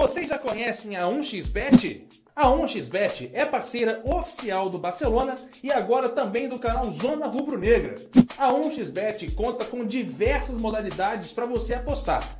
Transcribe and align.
Vocês 0.00 0.30
já 0.30 0.38
conhecem 0.38 0.96
a 0.96 1.02
1xBet? 1.02 2.04
A 2.34 2.46
1xBet 2.46 3.28
é 3.34 3.44
parceira 3.44 4.00
oficial 4.02 4.70
do 4.70 4.78
Barcelona 4.78 5.34
e 5.62 5.70
agora 5.70 6.08
também 6.08 6.48
do 6.48 6.58
canal 6.58 6.90
Zona 6.90 7.26
Rubro 7.26 7.58
Negra. 7.58 7.96
A 8.38 8.50
1xBet 8.50 9.34
conta 9.34 9.66
com 9.66 9.84
diversas 9.84 10.56
modalidades 10.56 11.32
para 11.32 11.44
você 11.44 11.74
apostar. 11.74 12.39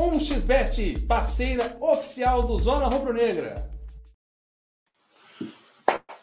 1xBet, 0.00 1.06
parceira 1.06 1.76
oficial 1.78 2.46
do 2.46 2.56
Zona 2.56 2.86
Rubro 2.86 3.12
Negra. 3.12 3.70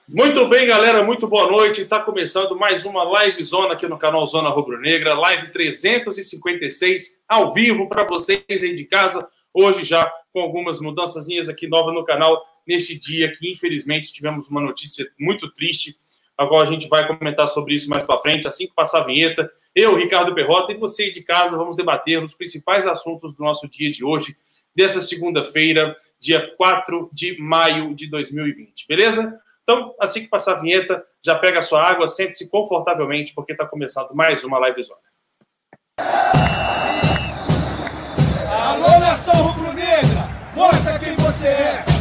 Muito 0.09 0.47
bem, 0.47 0.67
galera, 0.67 1.03
muito 1.03 1.27
boa 1.27 1.51
noite. 1.51 1.81
Está 1.81 1.99
começando 1.99 2.57
mais 2.57 2.85
uma 2.85 3.03
live 3.03 3.43
zona 3.43 3.73
aqui 3.73 3.87
no 3.87 3.99
canal 3.99 4.25
Zona 4.25 4.49
Rubro 4.49 4.81
Negra, 4.81 5.13
live 5.13 5.51
356 5.51 7.21
ao 7.29 7.53
vivo 7.53 7.87
para 7.87 8.03
vocês 8.03 8.43
aí 8.49 8.75
de 8.75 8.85
casa. 8.85 9.29
Hoje 9.53 9.83
já 9.83 10.11
com 10.33 10.41
algumas 10.41 10.81
mudanças 10.81 11.27
aqui 11.47 11.67
novas 11.67 11.93
no 11.93 12.03
canal 12.03 12.43
neste 12.65 12.99
dia 12.99 13.31
que 13.37 13.51
infelizmente 13.51 14.11
tivemos 14.11 14.47
uma 14.47 14.59
notícia 14.59 15.05
muito 15.19 15.53
triste. 15.53 15.95
Agora 16.35 16.67
a 16.67 16.71
gente 16.71 16.87
vai 16.87 17.05
comentar 17.05 17.47
sobre 17.47 17.75
isso 17.75 17.91
mais 17.91 18.05
para 18.05 18.17
frente, 18.17 18.47
assim 18.47 18.65
que 18.65 18.73
passar 18.73 19.01
a 19.01 19.05
vinheta. 19.05 19.47
Eu, 19.77 19.95
Ricardo 19.95 20.33
Perrota, 20.33 20.71
e 20.71 20.75
você 20.75 21.11
de 21.11 21.21
casa 21.21 21.55
vamos 21.55 21.77
debater 21.77 22.19
os 22.19 22.33
principais 22.33 22.87
assuntos 22.87 23.31
do 23.35 23.43
nosso 23.43 23.69
dia 23.69 23.91
de 23.91 24.03
hoje, 24.03 24.35
desta 24.75 24.99
segunda-feira, 25.01 25.95
dia 26.19 26.51
4 26.57 27.11
de 27.13 27.39
maio 27.39 27.93
de 27.93 28.09
2020. 28.09 28.87
Beleza? 28.87 29.39
Então, 29.61 29.93
assim 29.99 30.21
que 30.21 30.29
passar 30.29 30.53
a 30.53 30.61
vinheta, 30.61 31.05
já 31.23 31.35
pega 31.35 31.59
a 31.59 31.61
sua 31.61 31.87
água, 31.87 32.07
sente-se 32.07 32.49
confortavelmente, 32.49 33.35
porque 33.35 33.51
está 33.51 33.67
começando 33.67 34.15
mais 34.15 34.43
uma 34.43 34.57
Live 34.57 34.81
Zona. 34.81 34.99
Alô, 38.49 38.99
nação 38.99 39.35
rubro-negra! 39.43 40.27
Mostra 40.55 40.97
quem 40.97 41.15
você 41.17 41.45
é! 41.45 41.96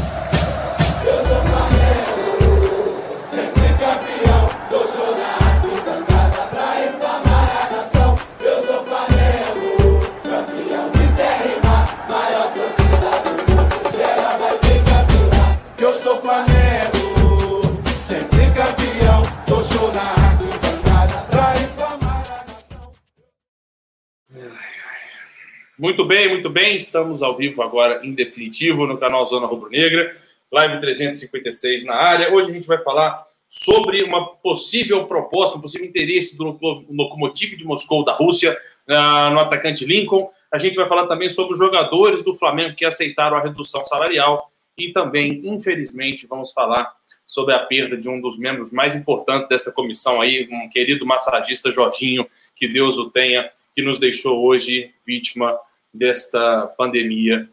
Muito 25.78 26.06
bem, 26.06 26.30
muito 26.30 26.48
bem. 26.48 26.78
Estamos 26.78 27.22
ao 27.22 27.36
vivo 27.36 27.62
agora, 27.62 28.00
em 28.02 28.14
definitivo, 28.14 28.86
no 28.86 28.96
canal 28.96 29.26
Zona 29.26 29.46
Rubro 29.46 29.68
Negra, 29.68 30.16
live 30.50 30.80
356 30.80 31.84
na 31.84 31.94
área. 31.94 32.32
Hoje 32.32 32.50
a 32.50 32.54
gente 32.54 32.66
vai 32.66 32.78
falar 32.78 33.26
sobre 33.46 34.02
uma 34.02 34.26
possível 34.26 35.06
proposta, 35.06 35.58
um 35.58 35.60
possível 35.60 35.86
interesse 35.86 36.38
do 36.38 36.58
Lokomotiv 36.88 37.56
de 37.56 37.66
Moscou 37.66 38.02
da 38.06 38.14
Rússia 38.14 38.58
uh, 38.88 39.30
no 39.34 39.38
atacante 39.38 39.84
Lincoln. 39.84 40.30
A 40.50 40.56
gente 40.56 40.76
vai 40.76 40.88
falar 40.88 41.08
também 41.08 41.28
sobre 41.28 41.52
os 41.52 41.58
jogadores 41.58 42.22
do 42.24 42.32
Flamengo 42.32 42.74
que 42.74 42.86
aceitaram 42.86 43.36
a 43.36 43.42
redução 43.42 43.84
salarial 43.84 44.50
e 44.78 44.92
também, 44.94 45.42
infelizmente, 45.44 46.26
vamos 46.26 46.52
falar 46.52 46.90
sobre 47.26 47.52
a 47.52 47.58
perda 47.58 47.98
de 47.98 48.08
um 48.08 48.18
dos 48.18 48.38
membros 48.38 48.70
mais 48.70 48.96
importantes 48.96 49.48
dessa 49.50 49.72
comissão 49.72 50.22
aí, 50.22 50.48
um 50.50 50.70
querido 50.70 51.04
massagista 51.04 51.70
Jorginho, 51.70 52.26
que 52.54 52.66
Deus 52.66 52.96
o 52.96 53.10
tenha, 53.10 53.50
que 53.74 53.82
nos 53.82 53.98
deixou 53.98 54.42
hoje 54.42 54.90
vítima 55.06 55.54
desta 55.96 56.66
pandemia. 56.78 57.48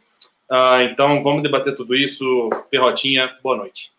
Ah, 0.49 0.83
então, 0.83 1.23
vamos 1.23 1.41
debater 1.41 1.75
tudo 1.75 1.95
isso. 1.95 2.49
Perrotinha, 2.69 3.27
boa 3.41 3.57
noite. 3.57 3.91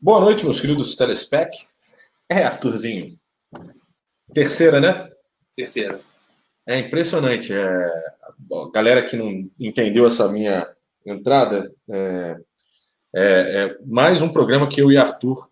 Boa 0.00 0.20
noite, 0.20 0.44
meus 0.44 0.60
queridos 0.60 0.94
telespec. 0.94 1.50
É, 2.28 2.44
Arthurzinho. 2.44 3.18
Terceira, 4.32 4.80
né? 4.80 5.10
Terceira. 5.56 6.00
É 6.66 6.78
impressionante. 6.78 7.52
É... 7.52 7.90
galera 8.72 9.02
que 9.02 9.16
não 9.16 9.50
entendeu 9.58 10.06
essa 10.06 10.28
minha 10.28 10.70
entrada, 11.04 11.74
é... 11.90 12.36
É, 13.14 13.22
é 13.22 13.78
mais 13.86 14.20
um 14.20 14.30
programa 14.30 14.68
que 14.68 14.82
eu 14.82 14.92
e 14.92 14.98
Arthur 14.98 15.50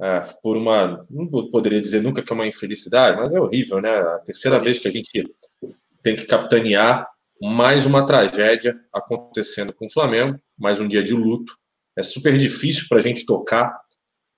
é, 0.00 0.20
por 0.42 0.56
uma. 0.56 1.04
Não 1.10 1.28
poderia 1.50 1.80
dizer 1.80 2.02
nunca 2.02 2.22
que 2.22 2.32
é 2.32 2.34
uma 2.34 2.46
infelicidade, 2.46 3.16
mas 3.18 3.34
é 3.34 3.40
horrível, 3.40 3.80
né? 3.80 3.90
A 3.90 4.18
terceira 4.18 4.58
vez 4.58 4.78
que 4.78 4.88
a 4.88 4.90
gente 4.90 5.10
tem 6.02 6.14
que 6.14 6.24
capitanear 6.24 7.08
mais 7.40 7.86
uma 7.86 8.04
tragédia 8.04 8.78
acontecendo 8.92 9.72
com 9.72 9.86
o 9.86 9.92
Flamengo, 9.92 10.38
mais 10.58 10.80
um 10.80 10.88
dia 10.88 11.02
de 11.02 11.14
luto. 11.14 11.52
É 11.96 12.02
super 12.02 12.36
difícil 12.36 12.86
para 12.88 12.98
a 12.98 13.02
gente 13.02 13.26
tocar 13.26 13.76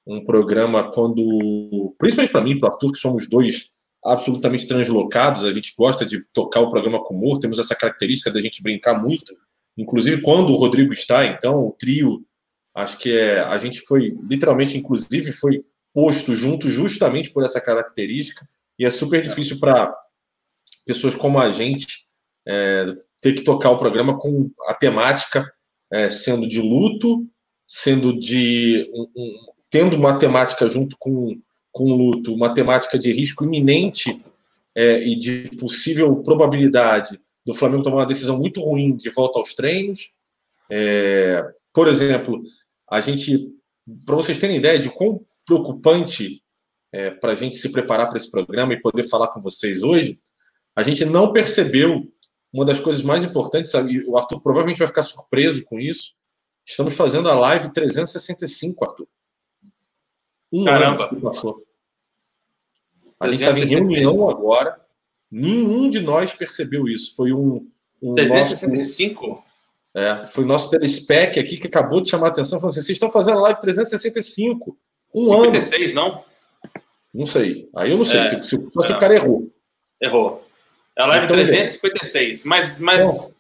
um 0.07 0.25
programa 0.25 0.91
quando. 0.91 1.95
Principalmente 1.99 2.33
para 2.33 2.43
mim, 2.43 2.59
para 2.59 2.71
o 2.71 2.73
Arthur, 2.73 2.93
que 2.93 2.99
somos 2.99 3.29
dois 3.29 3.73
absolutamente 4.03 4.67
translocados, 4.67 5.45
a 5.45 5.53
gente 5.53 5.75
gosta 5.77 6.07
de 6.07 6.23
tocar 6.33 6.61
o 6.61 6.71
programa 6.71 7.03
com 7.03 7.15
humor, 7.15 7.39
temos 7.39 7.59
essa 7.59 7.75
característica 7.75 8.31
da 8.31 8.41
gente 8.41 8.63
brincar 8.63 8.99
muito, 8.99 9.37
inclusive 9.77 10.23
quando 10.23 10.55
o 10.55 10.57
Rodrigo 10.57 10.91
está, 10.91 11.27
então 11.27 11.67
o 11.67 11.73
trio 11.79 12.25
Acho 12.75 12.99
que 12.99 13.17
é, 13.17 13.41
a 13.41 13.57
gente 13.59 13.81
foi, 13.81 14.17
literalmente, 14.29 14.77
inclusive, 14.77 15.33
foi 15.33 15.65
posto 15.93 16.35
junto 16.35 16.69
justamente 16.69 17.31
por 17.31 17.45
essa 17.45 17.61
característica, 17.61 18.49
e 18.79 18.87
é 18.87 18.91
super 18.91 19.23
difícil 19.23 19.59
para 19.59 19.95
pessoas 20.87 21.15
como 21.15 21.39
a 21.39 21.51
gente 21.51 22.07
é, 22.47 22.97
ter 23.21 23.35
que 23.35 23.43
tocar 23.43 23.71
o 23.71 23.77
programa 23.77 24.17
com 24.19 24.51
a 24.67 24.75
temática 24.75 25.45
é, 25.93 26.09
sendo 26.09 26.47
de 26.49 26.61
luto, 26.61 27.27
sendo 27.67 28.19
de. 28.19 28.89
Um, 28.93 29.07
um, 29.17 29.39
tendo 29.69 29.97
uma 29.97 30.19
temática 30.19 30.67
junto 30.67 30.97
com, 30.99 31.41
com 31.71 31.93
luto, 31.93 32.35
uma 32.35 32.53
temática 32.53 32.99
de 32.99 33.13
risco 33.13 33.45
iminente 33.45 34.25
é, 34.75 35.07
e 35.07 35.15
de 35.15 35.49
possível 35.61 36.17
probabilidade 36.17 37.21
do 37.47 37.55
Flamengo 37.55 37.85
tomar 37.85 37.99
uma 37.99 38.07
decisão 38.07 38.37
muito 38.37 38.61
ruim 38.61 38.97
de 38.97 39.11
volta 39.11 39.39
aos 39.39 39.55
treinos. 39.55 40.13
É, 40.69 41.45
por 41.73 41.89
exemplo, 41.89 42.43
a 42.91 43.01
gente, 43.01 43.53
para 44.05 44.17
vocês 44.17 44.39
terem 44.39 44.57
ideia 44.57 44.79
de 44.79 44.91
quão 44.91 45.25
preocupante 45.45 46.43
é, 46.93 47.11
para 47.11 47.33
a 47.33 47.35
gente 47.35 47.57
se 47.57 47.71
preparar 47.71 48.09
para 48.09 48.17
esse 48.17 48.31
programa 48.31 48.73
e 48.73 48.81
poder 48.81 49.05
falar 49.05 49.29
com 49.29 49.41
vocês 49.41 49.83
hoje, 49.83 50.21
a 50.75 50.83
gente 50.83 51.05
não 51.05 51.33
percebeu 51.33 52.11
uma 52.53 52.65
das 52.65 52.81
coisas 52.81 53.03
mais 53.03 53.23
importantes, 53.23 53.71
sabe? 53.71 54.05
o 54.07 54.17
Arthur 54.17 54.41
provavelmente 54.41 54.79
vai 54.79 54.89
ficar 54.89 55.03
surpreso 55.03 55.65
com 55.65 55.79
isso. 55.79 56.15
Estamos 56.67 56.97
fazendo 56.97 57.29
a 57.29 57.35
live 57.35 57.73
365, 57.73 58.85
Arthur. 58.85 59.09
Um 60.53 60.65
Caramba. 60.65 61.05
ano 61.05 61.17
que 61.17 61.23
passou. 61.23 61.65
A 63.19 63.29
gente 63.29 63.41
estava 63.41 63.61
em 63.61 63.67
reunião 63.67 64.29
agora, 64.29 64.81
nenhum 65.31 65.89
de 65.89 66.01
nós 66.01 66.35
percebeu 66.35 66.85
isso. 66.85 67.15
Foi 67.15 67.33
um. 67.33 67.71
um 68.03 68.15
365? 68.15 69.27
Nosso... 69.27 69.50
É, 69.95 70.21
foi 70.21 70.45
o 70.45 70.47
nosso 70.47 70.71
telespec 70.71 71.39
aqui 71.39 71.57
que 71.57 71.67
acabou 71.67 72.01
de 72.01 72.09
chamar 72.09 72.27
a 72.27 72.31
atenção, 72.31 72.61
falou 72.61 72.71
assim: 72.71 72.81
vocês 72.81 72.97
estão 72.97 73.11
fazendo 73.11 73.39
a 73.39 73.43
live 73.43 73.61
365. 73.61 74.77
Um 75.13 75.25
56, 75.25 75.93
ano. 75.93 76.01
não? 76.01 76.25
Não 77.13 77.27
sei. 77.27 77.69
Aí 77.75 77.91
eu 77.91 77.99
não 77.99 78.05
sei. 78.05 78.21
É, 78.21 78.23
se, 78.23 78.43
se, 78.45 78.51
se 78.51 78.57
o 78.57 78.99
cara 78.99 79.15
errou. 79.15 79.53
Errou. 80.01 80.47
É 80.97 81.03
a 81.03 81.07
live 81.07 81.25
então, 81.25 81.37
356. 81.37 82.45
Mas. 82.45 82.81
mas 82.81 83.05
Bom, 83.05 83.33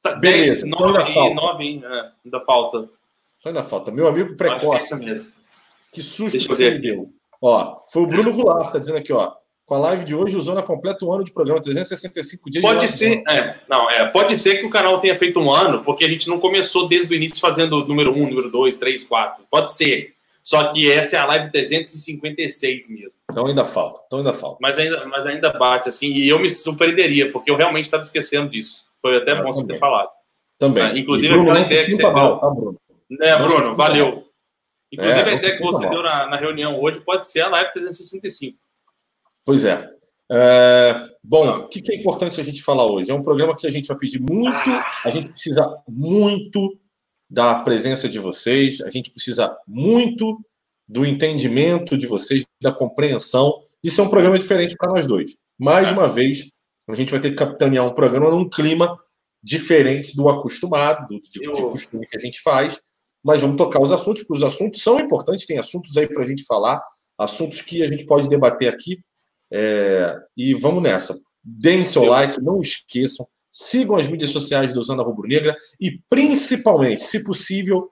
tá, 0.00 0.14
beleza. 0.14 0.62
10, 0.62 0.64
então 0.64 0.80
9, 0.80 0.98
ainda 0.98 1.12
falta. 1.12 1.34
9 1.34 1.82
é, 1.84 2.12
ainda 2.24 2.40
falta. 2.44 2.90
Ainda 3.44 3.62
falta. 3.62 3.90
Meu 3.90 4.06
amigo 4.06 4.36
precoce. 4.36 4.94
Que 5.92 6.02
susto 6.02 6.38
que 6.38 6.46
você 6.46 6.70
me 6.70 6.78
deu. 6.78 7.12
Ó, 7.42 7.80
foi 7.90 8.02
o 8.02 8.06
Bruno 8.06 8.32
Goulart, 8.32 8.72
tá 8.72 8.78
dizendo 8.78 8.98
aqui, 8.98 9.12
ó 9.12 9.39
com 9.70 9.76
a 9.76 9.78
live 9.78 10.04
de 10.04 10.16
hoje, 10.16 10.36
usando 10.36 10.58
a 10.58 10.64
completa 10.64 11.04
um 11.04 11.12
ano 11.12 11.22
de 11.22 11.30
programa, 11.30 11.62
365 11.62 12.50
dias. 12.50 12.60
Pode 12.60 12.88
ser, 12.88 13.22
é, 13.28 13.54
não, 13.68 13.88
é, 13.88 14.04
pode 14.08 14.36
ser 14.36 14.58
que 14.58 14.66
o 14.66 14.70
canal 14.70 15.00
tenha 15.00 15.14
feito 15.14 15.38
um 15.38 15.48
ano, 15.48 15.84
porque 15.84 16.04
a 16.04 16.08
gente 16.08 16.28
não 16.28 16.40
começou 16.40 16.88
desde 16.88 17.14
o 17.14 17.16
início 17.16 17.38
fazendo 17.38 17.86
número 17.86 18.12
1, 18.12 18.30
número 18.30 18.50
2, 18.50 18.76
3, 18.76 19.04
4. 19.04 19.44
Pode 19.48 19.72
ser. 19.72 20.12
Só 20.42 20.72
que 20.72 20.90
essa 20.90 21.16
é 21.16 21.20
a 21.20 21.26
live 21.26 21.52
356 21.52 22.90
mesmo. 22.90 23.12
Então 23.30 23.46
ainda 23.46 23.64
falta, 23.64 24.00
então 24.06 24.18
ainda 24.18 24.32
falta. 24.32 24.58
Mas 24.60 24.76
ainda, 24.76 25.06
mas 25.06 25.24
ainda 25.24 25.52
bate, 25.52 25.88
assim, 25.88 26.14
e 26.14 26.28
eu 26.28 26.40
me 26.40 26.50
surpreenderia, 26.50 27.30
porque 27.30 27.48
eu 27.48 27.56
realmente 27.56 27.84
estava 27.84 28.02
esquecendo 28.02 28.50
disso. 28.50 28.86
Foi 29.00 29.18
até 29.18 29.30
ah, 29.30 29.42
bom 29.42 29.52
você 29.52 29.64
ter 29.64 29.78
falado. 29.78 30.08
Também. 30.58 30.82
Ah, 30.82 30.98
inclusive, 30.98 31.32
Bruno, 31.32 31.48
aquela 31.48 31.66
ideia 31.66 31.84
que 31.84 31.92
você 31.92 31.96
deu. 31.96 32.12
Tá, 32.12 32.50
Bruno? 32.50 32.76
É, 33.20 33.36
Bruno, 33.36 33.76
valeu. 33.76 34.24
Inclusive, 34.90 35.20
é, 35.20 35.32
a 35.32 35.34
ideia 35.34 35.56
que 35.56 35.62
você 35.62 35.88
deu 35.88 36.02
na, 36.02 36.26
na, 36.26 36.36
reunião 36.36 36.80
hoje 36.80 36.98
pode 37.02 37.28
ser 37.28 37.42
a 37.42 37.48
live 37.48 37.72
365. 37.72 38.58
Pois 39.50 39.64
é. 39.64 39.90
é 40.30 41.08
bom, 41.24 41.50
o 41.50 41.68
que, 41.68 41.82
que, 41.82 41.90
é 41.90 41.96
importante 41.96 42.40
a 42.40 42.44
gente 42.44 42.62
falar 42.62 42.86
hoje? 42.86 43.10
É 43.10 43.14
um 43.14 43.20
programa 43.20 43.56
que 43.56 43.66
a 43.66 43.70
gente 43.70 43.88
vai 43.88 43.96
pedir 43.96 44.20
muito, 44.20 44.70
a 45.04 45.10
gente 45.10 45.30
precisa 45.30 45.76
muito 45.88 46.78
da 47.28 47.56
presença 47.64 48.08
de 48.08 48.20
vocês, 48.20 48.80
a 48.80 48.88
gente 48.90 49.10
precisa 49.10 49.52
muito 49.66 50.40
do 50.88 51.04
entendimento 51.04 51.98
de 51.98 52.06
vocês, 52.06 52.46
da 52.62 52.70
compreensão. 52.70 53.60
Isso 53.82 54.00
é 54.00 54.04
um 54.04 54.08
programa 54.08 54.38
diferente 54.38 54.76
para 54.76 54.92
nós 54.92 55.04
dois. 55.04 55.34
Mais 55.58 55.90
uma 55.90 56.06
vez, 56.06 56.48
a 56.88 56.94
gente 56.94 57.10
vai 57.10 57.18
ter 57.18 57.30
que 57.30 57.36
capitanear 57.36 57.84
um 57.84 57.92
programa 57.92 58.30
num 58.30 58.48
clima 58.48 58.96
diferente 59.42 60.14
do 60.14 60.28
acostumado, 60.28 61.08
do 61.08 61.20
Eu... 61.42 61.50
de 61.50 61.62
costume 61.62 62.06
que 62.06 62.16
a 62.16 62.20
gente 62.20 62.40
faz 62.40 62.80
mas 63.22 63.40
vamos 63.42 63.56
tocar 63.56 63.82
os 63.82 63.92
assuntos, 63.92 64.22
porque 64.22 64.34
os 64.34 64.42
assuntos 64.42 64.82
são 64.82 64.98
importantes, 64.98 65.44
tem 65.44 65.58
assuntos 65.58 65.94
aí 65.98 66.06
para 66.06 66.22
a 66.22 66.26
gente 66.26 66.42
falar, 66.44 66.82
assuntos 67.18 67.60
que 67.60 67.82
a 67.82 67.86
gente 67.86 68.06
pode 68.06 68.28
debater 68.30 68.72
aqui. 68.72 68.98
É, 69.52 70.16
e 70.36 70.54
vamos 70.54 70.82
nessa. 70.82 71.16
Deem 71.42 71.84
seu 71.84 72.04
like, 72.04 72.40
não 72.40 72.60
esqueçam, 72.60 73.26
sigam 73.50 73.96
as 73.96 74.06
mídias 74.06 74.30
sociais 74.30 74.72
do 74.72 74.82
Zona 74.82 75.02
Rubro 75.02 75.26
Negra 75.26 75.56
e, 75.80 76.00
principalmente, 76.08 77.02
se 77.02 77.24
possível, 77.24 77.90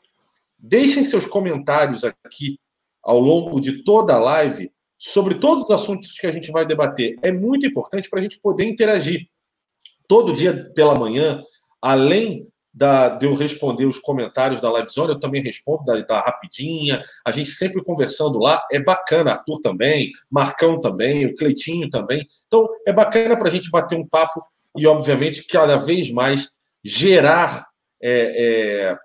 deixem 0.58 1.02
seus 1.02 1.26
comentários 1.26 2.04
aqui 2.04 2.58
ao 3.02 3.18
longo 3.18 3.60
de 3.60 3.82
toda 3.82 4.14
a 4.14 4.18
live 4.18 4.70
sobre 4.98 5.36
todos 5.36 5.64
os 5.64 5.70
assuntos 5.70 6.18
que 6.18 6.26
a 6.26 6.32
gente 6.32 6.50
vai 6.50 6.66
debater. 6.66 7.16
É 7.22 7.32
muito 7.32 7.66
importante 7.66 8.08
para 8.10 8.18
a 8.18 8.22
gente 8.22 8.40
poder 8.40 8.64
interagir. 8.64 9.28
Todo 10.06 10.32
dia 10.32 10.70
pela 10.74 10.94
manhã, 10.94 11.42
além 11.80 12.48
da, 12.78 13.08
de 13.08 13.26
eu 13.26 13.34
responder 13.34 13.86
os 13.86 13.98
comentários 13.98 14.60
da 14.60 14.70
Livezone, 14.70 15.12
eu 15.12 15.18
também 15.18 15.42
respondo 15.42 15.82
da, 15.84 16.00
da, 16.00 16.20
Rapidinha, 16.20 17.02
a 17.24 17.32
gente 17.32 17.50
sempre 17.50 17.82
conversando 17.82 18.38
lá, 18.38 18.64
é 18.70 18.78
bacana, 18.78 19.32
Arthur 19.32 19.60
também, 19.60 20.12
Marcão 20.30 20.80
também, 20.80 21.26
o 21.26 21.34
Cleitinho 21.34 21.90
também, 21.90 22.24
então 22.46 22.68
é 22.86 22.92
bacana 22.92 23.36
para 23.36 23.48
a 23.48 23.50
gente 23.50 23.68
bater 23.68 23.98
um 23.98 24.06
papo 24.06 24.40
e, 24.76 24.86
obviamente, 24.86 25.44
cada 25.44 25.76
vez 25.76 26.08
mais 26.12 26.50
gerar, 26.84 27.66
é, 28.00 28.90
é, 28.90 28.96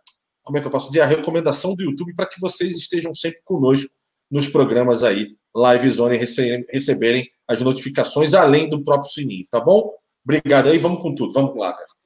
como 0.44 0.60
é 0.60 0.62
que 0.62 0.68
eu 0.68 0.72
posso 0.72 0.92
dizer, 0.92 1.01
a 1.01 1.08
recomendação 1.08 1.74
do 1.74 1.82
YouTube 1.82 2.13
para 2.13 2.27
que 2.27 2.39
vocês 2.39 2.77
estejam 2.77 3.12
sempre 3.12 3.42
conosco 3.44 3.89
nos 4.30 4.48
programas 4.48 5.03
aí, 5.03 5.30
Livezone, 5.56 6.18
receberem 6.72 7.27
as 7.48 7.60
notificações, 7.62 8.36
além 8.36 8.70
do 8.70 8.84
próprio 8.84 9.10
sininho, 9.10 9.48
tá 9.50 9.60
bom? 9.60 9.92
Obrigado 10.24 10.70
aí, 10.70 10.77
vamos 10.77 11.01
com 11.01 11.15
tudo, 11.15 11.34
vamos 11.34 11.58
lá, 11.58 11.74
cara. 11.74 12.03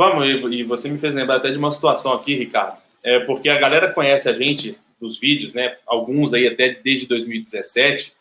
Vamos, 0.00 0.26
e 0.50 0.62
você 0.62 0.88
me 0.88 0.96
fez 0.96 1.14
lembrar 1.14 1.36
até 1.36 1.50
de 1.50 1.58
uma 1.58 1.70
situação 1.70 2.14
aqui, 2.14 2.34
Ricardo. 2.34 2.78
É 3.02 3.18
porque 3.18 3.50
a 3.50 3.58
galera 3.58 3.92
conhece 3.92 4.30
a 4.30 4.32
gente 4.32 4.78
dos 4.98 5.20
vídeos, 5.20 5.52
né? 5.52 5.76
Alguns 5.86 6.32
aí 6.32 6.46
até 6.46 6.70
desde 6.70 7.06
2017, 7.06 8.08
uh, 8.08 8.14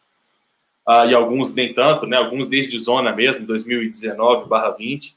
ah, 0.91 1.05
e 1.05 1.13
alguns 1.15 1.55
nem 1.55 1.73
tanto, 1.73 2.05
né? 2.05 2.17
Alguns 2.17 2.49
desde 2.49 2.77
Zona 2.81 3.15
mesmo, 3.15 3.47
2019/20. 3.47 5.15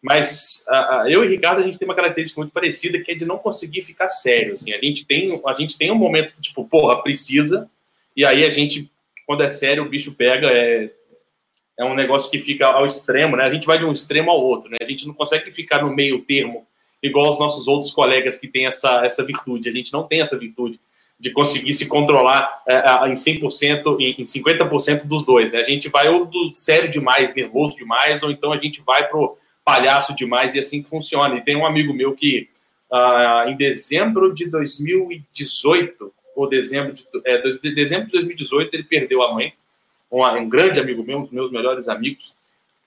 Mas 0.00 0.64
uh, 0.68 1.08
eu 1.08 1.24
e 1.24 1.28
Ricardo 1.30 1.62
a 1.62 1.64
gente 1.64 1.80
tem 1.80 1.88
uma 1.88 1.96
característica 1.96 2.40
muito 2.40 2.52
parecida 2.52 3.00
que 3.00 3.10
é 3.10 3.14
de 3.16 3.24
não 3.24 3.36
conseguir 3.36 3.82
ficar 3.82 4.08
sério. 4.08 4.52
Assim, 4.52 4.72
a 4.72 4.78
gente 4.78 5.04
tem 5.04 5.42
a 5.44 5.54
gente 5.54 5.76
tem 5.76 5.90
um 5.90 5.96
momento 5.96 6.32
que 6.32 6.40
tipo, 6.40 6.64
porra, 6.64 7.02
precisa. 7.02 7.68
E 8.16 8.24
aí 8.24 8.44
a 8.44 8.50
gente, 8.50 8.88
quando 9.26 9.42
é 9.42 9.50
sério, 9.50 9.82
o 9.82 9.88
bicho 9.88 10.14
pega. 10.14 10.46
É, 10.46 10.90
é 11.78 11.84
um 11.84 11.94
negócio 11.94 12.30
que 12.30 12.40
fica 12.40 12.66
ao 12.66 12.84
extremo, 12.84 13.36
né? 13.36 13.44
A 13.44 13.50
gente 13.50 13.66
vai 13.66 13.78
de 13.78 13.84
um 13.84 13.92
extremo 13.92 14.30
ao 14.30 14.40
outro, 14.40 14.68
né? 14.68 14.76
A 14.80 14.84
gente 14.84 15.06
não 15.06 15.14
consegue 15.14 15.50
ficar 15.52 15.82
no 15.82 15.94
meio 15.94 16.20
termo, 16.22 16.66
igual 17.00 17.30
os 17.30 17.38
nossos 17.38 17.68
outros 17.68 17.92
colegas 17.92 18.36
que 18.36 18.48
têm 18.48 18.66
essa, 18.66 19.04
essa 19.04 19.24
virtude. 19.24 19.68
A 19.68 19.72
gente 19.72 19.92
não 19.92 20.02
tem 20.02 20.20
essa 20.20 20.36
virtude 20.36 20.80
de 21.20 21.30
conseguir 21.30 21.74
se 21.74 21.88
controlar 21.88 22.62
é, 22.66 22.78
em 23.08 23.14
100%, 23.14 23.96
em, 24.00 24.22
em 24.22 24.24
50% 24.24 25.06
dos 25.06 25.24
dois, 25.24 25.52
né? 25.52 25.60
A 25.60 25.70
gente 25.70 25.88
vai 25.88 26.08
ou 26.08 26.26
do 26.26 26.52
sério 26.52 26.90
demais, 26.90 27.34
nervoso 27.34 27.76
demais, 27.76 28.24
ou 28.24 28.30
então 28.30 28.52
a 28.52 28.58
gente 28.58 28.82
vai 28.82 29.06
pro 29.06 29.38
palhaço 29.64 30.16
demais 30.16 30.56
e 30.56 30.58
assim 30.58 30.82
que 30.82 30.90
funciona. 30.90 31.36
E 31.36 31.42
tem 31.42 31.56
um 31.56 31.66
amigo 31.66 31.94
meu 31.94 32.14
que 32.14 32.48
uh, 32.90 33.48
em 33.48 33.56
dezembro 33.56 34.34
de 34.34 34.50
2018, 34.50 36.12
ou 36.34 36.48
dezembro 36.48 36.92
de, 36.92 37.04
é, 37.24 37.40
dezembro 37.74 38.06
de 38.06 38.12
2018, 38.12 38.74
ele 38.74 38.84
perdeu 38.84 39.22
a 39.22 39.32
mãe 39.32 39.52
um, 40.10 40.48
grande 40.48 40.80
amigo 40.80 41.02
meu, 41.02 41.18
um 41.18 41.22
dos 41.22 41.32
meus 41.32 41.50
melhores 41.50 41.88
amigos. 41.88 42.34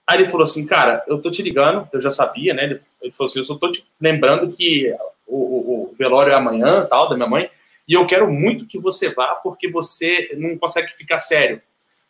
Aí 0.07 0.17
ele 0.17 0.25
falou 0.25 0.43
assim, 0.43 0.65
cara, 0.65 1.03
eu 1.07 1.21
tô 1.21 1.29
te 1.29 1.41
ligando, 1.41 1.87
eu 1.93 2.01
já 2.01 2.09
sabia, 2.09 2.53
né? 2.53 2.63
Ele, 2.65 2.81
ele 3.01 3.11
falou 3.11 3.29
assim, 3.29 3.39
eu 3.39 3.45
só 3.45 3.55
tô 3.55 3.71
te 3.71 3.85
lembrando 3.99 4.51
que 4.51 4.93
o, 5.27 5.37
o, 5.37 5.91
o, 5.91 5.95
velório 5.95 6.33
é 6.33 6.35
amanhã, 6.35 6.85
tal, 6.89 7.07
da 7.09 7.15
minha 7.15 7.29
mãe, 7.29 7.49
e 7.87 7.93
eu 7.93 8.05
quero 8.05 8.31
muito 8.31 8.65
que 8.65 8.79
você 8.79 9.09
vá, 9.09 9.35
porque 9.35 9.69
você 9.69 10.31
não 10.37 10.57
consegue 10.57 10.93
ficar 10.95 11.19
sério. 11.19 11.61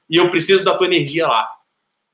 E 0.10 0.18
eu 0.18 0.30
preciso 0.30 0.64
da 0.64 0.76
tua 0.76 0.88
energia 0.88 1.28
lá. 1.28 1.50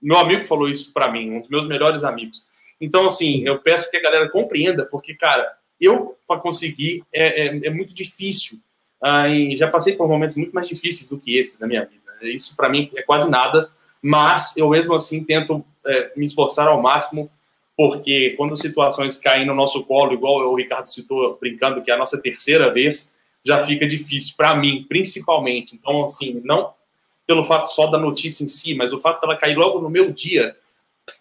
Meu 0.02 0.18
amigo 0.18 0.46
falou 0.46 0.70
isso 0.70 0.94
para 0.94 1.12
mim, 1.12 1.32
um 1.32 1.42
dos 1.42 1.50
meus 1.50 1.68
melhores 1.68 2.04
amigos. 2.04 2.46
Então, 2.80 3.08
assim, 3.08 3.44
eu 3.48 3.60
peço 3.60 3.90
que 3.90 3.98
a 3.98 4.02
galera 4.02 4.30
compreenda, 4.30 4.86
porque, 4.86 5.16
cara, 5.16 5.52
eu, 5.80 6.18
para 6.28 6.40
conseguir, 6.40 7.04
é, 7.12 7.48
é, 7.48 7.68
é, 7.68 7.70
muito 7.70 7.94
difícil. 7.94 8.60
Ah, 9.02 9.26
já 9.56 9.68
passei 9.68 9.96
por 9.96 10.08
momentos 10.08 10.38
muito 10.38 10.54
mais 10.54 10.68
difíceis 10.68 11.10
do 11.10 11.20
que 11.20 11.38
esses 11.38 11.60
na 11.60 11.68
minha 11.68 11.86
vida. 11.86 12.07
Isso 12.22 12.56
para 12.56 12.70
mim 12.70 12.90
é 12.96 13.02
quase 13.02 13.30
nada, 13.30 13.70
mas 14.02 14.56
eu 14.58 14.70
mesmo 14.70 14.94
assim 14.94 15.24
tento 15.24 15.64
é, 15.86 16.12
me 16.16 16.26
esforçar 16.26 16.68
ao 16.68 16.82
máximo, 16.82 17.30
porque 17.76 18.34
quando 18.38 18.58
situações 18.58 19.18
caem 19.18 19.46
no 19.46 19.54
nosso 19.54 19.84
colo, 19.86 20.14
igual 20.14 20.38
o 20.50 20.56
Ricardo 20.56 20.88
citou 20.88 21.38
brincando, 21.40 21.82
que 21.82 21.92
é 21.92 21.94
a 21.94 21.98
nossa 21.98 22.22
terceira 22.22 22.72
vez, 22.72 23.16
já 23.46 23.66
fica 23.66 23.88
difícil 23.88 24.36
para 24.36 24.56
mim, 24.56 24.86
principalmente. 24.88 25.76
Então, 25.76 26.04
assim, 26.04 26.42
não 26.44 26.74
pelo 27.28 27.44
fato 27.44 27.68
só 27.68 27.88
da 27.88 28.00
notícia 28.00 28.46
em 28.46 28.48
si, 28.48 28.74
mas 28.74 28.94
o 28.94 29.00
fato 29.00 29.20
dela 29.20 29.36
cair 29.36 29.58
logo 29.58 29.82
no 29.82 29.90
meu 29.90 30.12
dia 30.12 30.56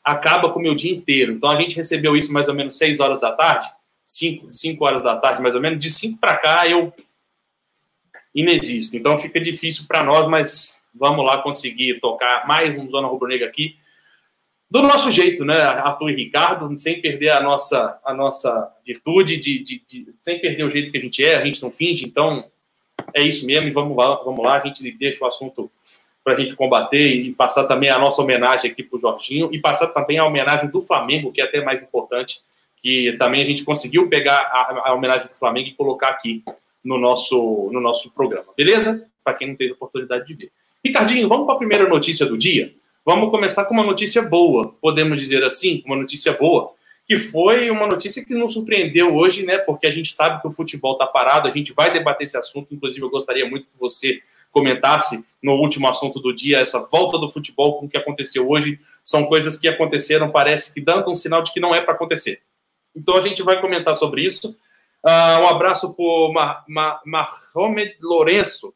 acaba 0.04 0.50
com 0.50 0.60
o 0.60 0.62
meu 0.62 0.74
dia 0.74 0.92
inteiro. 0.92 1.32
Então 1.32 1.50
a 1.50 1.60
gente 1.60 1.76
recebeu 1.76 2.16
isso 2.16 2.32
mais 2.32 2.48
ou 2.48 2.54
menos 2.54 2.78
6 2.78 3.00
horas 3.00 3.20
da 3.20 3.32
tarde, 3.32 3.68
5, 4.06 4.54
5 4.54 4.84
horas 4.84 5.02
da 5.02 5.16
tarde 5.16 5.42
mais 5.42 5.56
ou 5.56 5.60
menos. 5.60 5.80
De 5.80 5.90
5 5.90 6.20
para 6.20 6.36
cá 6.36 6.68
eu 6.68 6.92
inexisto. 8.32 8.96
Então 8.96 9.18
fica 9.18 9.40
difícil 9.40 9.84
para 9.88 10.04
nós, 10.04 10.28
mas 10.28 10.80
Vamos 10.98 11.24
lá 11.24 11.38
conseguir 11.38 12.00
tocar 12.00 12.46
mais 12.46 12.78
um 12.78 12.88
Zona 12.88 13.06
Rubro-Negra 13.06 13.46
aqui. 13.46 13.76
Do 14.70 14.82
nosso 14.82 15.12
jeito, 15.12 15.44
né, 15.44 15.60
Arthur 15.60 16.10
e 16.10 16.16
Ricardo, 16.16 16.76
sem 16.76 17.00
perder 17.00 17.30
a 17.30 17.40
nossa, 17.40 18.00
a 18.04 18.12
nossa 18.12 18.72
virtude, 18.84 19.36
de, 19.36 19.62
de, 19.62 19.82
de, 19.86 20.14
sem 20.18 20.40
perder 20.40 20.64
o 20.64 20.70
jeito 20.70 20.90
que 20.90 20.98
a 20.98 21.00
gente 21.00 21.24
é, 21.24 21.36
a 21.36 21.44
gente 21.44 21.62
não 21.62 21.70
finge, 21.70 22.04
então 22.04 22.44
é 23.14 23.22
isso 23.22 23.46
mesmo, 23.46 23.68
e 23.68 23.72
vamos 23.72 23.96
lá, 23.96 24.16
vamos 24.24 24.44
lá, 24.44 24.60
a 24.60 24.66
gente 24.66 24.90
deixa 24.92 25.24
o 25.24 25.28
assunto 25.28 25.70
para 26.24 26.34
a 26.34 26.36
gente 26.36 26.56
combater 26.56 27.14
e 27.14 27.32
passar 27.32 27.64
também 27.68 27.90
a 27.90 27.98
nossa 27.98 28.20
homenagem 28.20 28.68
aqui 28.68 28.82
para 28.82 28.96
o 28.96 29.00
Jorginho 29.00 29.48
e 29.52 29.60
passar 29.60 29.88
também 29.88 30.18
a 30.18 30.26
homenagem 30.26 30.68
do 30.68 30.82
Flamengo, 30.82 31.30
que 31.30 31.40
é 31.40 31.44
até 31.44 31.62
mais 31.62 31.82
importante, 31.84 32.40
que 32.82 33.14
também 33.18 33.42
a 33.42 33.46
gente 33.46 33.64
conseguiu 33.64 34.08
pegar 34.08 34.38
a, 34.38 34.90
a 34.90 34.94
homenagem 34.94 35.28
do 35.28 35.34
Flamengo 35.34 35.68
e 35.68 35.74
colocar 35.74 36.08
aqui 36.08 36.42
no 36.82 36.98
nosso, 36.98 37.70
no 37.72 37.80
nosso 37.80 38.10
programa, 38.10 38.52
beleza? 38.56 39.08
Para 39.22 39.34
quem 39.34 39.48
não 39.48 39.54
teve 39.54 39.72
oportunidade 39.72 40.26
de 40.26 40.34
ver. 40.34 40.52
Ricardinho, 40.86 41.28
vamos 41.28 41.46
para 41.46 41.56
a 41.56 41.58
primeira 41.58 41.88
notícia 41.88 42.24
do 42.24 42.38
dia? 42.38 42.72
Vamos 43.04 43.28
começar 43.32 43.64
com 43.64 43.74
uma 43.74 43.82
notícia 43.82 44.22
boa, 44.22 44.72
podemos 44.80 45.18
dizer 45.18 45.42
assim, 45.42 45.82
uma 45.84 45.96
notícia 45.96 46.32
boa, 46.32 46.74
que 47.08 47.18
foi 47.18 47.70
uma 47.70 47.88
notícia 47.88 48.24
que 48.24 48.32
nos 48.32 48.52
surpreendeu 48.52 49.12
hoje, 49.12 49.44
né? 49.44 49.58
Porque 49.58 49.88
a 49.88 49.90
gente 49.90 50.12
sabe 50.12 50.40
que 50.40 50.46
o 50.46 50.50
futebol 50.50 50.92
está 50.92 51.04
parado, 51.04 51.48
a 51.48 51.50
gente 51.50 51.72
vai 51.72 51.92
debater 51.92 52.24
esse 52.24 52.36
assunto. 52.36 52.72
Inclusive, 52.72 53.04
eu 53.04 53.10
gostaria 53.10 53.48
muito 53.50 53.66
que 53.66 53.76
você 53.76 54.20
comentasse 54.52 55.26
no 55.42 55.54
último 55.54 55.88
assunto 55.88 56.20
do 56.20 56.32
dia 56.32 56.60
essa 56.60 56.78
volta 56.78 57.18
do 57.18 57.28
futebol 57.28 57.80
com 57.80 57.86
o 57.86 57.88
que 57.88 57.96
aconteceu 57.96 58.48
hoje. 58.48 58.78
São 59.02 59.24
coisas 59.24 59.58
que 59.58 59.66
aconteceram, 59.66 60.30
parece 60.30 60.72
que 60.72 60.80
dando 60.80 61.10
um 61.10 61.16
sinal 61.16 61.42
de 61.42 61.52
que 61.52 61.58
não 61.58 61.74
é 61.74 61.80
para 61.80 61.94
acontecer. 61.94 62.42
Então 62.94 63.16
a 63.16 63.20
gente 63.22 63.42
vai 63.42 63.60
comentar 63.60 63.96
sobre 63.96 64.24
isso. 64.24 64.56
Uh, 65.04 65.42
um 65.42 65.48
abraço 65.48 65.94
para 65.94 66.64
Mahomed 67.04 67.96
Lourenço, 68.00 68.72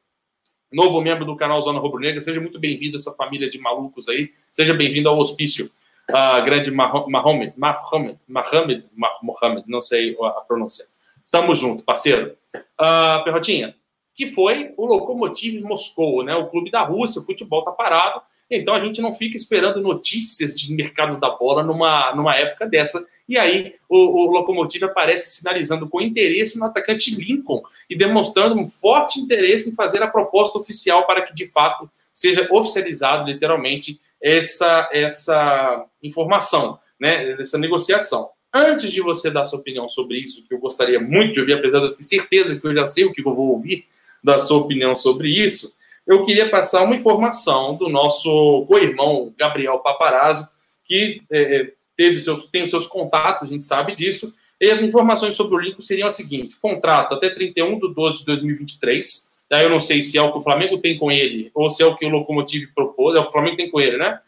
novo 0.73 1.01
membro 1.01 1.25
do 1.25 1.37
canal 1.37 1.61
Zona 1.61 1.79
Rubro 1.79 2.01
Negra. 2.01 2.21
Seja 2.21 2.41
muito 2.41 2.59
bem-vindo 2.59 2.97
essa 2.97 3.13
família 3.13 3.51
de 3.51 3.59
malucos 3.59 4.09
aí. 4.09 4.31
Seja 4.53 4.75
bem-vindo 4.75 5.09
ao 5.09 5.19
hospício. 5.19 5.71
Uh, 6.11 6.45
grande 6.45 6.71
Mahomet, 6.71 7.53
Mahomet, 7.57 8.19
Mahomet, 8.27 8.85
Mohamed, 9.23 9.65
não 9.69 9.81
sei 9.81 10.17
a 10.21 10.41
pronúncia. 10.41 10.85
Tamo 11.31 11.55
junto, 11.55 11.85
parceiro. 11.85 12.37
Uh, 12.55 13.23
Perrotinha, 13.23 13.77
que 14.15 14.27
foi 14.27 14.75
o 14.77 14.87
Lokomotiv 14.87 15.63
Moscou, 15.63 16.25
né? 16.25 16.35
O 16.35 16.49
clube 16.49 16.71
da 16.71 16.83
Rússia, 16.83 17.21
o 17.21 17.25
futebol 17.25 17.63
tá 17.63 17.71
parado, 17.71 18.21
então 18.51 18.75
a 18.75 18.81
gente 18.81 19.01
não 19.01 19.13
fica 19.13 19.37
esperando 19.37 19.81
notícias 19.81 20.59
de 20.59 20.75
mercado 20.75 21.19
da 21.21 21.31
bola 21.31 21.63
numa, 21.63 22.13
numa 22.17 22.35
época 22.37 22.67
dessa 22.67 23.07
e 23.31 23.39
aí 23.39 23.75
o, 23.89 23.97
o 23.97 24.31
Locomotive 24.31 24.85
aparece 24.85 25.31
sinalizando 25.31 25.89
com 25.89 26.03
interesse 26.03 26.59
no 26.59 26.67
atacante 26.67 27.15
Lincoln 27.15 27.63
e 27.89 27.97
demonstrando 27.97 28.55
um 28.57 28.67
forte 28.67 29.19
interesse 29.19 29.71
em 29.71 29.75
fazer 29.75 30.03
a 30.03 30.09
proposta 30.09 30.59
oficial 30.59 31.07
para 31.07 31.23
que 31.23 31.35
de 31.35 31.47
fato 31.47 31.91
seja 32.13 32.47
oficializado 32.51 33.31
literalmente 33.31 33.99
essa, 34.21 34.91
essa 34.93 35.87
informação. 36.03 36.79
né, 37.01 37.35
dessa 37.35 37.57
negociação. 37.57 38.29
Antes 38.53 38.93
de 38.93 39.01
você 39.01 39.31
dar 39.31 39.45
sua 39.45 39.59
opinião 39.59 39.89
sobre 39.89 40.19
isso, 40.19 40.47
que 40.47 40.53
eu 40.53 40.59
gostaria 40.59 41.01
muito 41.01 41.35
de 41.35 41.41
ouvir, 41.41 41.55
apesar 41.55 41.79
de 41.79 41.87
eu 41.87 41.95
ter 41.95 42.03
certeza 42.03 42.59
que 42.59 42.67
eu 42.67 42.75
já 42.75 42.85
sei 42.85 43.05
o 43.05 43.13
que 43.13 43.23
eu 43.23 43.35
vou 43.35 43.53
ouvir 43.53 43.87
da 44.23 44.39
sua 44.39 44.59
opinião 44.59 44.95
sobre 44.95 45.31
isso, 45.31 45.75
eu 46.07 46.27
queria 46.27 46.51
passar 46.51 46.83
uma 46.83 46.95
informação 46.95 47.77
do 47.77 47.89
nosso 47.89 48.65
co-irmão 48.67 49.33
Gabriel 49.39 49.79
Paparazzo, 49.79 50.49
que 50.85 51.23
é, 51.31 51.73
teve 52.01 52.19
seus, 52.19 52.47
tem 52.47 52.65
os 52.65 52.71
seus 52.71 52.87
contatos, 52.87 53.43
a 53.43 53.47
gente 53.47 53.63
sabe 53.63 53.95
disso, 53.95 54.35
e 54.59 54.71
as 54.71 54.81
informações 54.81 55.35
sobre 55.35 55.55
o 55.55 55.59
Lincoln 55.59 55.83
seriam 55.83 56.09
as 56.09 56.17
seguintes: 56.17 56.57
contrato 56.57 57.15
até 57.15 57.29
31 57.29 57.79
de 57.79 57.93
12 57.93 58.17
de 58.17 58.25
2023. 58.25 59.31
Daí 59.51 59.65
eu 59.65 59.71
não 59.71 59.81
sei 59.81 60.01
se 60.01 60.17
é 60.17 60.23
o 60.23 60.33
que 60.33 60.39
o 60.39 60.43
Flamengo 60.43 60.79
tem 60.79 60.97
com 60.97 61.11
ele 61.11 61.51
ou 61.53 61.69
se 61.69 61.83
é 61.83 61.87
o 61.87 61.97
que 61.97 62.07
o 62.07 62.09
Locomotive 62.09 62.69
propôs. 62.69 63.17
É 63.17 63.19
o 63.19 63.25
que 63.25 63.29
o 63.29 63.33
Flamengo 63.33 63.57
tem 63.57 63.71
com 63.71 63.81
ele, 63.81 63.99
né? 63.99 64.19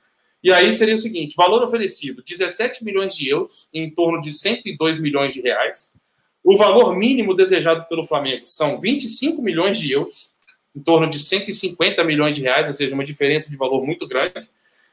E 0.43 0.53
aí 0.53 0.71
seria 0.73 0.95
o 0.95 0.99
seguinte: 0.99 1.35
valor 1.35 1.63
oferecido: 1.63 2.23
17 2.23 2.85
milhões 2.85 3.15
de 3.15 3.31
euros, 3.31 3.69
em 3.73 3.89
torno 3.89 4.21
de 4.21 4.33
102 4.33 5.01
milhões 5.01 5.33
de 5.33 5.41
reais. 5.41 5.95
O 6.45 6.57
valor 6.57 6.95
mínimo 6.95 7.35
desejado 7.35 7.87
pelo 7.89 8.05
Flamengo 8.05 8.43
são 8.47 8.79
25 8.81 9.41
milhões 9.41 9.79
de 9.79 9.93
euros, 9.93 10.31
em 10.77 10.81
torno 10.81 11.09
de 11.09 11.19
150 11.19 12.05
milhões 12.05 12.35
de 12.35 12.43
reais, 12.43 12.69
ou 12.69 12.75
seja, 12.75 12.95
uma 12.95 13.05
diferença 13.05 13.49
de 13.49 13.57
valor 13.57 13.87
muito 13.87 14.07
grande. 14.07 14.49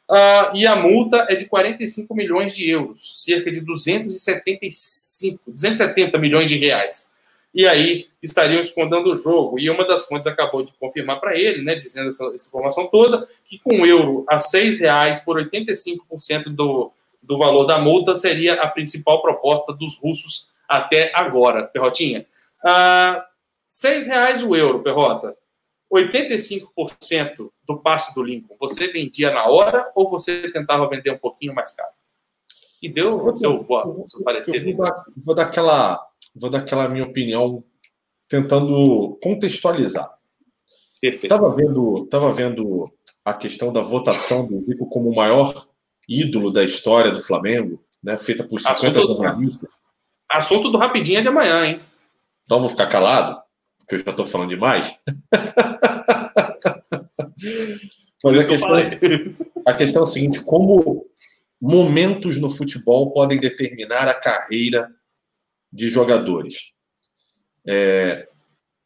Uh, 0.10 0.56
e 0.56 0.66
a 0.66 0.76
multa 0.76 1.28
é 1.30 1.36
de 1.36 1.46
45 1.46 2.16
milhões 2.16 2.56
de 2.56 2.68
euros, 2.68 3.24
cerca 3.24 3.52
de 3.52 3.62
275, 3.62 5.40
270 5.46 6.18
milhões 6.18 6.50
de 6.50 6.58
reais. 6.58 7.12
E 7.54 7.68
aí 7.68 8.08
estariam 8.22 8.60
escondendo 8.60 9.12
o 9.12 9.18
jogo. 9.18 9.60
E 9.60 9.70
uma 9.70 9.86
das 9.86 10.08
fontes 10.08 10.26
acabou 10.26 10.64
de 10.64 10.74
confirmar 10.74 11.20
para 11.20 11.38
ele, 11.38 11.64
né, 11.64 11.76
dizendo 11.76 12.10
essa, 12.10 12.26
essa, 12.34 12.48
informação 12.48 12.88
toda, 12.88 13.28
que 13.46 13.60
com 13.60 13.82
o 13.82 13.86
euro 13.86 14.26
a 14.28 14.38
R$ 14.38 14.72
reais 14.80 15.20
por 15.20 15.38
85% 15.38 16.46
do, 16.46 16.92
do 17.22 17.38
valor 17.38 17.66
da 17.66 17.78
multa 17.78 18.16
seria 18.16 18.56
a 18.56 18.68
principal 18.68 19.22
proposta 19.22 19.72
dos 19.74 20.00
russos 20.00 20.50
até 20.68 21.12
agora, 21.14 21.64
Perrotinha. 21.64 22.26
Uh, 22.64 23.22
R$ 23.84 24.00
reais 24.08 24.44
o 24.44 24.56
euro, 24.56 24.82
Perrota. 24.82 25.36
85% 25.92 27.50
do 27.66 27.80
passe 27.80 28.14
do 28.14 28.24
Lincoln, 28.24 28.56
você 28.60 28.88
vendia 28.88 29.32
na 29.32 29.46
hora 29.48 29.92
ou 29.96 30.10
você 30.10 30.52
tentava 30.52 30.88
vender 30.88 31.12
um 31.12 31.18
pouquinho 31.18 31.54
mais 31.54 31.76
caro? 31.76 31.92
E 32.82 32.88
deu 32.88 33.26
o 33.26 33.36
seu, 33.36 33.66
seu 34.08 34.24
parecer? 34.24 34.64
Vou 34.76 34.86
dar, 34.86 34.94
vou 35.18 35.36
dar 35.36 35.44
aquela, 35.44 36.08
vou 36.36 36.50
dar 36.50 36.60
aquela 36.60 36.88
minha 36.88 37.04
opinião 37.04 37.64
tentando 38.28 39.18
contextualizar. 39.22 40.10
Perfeito. 41.02 41.34
Estava 41.34 41.54
vendo, 41.56 42.06
tava 42.08 42.32
vendo 42.32 42.84
a 43.26 43.34
questão 43.34 43.74
da 43.74 43.82
votação 43.82 44.46
do 44.46 44.64
Zico 44.66 44.88
como 44.90 45.10
o 45.10 45.16
maior 45.16 45.54
ídolo 46.08 46.52
da 46.52 46.64
história 46.64 47.12
do 47.12 47.22
Flamengo, 47.22 47.84
né, 48.04 48.18
feita 48.18 48.44
por 48.44 48.60
50 48.60 49.02
jornalistas. 49.02 49.72
Assunto 50.30 50.70
do 50.70 50.78
Rapidinho 50.78 51.20
é 51.20 51.22
de 51.22 51.28
amanhã, 51.28 51.66
hein? 51.66 51.82
Então 52.44 52.60
vou 52.60 52.70
ficar 52.70 52.88
calado? 52.88 53.42
Que 53.90 53.96
eu 53.96 54.00
já 54.00 54.12
estou 54.12 54.26
falando 54.26 54.52
demais. 54.52 54.96
Mas 58.24 58.38
a 58.38 58.46
questão, 58.46 58.76
a 59.66 59.74
questão 59.74 60.04
é 60.04 60.06
a 60.06 60.08
seguinte: 60.08 60.42
como 60.42 61.08
momentos 61.60 62.40
no 62.40 62.50
futebol 62.50 63.12
podem 63.12 63.40
determinar 63.40 64.08
a 64.08 64.14
carreira 64.14 64.90
de 65.74 65.90
jogadores? 65.90 66.72
É, 67.66 68.30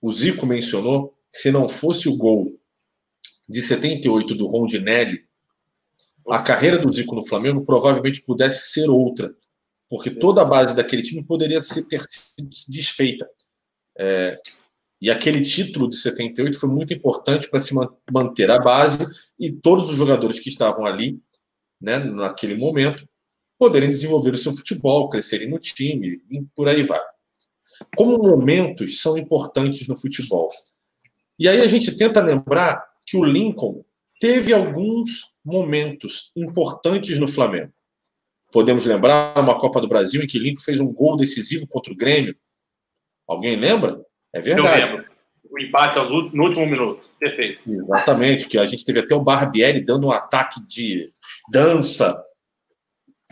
o 0.02 0.10
Zico 0.12 0.46
mencionou 0.46 1.14
se 1.30 1.52
não 1.52 1.68
fosse 1.68 2.08
o 2.08 2.16
gol 2.16 2.58
de 3.50 3.62
78 3.62 4.34
do 4.36 4.48
Rondinelli, 4.48 5.26
a 6.30 6.42
carreira 6.42 6.78
do 6.78 6.92
Zico 6.92 7.16
no 7.16 7.26
Flamengo 7.26 7.66
provavelmente 7.66 8.22
pudesse 8.22 8.72
ser 8.72 8.90
outra, 8.90 9.36
porque 9.90 10.10
toda 10.10 10.42
a 10.42 10.46
base 10.46 10.74
daquele 10.76 11.02
time 11.02 11.22
poderia 11.24 11.60
ter 11.60 12.02
sido 12.02 12.50
desfeita. 12.70 13.30
É, 13.98 14.40
e 15.04 15.12
aquele 15.12 15.42
título 15.42 15.90
de 15.90 15.98
78 15.98 16.58
foi 16.58 16.70
muito 16.70 16.94
importante 16.94 17.50
para 17.50 17.60
se 17.60 17.76
manter 18.10 18.50
a 18.50 18.58
base 18.58 19.06
e 19.38 19.52
todos 19.52 19.92
os 19.92 19.98
jogadores 19.98 20.40
que 20.40 20.48
estavam 20.48 20.86
ali, 20.86 21.22
né, 21.82 22.00
naquele 22.00 22.56
momento, 22.56 23.06
poderem 23.60 23.92
desenvolver 23.92 24.34
o 24.34 24.38
seu 24.38 24.54
futebol, 24.54 25.10
crescerem 25.10 25.50
no 25.50 25.60
time 25.60 26.22
e 26.32 26.42
por 26.56 26.70
aí 26.70 26.84
vai. 26.84 27.02
Como 27.98 28.18
momentos 28.18 29.02
são 29.02 29.18
importantes 29.18 29.90
no 29.90 29.98
futebol. 29.98 30.48
E 31.38 31.50
aí 31.50 31.60
a 31.60 31.68
gente 31.68 31.98
tenta 31.98 32.22
lembrar 32.22 32.82
que 33.06 33.18
o 33.18 33.26
Lincoln 33.26 33.84
teve 34.22 34.54
alguns 34.54 35.34
momentos 35.44 36.32
importantes 36.34 37.18
no 37.18 37.28
Flamengo. 37.28 37.74
Podemos 38.54 38.86
lembrar 38.86 39.38
uma 39.38 39.58
Copa 39.58 39.82
do 39.82 39.88
Brasil 39.90 40.24
em 40.24 40.28
que 40.28 40.40
Lincoln 40.40 40.64
fez 40.64 40.80
um 40.80 40.94
gol 40.94 41.18
decisivo 41.18 41.68
contra 41.68 41.92
o 41.92 41.98
Grêmio. 41.98 42.38
Alguém 43.28 43.58
lembra? 43.58 44.02
É 44.34 44.42
verdade. 44.42 44.90
Eu 44.90 44.98
lembro. 44.98 45.14
O 45.52 45.60
empate 45.60 46.00
no 46.34 46.44
último 46.44 46.66
minuto. 46.66 47.10
Perfeito. 47.20 47.72
Exatamente, 47.72 48.48
que 48.48 48.58
a 48.58 48.66
gente 48.66 48.84
teve 48.84 49.00
até 49.00 49.14
o 49.14 49.22
Barbieri 49.22 49.82
dando 49.82 50.08
um 50.08 50.12
ataque 50.12 50.60
de 50.68 51.12
dança. 51.52 52.20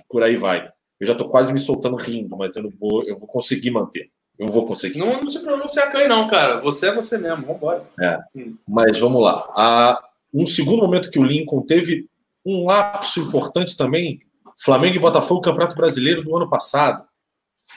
Por 0.07 0.21
aí 0.21 0.35
vai. 0.35 0.69
Eu 0.99 1.07
já 1.07 1.13
estou 1.13 1.29
quase 1.29 1.51
me 1.51 1.57
soltando 1.57 1.95
rindo, 1.95 2.37
mas 2.37 2.55
eu 2.55 2.61
não 2.61 2.69
vou, 2.69 3.03
eu 3.07 3.17
vou 3.17 3.27
conseguir 3.27 3.71
manter. 3.71 4.11
Eu 4.37 4.47
vou 4.49 4.67
conseguir. 4.67 4.99
Não, 4.99 5.19
não 5.19 5.27
se 5.27 5.39
pronuncia 5.39 5.83
a 5.83 6.07
não, 6.07 6.27
cara. 6.27 6.61
Você 6.61 6.87
é 6.87 6.95
você 6.95 7.17
mesmo. 7.17 7.41
Vamos 7.41 7.57
embora. 7.57 7.89
É. 7.99 8.19
Hum. 8.35 8.55
Mas 8.67 8.99
vamos 8.99 9.21
lá. 9.21 9.47
A, 9.55 10.03
um 10.31 10.45
segundo 10.45 10.83
momento 10.83 11.09
que 11.09 11.19
o 11.19 11.23
Lincoln 11.23 11.61
teve 11.65 12.07
um 12.45 12.65
lapso 12.65 13.19
importante 13.19 13.75
também. 13.75 14.19
Flamengo 14.63 14.95
e 14.95 14.99
Botafogo, 14.99 15.41
Campeonato 15.41 15.75
Brasileiro 15.75 16.23
do 16.23 16.35
ano 16.35 16.47
passado. 16.47 17.03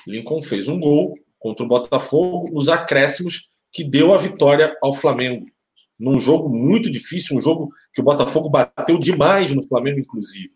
Lincoln 0.07 0.43
fez 0.43 0.69
um 0.69 0.78
gol 0.78 1.14
contra 1.44 1.62
o 1.62 1.68
Botafogo 1.68 2.50
nos 2.50 2.70
acréscimos 2.70 3.50
que 3.70 3.84
deu 3.84 4.14
a 4.14 4.16
vitória 4.16 4.74
ao 4.82 4.94
Flamengo. 4.94 5.44
Num 6.00 6.18
jogo 6.18 6.48
muito 6.48 6.90
difícil, 6.90 7.36
um 7.36 7.40
jogo 7.40 7.70
que 7.92 8.00
o 8.00 8.04
Botafogo 8.04 8.48
bateu 8.48 8.98
demais 8.98 9.54
no 9.54 9.62
Flamengo, 9.68 9.98
inclusive. 9.98 10.54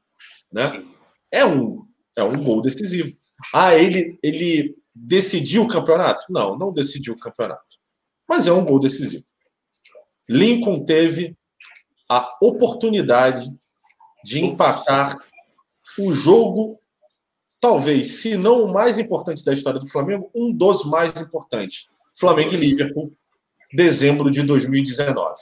Né? 0.50 0.82
É, 1.30 1.44
um, 1.44 1.84
é 2.16 2.24
um 2.24 2.42
gol 2.42 2.62
decisivo. 2.62 3.14
Ah, 3.52 3.74
ele, 3.74 4.18
ele 4.22 4.74
decidiu 4.94 5.64
o 5.64 5.68
campeonato? 5.68 6.24
Não, 6.30 6.56
não 6.56 6.72
decidiu 6.72 7.12
o 7.12 7.18
campeonato. 7.18 7.76
Mas 8.26 8.46
é 8.46 8.52
um 8.52 8.64
gol 8.64 8.80
decisivo. 8.80 9.26
Lincoln 10.26 10.86
teve 10.86 11.36
a 12.08 12.34
oportunidade 12.40 13.46
de 14.24 14.42
empatar 14.42 15.18
o 15.98 16.14
jogo 16.14 16.78
talvez, 17.60 18.20
se 18.20 18.36
não 18.36 18.64
o 18.64 18.72
mais 18.72 18.98
importante 18.98 19.44
da 19.44 19.52
história 19.52 19.80
do 19.80 19.86
Flamengo, 19.86 20.30
um 20.34 20.52
dos 20.52 20.84
mais 20.84 21.18
importantes. 21.20 21.88
Flamengo 22.14 22.54
e 22.54 22.56
Liverpool, 22.56 23.12
dezembro 23.72 24.30
de 24.30 24.42
2019. 24.42 25.34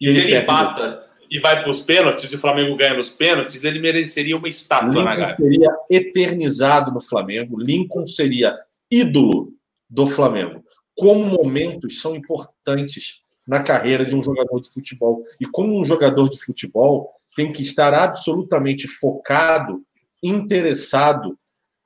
E 0.00 0.08
ele 0.08 0.14
se 0.14 0.20
ele 0.20 0.38
empata 0.38 1.04
e 1.30 1.40
vai 1.40 1.62
para 1.62 1.70
os 1.70 1.80
pênaltis 1.80 2.30
e 2.30 2.36
o 2.36 2.38
Flamengo 2.38 2.76
ganha 2.76 2.94
nos 2.94 3.10
pênaltis, 3.10 3.64
ele 3.64 3.80
mereceria 3.80 4.36
uma 4.36 4.48
estátua 4.48 4.88
Lincoln 4.88 5.04
na 5.04 5.16
gara. 5.16 5.36
seria 5.36 5.76
eternizado 5.88 6.92
no 6.92 7.00
Flamengo. 7.00 7.58
Lincoln 7.58 8.06
seria 8.06 8.54
ídolo 8.90 9.52
do 9.88 10.06
Flamengo. 10.06 10.62
Como 10.94 11.24
momentos 11.24 12.00
são 12.00 12.14
importantes 12.14 13.22
na 13.46 13.62
carreira 13.62 14.04
de 14.04 14.14
um 14.14 14.22
jogador 14.22 14.60
de 14.60 14.70
futebol. 14.70 15.24
E 15.40 15.46
como 15.46 15.80
um 15.80 15.82
jogador 15.82 16.28
de 16.28 16.38
futebol 16.38 17.10
tem 17.34 17.50
que 17.50 17.62
estar 17.62 17.94
absolutamente 17.94 18.86
focado, 18.86 19.82
interessado 20.22 21.38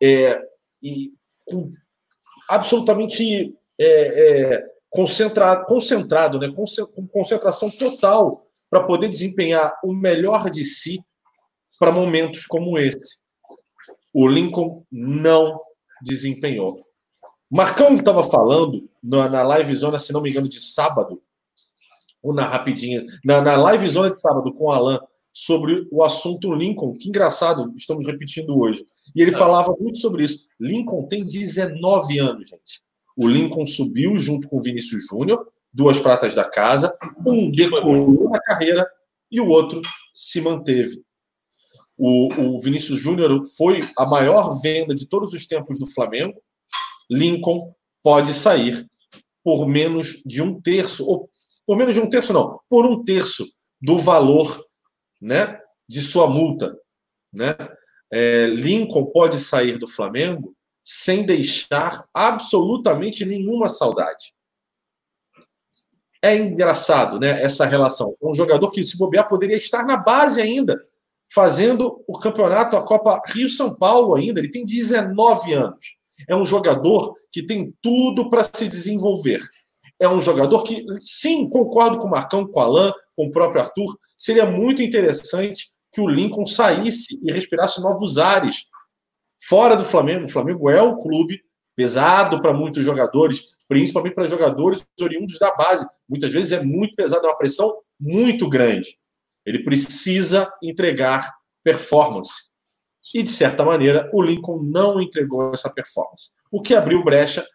é, 0.02 0.40
e 0.82 1.12
com, 1.44 1.72
absolutamente 2.48 3.54
é, 3.78 3.84
é, 3.84 4.66
concentra, 4.90 5.56
concentrado, 5.64 6.38
né, 6.38 6.52
com 6.54 7.06
concentração 7.08 7.70
total 7.70 8.46
para 8.70 8.82
poder 8.84 9.08
desempenhar 9.08 9.78
o 9.82 9.92
melhor 9.92 10.50
de 10.50 10.64
si 10.64 11.00
para 11.78 11.92
momentos 11.92 12.46
como 12.46 12.78
esse. 12.78 13.22
O 14.12 14.26
Lincoln 14.26 14.84
não 14.90 15.60
desempenhou. 16.02 16.76
Marcão 17.50 17.92
estava 17.92 18.22
falando 18.22 18.88
na, 19.02 19.28
na 19.28 19.42
live 19.42 19.74
zona, 19.74 19.98
se 19.98 20.12
não 20.12 20.20
me 20.20 20.30
engano, 20.30 20.48
de 20.48 20.60
sábado, 20.60 21.22
ou 22.22 22.34
na 22.34 22.46
rapidinha, 22.46 23.04
na, 23.24 23.40
na 23.40 23.56
live 23.56 23.88
zona 23.88 24.10
de 24.10 24.20
sábado 24.20 24.52
com 24.54 24.64
o 24.64 24.70
Alan, 24.70 25.00
sobre 25.36 25.86
o 25.92 26.02
assunto 26.02 26.54
Lincoln. 26.54 26.96
Que 26.96 27.10
engraçado, 27.10 27.70
estamos 27.76 28.06
repetindo 28.06 28.58
hoje. 28.58 28.86
E 29.14 29.20
ele 29.20 29.32
falava 29.32 29.76
muito 29.78 29.98
sobre 29.98 30.24
isso. 30.24 30.46
Lincoln 30.58 31.06
tem 31.08 31.26
19 31.26 32.18
anos, 32.18 32.48
gente. 32.48 32.80
O 33.14 33.28
Lincoln 33.28 33.66
subiu 33.66 34.16
junto 34.16 34.48
com 34.48 34.56
o 34.56 34.62
Vinícius 34.62 35.06
Júnior, 35.06 35.46
duas 35.70 35.98
pratas 35.98 36.34
da 36.34 36.44
casa, 36.44 36.96
um 37.26 37.50
decolou 37.50 38.30
na 38.30 38.40
carreira 38.40 38.88
e 39.30 39.38
o 39.38 39.46
outro 39.46 39.82
se 40.14 40.40
manteve. 40.40 41.02
O, 41.98 42.54
o 42.56 42.60
Vinícius 42.60 42.98
Júnior 42.98 43.42
foi 43.58 43.80
a 43.98 44.06
maior 44.06 44.58
venda 44.62 44.94
de 44.94 45.06
todos 45.06 45.34
os 45.34 45.46
tempos 45.46 45.78
do 45.78 45.84
Flamengo. 45.84 46.40
Lincoln 47.10 47.74
pode 48.02 48.32
sair 48.32 48.86
por 49.44 49.68
menos 49.68 50.22
de 50.24 50.40
um 50.40 50.58
terço, 50.58 51.06
ou 51.06 51.28
por 51.66 51.76
menos 51.76 51.92
de 51.92 52.00
um 52.00 52.08
terço, 52.08 52.32
não, 52.32 52.58
por 52.70 52.86
um 52.86 53.04
terço 53.04 53.46
do 53.82 53.98
valor 53.98 54.65
né, 55.20 55.60
de 55.88 56.00
sua 56.00 56.28
multa. 56.28 56.76
Né? 57.32 57.54
é, 58.10 58.46
Lincoln 58.46 59.06
pode 59.06 59.38
sair 59.38 59.78
do 59.78 59.88
Flamengo 59.88 60.54
sem 60.84 61.24
deixar 61.24 62.04
absolutamente 62.14 63.24
nenhuma 63.24 63.68
saudade. 63.68 64.32
É 66.22 66.34
engraçado, 66.36 67.18
né? 67.18 67.42
Essa 67.42 67.66
relação. 67.66 68.16
Um 68.22 68.34
jogador 68.34 68.70
que, 68.70 68.82
se 68.84 68.96
bobear, 68.96 69.28
poderia 69.28 69.56
estar 69.56 69.84
na 69.84 69.96
base 69.96 70.40
ainda, 70.40 70.80
fazendo 71.32 72.02
o 72.06 72.18
campeonato, 72.18 72.76
a 72.76 72.84
Copa 72.84 73.20
Rio-São 73.26 73.74
Paulo 73.74 74.14
ainda. 74.14 74.40
Ele 74.40 74.50
tem 74.50 74.64
19 74.64 75.52
anos. 75.52 75.96
É 76.28 76.34
um 76.34 76.44
jogador 76.44 77.14
que 77.30 77.44
tem 77.44 77.74
tudo 77.82 78.30
para 78.30 78.44
se 78.44 78.68
desenvolver. 78.68 79.42
É 80.00 80.08
um 80.08 80.20
jogador 80.20 80.62
que, 80.62 80.84
sim, 81.00 81.48
concordo 81.50 81.98
com 81.98 82.06
o 82.06 82.10
Marcão, 82.10 82.46
com 82.46 82.60
o 82.60 82.62
Alain, 82.62 82.92
com 83.16 83.26
o 83.26 83.30
próprio 83.30 83.62
Arthur. 83.62 83.98
Seria 84.16 84.46
muito 84.46 84.82
interessante 84.82 85.70
que 85.92 86.00
o 86.00 86.08
Lincoln 86.08 86.46
saísse 86.46 87.18
e 87.22 87.32
respirasse 87.32 87.80
novos 87.80 88.18
ares 88.18 88.64
fora 89.48 89.76
do 89.76 89.84
Flamengo. 89.84 90.26
O 90.26 90.30
Flamengo 90.30 90.68
é 90.70 90.82
um 90.82 90.96
clube 90.96 91.40
pesado 91.74 92.40
para 92.40 92.52
muitos 92.52 92.84
jogadores, 92.84 93.42
principalmente 93.68 94.14
para 94.14 94.24
jogadores 94.24 94.86
oriundos 95.00 95.38
da 95.38 95.54
base. 95.56 95.86
Muitas 96.08 96.32
vezes 96.32 96.52
é 96.52 96.62
muito 96.62 96.94
pesado, 96.94 97.26
é 97.26 97.30
uma 97.30 97.38
pressão 97.38 97.74
muito 97.98 98.48
grande. 98.48 98.98
Ele 99.44 99.62
precisa 99.64 100.52
entregar 100.62 101.32
performance. 101.64 102.50
E, 103.14 103.22
de 103.22 103.30
certa 103.30 103.64
maneira, 103.64 104.10
o 104.12 104.20
Lincoln 104.20 104.60
não 104.62 105.00
entregou 105.00 105.52
essa 105.52 105.72
performance. 105.72 106.30
O 106.50 106.60
que 106.60 106.74
abriu 106.74 107.04
brecha 107.04 107.46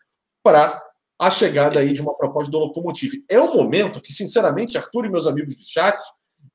para 0.41 0.81
a 1.21 1.29
chegada 1.29 1.79
aí 1.79 1.93
de 1.93 2.01
uma 2.01 2.15
proposta 2.15 2.49
do 2.49 2.57
Locomotive. 2.57 3.23
É 3.29 3.39
um 3.39 3.53
momento 3.53 4.01
que, 4.01 4.11
sinceramente, 4.11 4.75
Arthur 4.75 5.05
e 5.05 5.09
meus 5.09 5.27
amigos 5.27 5.55
do 5.55 5.63
chat, 5.63 6.01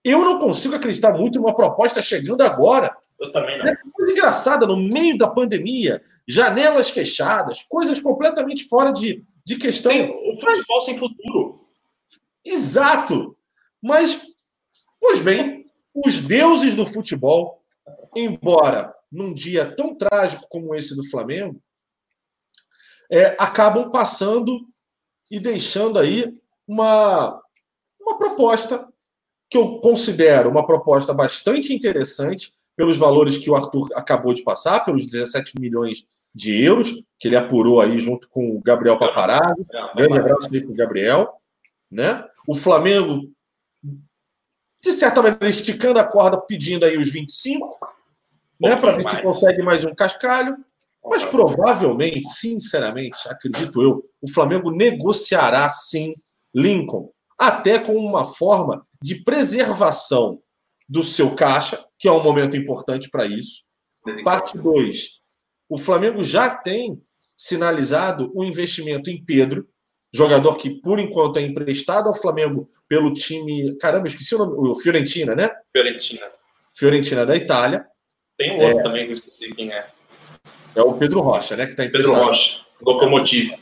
eu 0.03 0.19
não 0.25 0.41
consigo 0.41 0.75
acreditar 0.75 1.13
muito 1.13 1.39
numa 1.39 1.55
proposta 1.55 2.03
chegando 2.03 2.43
agora. 2.43 2.97
Eu 3.21 3.31
também 3.31 3.57
não. 3.59 3.65
É 3.65 3.77
coisa 3.93 4.11
engraçada, 4.11 4.67
no 4.67 4.77
meio 4.77 5.17
da 5.17 5.29
pandemia, 5.29 6.03
janelas 6.27 6.91
fechadas, 6.91 7.63
coisas 7.69 8.01
completamente 8.01 8.65
fora 8.65 8.93
de, 8.93 9.25
de 9.45 9.55
questão. 9.55 9.93
Sim, 9.93 10.11
o 10.11 10.37
futebol 10.37 10.81
sem 10.81 10.99
futuro. 10.99 11.61
Exato. 12.45 13.37
Mas, 13.81 14.21
pois 15.01 15.21
bem, 15.21 15.65
os 15.95 16.19
deuses 16.19 16.75
do 16.75 16.85
futebol, 16.85 17.63
embora 18.17 18.93
num 19.13 19.33
dia 19.33 19.65
tão 19.77 19.95
trágico 19.95 20.45
como 20.49 20.75
esse 20.75 20.97
do 20.97 21.09
Flamengo, 21.09 21.63
é, 23.11 23.37
acabam 23.39 23.91
passando 23.91 24.67
e 25.31 25.41
deixando 25.41 25.99
aí 25.99 26.33
uma, 26.67 27.41
uma 28.01 28.19
proposta 28.19 28.89
que 29.49 29.57
eu 29.57 29.79
considero 29.81 30.51
uma 30.51 30.67
proposta 30.67 31.13
bastante 31.15 31.73
interessante 31.73 32.53
pelos 32.77 32.97
valores 32.97 33.39
que 33.39 33.51
o 33.51 33.57
Arthur 33.57 33.89
acabou 33.95 34.35
de 34.35 34.43
passar, 34.43 34.85
pelos 34.85 35.07
17 35.07 35.55
milhões 35.59 36.07
de 36.35 36.63
euros 36.63 37.03
que 37.19 37.29
ele 37.29 37.37
apurou 37.37 37.81
aí 37.81 37.97
junto 37.97 38.29
com 38.29 38.57
o 38.57 38.61
Gabriel 38.61 38.99
Paparazzo. 38.99 39.67
Grande 39.97 40.19
abraço 40.19 40.51
aí 40.53 40.61
para 40.61 40.71
o 40.71 40.77
Gabriel. 40.77 41.33
Né? 41.91 42.23
O 42.47 42.55
Flamengo, 42.55 43.31
de 44.83 44.93
certa 44.93 45.23
maneira, 45.23 45.49
esticando 45.49 45.99
a 45.99 46.05
corda, 46.05 46.39
pedindo 46.39 46.85
aí 46.85 46.99
os 46.99 47.11
25, 47.11 47.79
né, 48.61 48.77
para 48.77 48.93
ver 48.93 49.09
se 49.09 49.23
consegue 49.23 49.63
mais 49.63 49.85
um 49.85 49.95
cascalho. 49.95 50.59
Mas 51.09 51.25
provavelmente, 51.25 52.29
sinceramente, 52.29 53.17
acredito 53.29 53.81
eu, 53.81 54.05
o 54.21 54.31
Flamengo 54.31 54.71
negociará 54.71 55.69
sim 55.69 56.15
Lincoln, 56.55 57.11
até 57.39 57.79
com 57.79 57.95
uma 57.97 58.25
forma 58.25 58.85
de 59.01 59.23
preservação 59.23 60.41
do 60.89 61.03
seu 61.03 61.35
caixa, 61.35 61.85
que 61.99 62.09
é 62.09 62.13
um 62.13 62.23
momento 62.23 62.57
importante 62.57 63.09
para 63.09 63.27
isso. 63.27 63.63
Parte 64.25 64.57
2. 64.57 65.11
O 65.69 65.79
Flamengo 65.79 66.23
já 66.23 66.51
tem 66.51 67.01
sinalizado 67.37 68.31
o 68.35 68.43
um 68.43 68.45
investimento 68.45 69.11
em 69.11 69.23
Pedro, 69.23 69.69
jogador 70.15 70.57
que, 70.57 70.71
por 70.81 70.99
enquanto, 70.99 71.39
é 71.39 71.43
emprestado 71.43 72.09
ao 72.09 72.15
Flamengo 72.15 72.67
pelo 72.89 73.13
time. 73.13 73.77
Caramba, 73.77 74.09
esqueci 74.09 74.35
o 74.35 74.39
nome. 74.39 74.71
O 74.71 74.75
Fiorentina, 74.77 75.35
né? 75.35 75.51
Fiorentina. 75.73 76.27
Fiorentina 76.75 77.27
da 77.27 77.37
Itália. 77.37 77.87
Tem 78.37 78.53
um 78.53 78.63
outro 78.63 78.81
é, 78.81 78.83
também 78.83 79.05
que 79.05 79.11
eu 79.11 79.15
esqueci 79.15 79.53
quem 79.55 79.73
é. 79.73 79.96
É 80.77 80.83
o 80.83 80.95
Pedro 80.95 81.21
Rocha, 81.21 81.57
né? 81.57 81.65
Que 81.65 81.73
está 81.73 81.85
emprestado. 81.85 82.15
Pedro 82.15 82.29
Rocha, 82.29 82.61
Locomotive. 82.81 83.57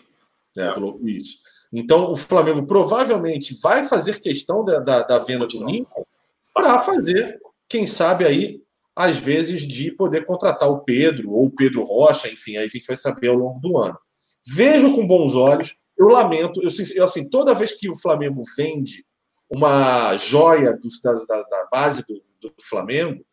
É, 0.58 0.72
isso. 1.04 1.38
Então, 1.72 2.10
o 2.12 2.16
Flamengo 2.16 2.66
provavelmente 2.66 3.58
vai 3.60 3.82
fazer 3.82 4.20
questão 4.20 4.64
da, 4.64 4.80
da, 4.80 5.02
da 5.02 5.18
venda 5.18 5.46
do 5.46 5.64
Lincoln 5.64 6.04
para 6.52 6.78
fazer, 6.78 7.40
quem 7.68 7.84
sabe 7.84 8.24
aí, 8.24 8.60
às 8.94 9.16
vezes, 9.16 9.66
de 9.66 9.90
poder 9.90 10.24
contratar 10.24 10.70
o 10.70 10.80
Pedro 10.80 11.32
ou 11.32 11.46
o 11.46 11.50
Pedro 11.50 11.82
Rocha, 11.82 12.28
enfim, 12.28 12.56
aí 12.56 12.64
a 12.64 12.68
gente 12.68 12.86
vai 12.86 12.96
saber 12.96 13.28
ao 13.28 13.34
longo 13.34 13.58
do 13.58 13.76
ano. 13.78 13.98
Vejo 14.46 14.94
com 14.94 15.06
bons 15.06 15.34
olhos, 15.34 15.74
eu 15.98 16.06
lamento, 16.06 16.60
eu, 16.62 16.68
eu 16.94 17.04
assim, 17.04 17.28
toda 17.28 17.54
vez 17.54 17.72
que 17.72 17.90
o 17.90 17.96
Flamengo 17.96 18.42
vende 18.56 19.04
uma 19.50 20.16
joia 20.16 20.72
do, 20.72 20.88
da, 21.02 21.12
da, 21.12 21.42
da, 21.42 21.68
base 21.70 22.04
do, 22.06 22.20
do 22.40 22.54
Flamengo, 22.62 23.24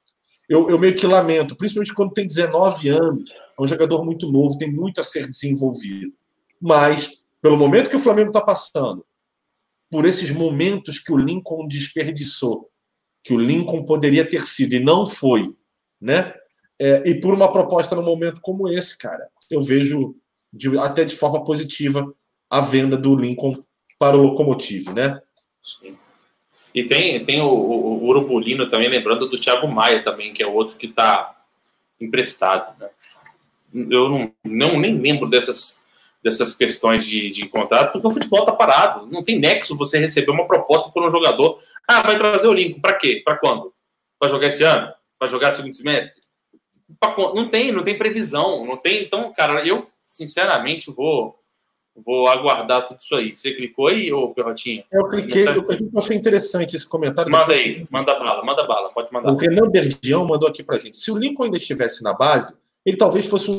eu, 0.50 0.70
eu, 0.70 0.80
meio 0.80 0.96
que 0.96 1.06
lamento, 1.06 1.56
principalmente 1.56 1.94
quando 1.94 2.12
tem 2.12 2.28
19 2.28 2.90
anos, 2.90 3.34
é 3.62 3.66
um 3.66 3.68
jogador 3.68 4.04
muito 4.04 4.32
novo, 4.32 4.58
tem 4.58 4.72
muito 4.72 5.00
a 5.02 5.04
ser 5.04 5.30
desenvolvido. 5.30 6.14
Mas 6.60 7.22
pelo 7.42 7.58
momento 7.58 7.90
que 7.90 7.96
o 7.96 8.00
Flamengo 8.00 8.30
está 8.30 8.42
passando, 8.42 9.06
por 9.90 10.06
esses 10.06 10.32
momentos 10.32 11.00
que 11.00 11.12
o 11.12 11.18
Lincoln 11.18 11.68
desperdiçou, 11.68 12.70
que 13.24 13.34
o 13.34 13.40
Lincoln 13.40 13.84
poderia 13.84 14.28
ter 14.28 14.44
sido 14.44 14.74
e 14.74 14.80
não 14.80 15.06
foi, 15.06 15.54
né? 16.00 16.34
É, 16.80 17.04
e 17.06 17.20
por 17.20 17.34
uma 17.34 17.52
proposta 17.52 17.96
num 17.96 18.04
momento 18.04 18.42
como 18.42 18.68
esse, 18.68 18.98
cara, 18.98 19.28
eu 19.52 19.62
vejo 19.62 20.16
de, 20.52 20.78
até 20.80 21.04
de 21.04 21.16
forma 21.16 21.44
positiva 21.44 22.12
a 22.50 22.62
venda 22.62 22.98
do 22.98 23.16
Lincoln 23.16 23.64
para 24.00 24.18
o 24.18 24.22
Locomotive, 24.22 24.92
né? 24.94 25.20
Sim. 25.62 25.96
E 26.74 26.86
tem, 26.86 27.24
tem 27.26 27.42
o, 27.42 27.50
o, 27.50 28.10
o 28.10 28.70
também, 28.70 28.90
lembrando 28.90 29.28
do 29.28 29.40
Thiago 29.40 29.68
Maia 29.68 30.04
também, 30.04 30.34
que 30.34 30.42
é 30.42 30.48
outro 30.48 30.78
que 30.78 30.88
está 30.88 31.44
emprestado. 32.00 32.80
Né? 32.80 32.90
Eu 33.74 34.10
não, 34.10 34.32
não 34.44 34.80
nem 34.80 35.00
lembro 35.00 35.30
dessas 35.30 35.82
dessas 36.24 36.56
questões 36.56 37.06
de, 37.06 37.30
de 37.30 37.48
contrato, 37.48 37.94
porque 37.94 38.08
o 38.08 38.12
futebol 38.12 38.42
está 38.42 38.52
parado. 38.52 39.08
Não 39.08 39.24
tem 39.24 39.40
nexo 39.40 39.78
você 39.78 39.98
receber 39.98 40.32
uma 40.32 40.48
proposta 40.48 40.90
por 40.92 41.04
um 41.04 41.10
jogador. 41.10 41.60
Ah, 41.88 42.02
vai 42.02 42.18
trazer 42.18 42.48
o 42.48 42.54
Lincoln. 42.54 42.80
Para 42.80 42.94
quê? 42.94 43.22
Para 43.24 43.38
quando? 43.38 43.74
Para 44.20 44.30
jogar 44.30 44.48
esse 44.48 44.64
ano? 44.64 44.94
Para 45.18 45.28
jogar 45.28 45.52
segundo 45.52 45.74
semestre? 45.74 46.22
Pra, 47.00 47.16
não 47.18 47.50
tem, 47.50 47.72
não 47.72 47.84
tem 47.84 47.98
previsão. 47.98 48.66
Não 48.66 48.78
tem. 48.78 49.04
Então, 49.04 49.34
cara, 49.34 49.66
eu, 49.66 49.88
sinceramente, 50.08 50.92
vou. 50.92 51.38
Vou 51.94 52.26
aguardar 52.30 52.88
tudo 52.88 53.02
isso 53.02 53.14
aí. 53.14 53.36
Você 53.36 53.54
clicou 53.54 53.88
aí, 53.88 54.14
ô 54.14 54.30
Perrotinha? 54.30 54.86
Eu 54.90 55.10
cliquei, 55.10 55.46
eu, 55.46 55.56
eu 55.56 56.00
achei 56.00 56.16
interessante 56.16 56.74
esse 56.74 56.88
comentário. 56.88 57.30
Manda 57.30 57.52
aí, 57.52 57.86
manda 57.92 58.18
bala, 58.18 58.42
manda 58.46 58.64
bala, 58.66 58.90
pode 58.94 59.12
mandar. 59.12 59.30
O 59.30 59.36
Renan 59.36 59.70
Berdião 59.70 60.26
mandou 60.26 60.48
aqui 60.48 60.64
pra 60.64 60.80
gente. 60.80 60.96
Se 60.96 61.12
o 61.12 61.18
Lincoln 61.18 61.44
ainda 61.44 61.58
estivesse 61.58 62.02
na 62.02 62.14
base, 62.14 62.56
ele 62.86 62.98
talvez 62.98 63.26
fosse 63.26 63.50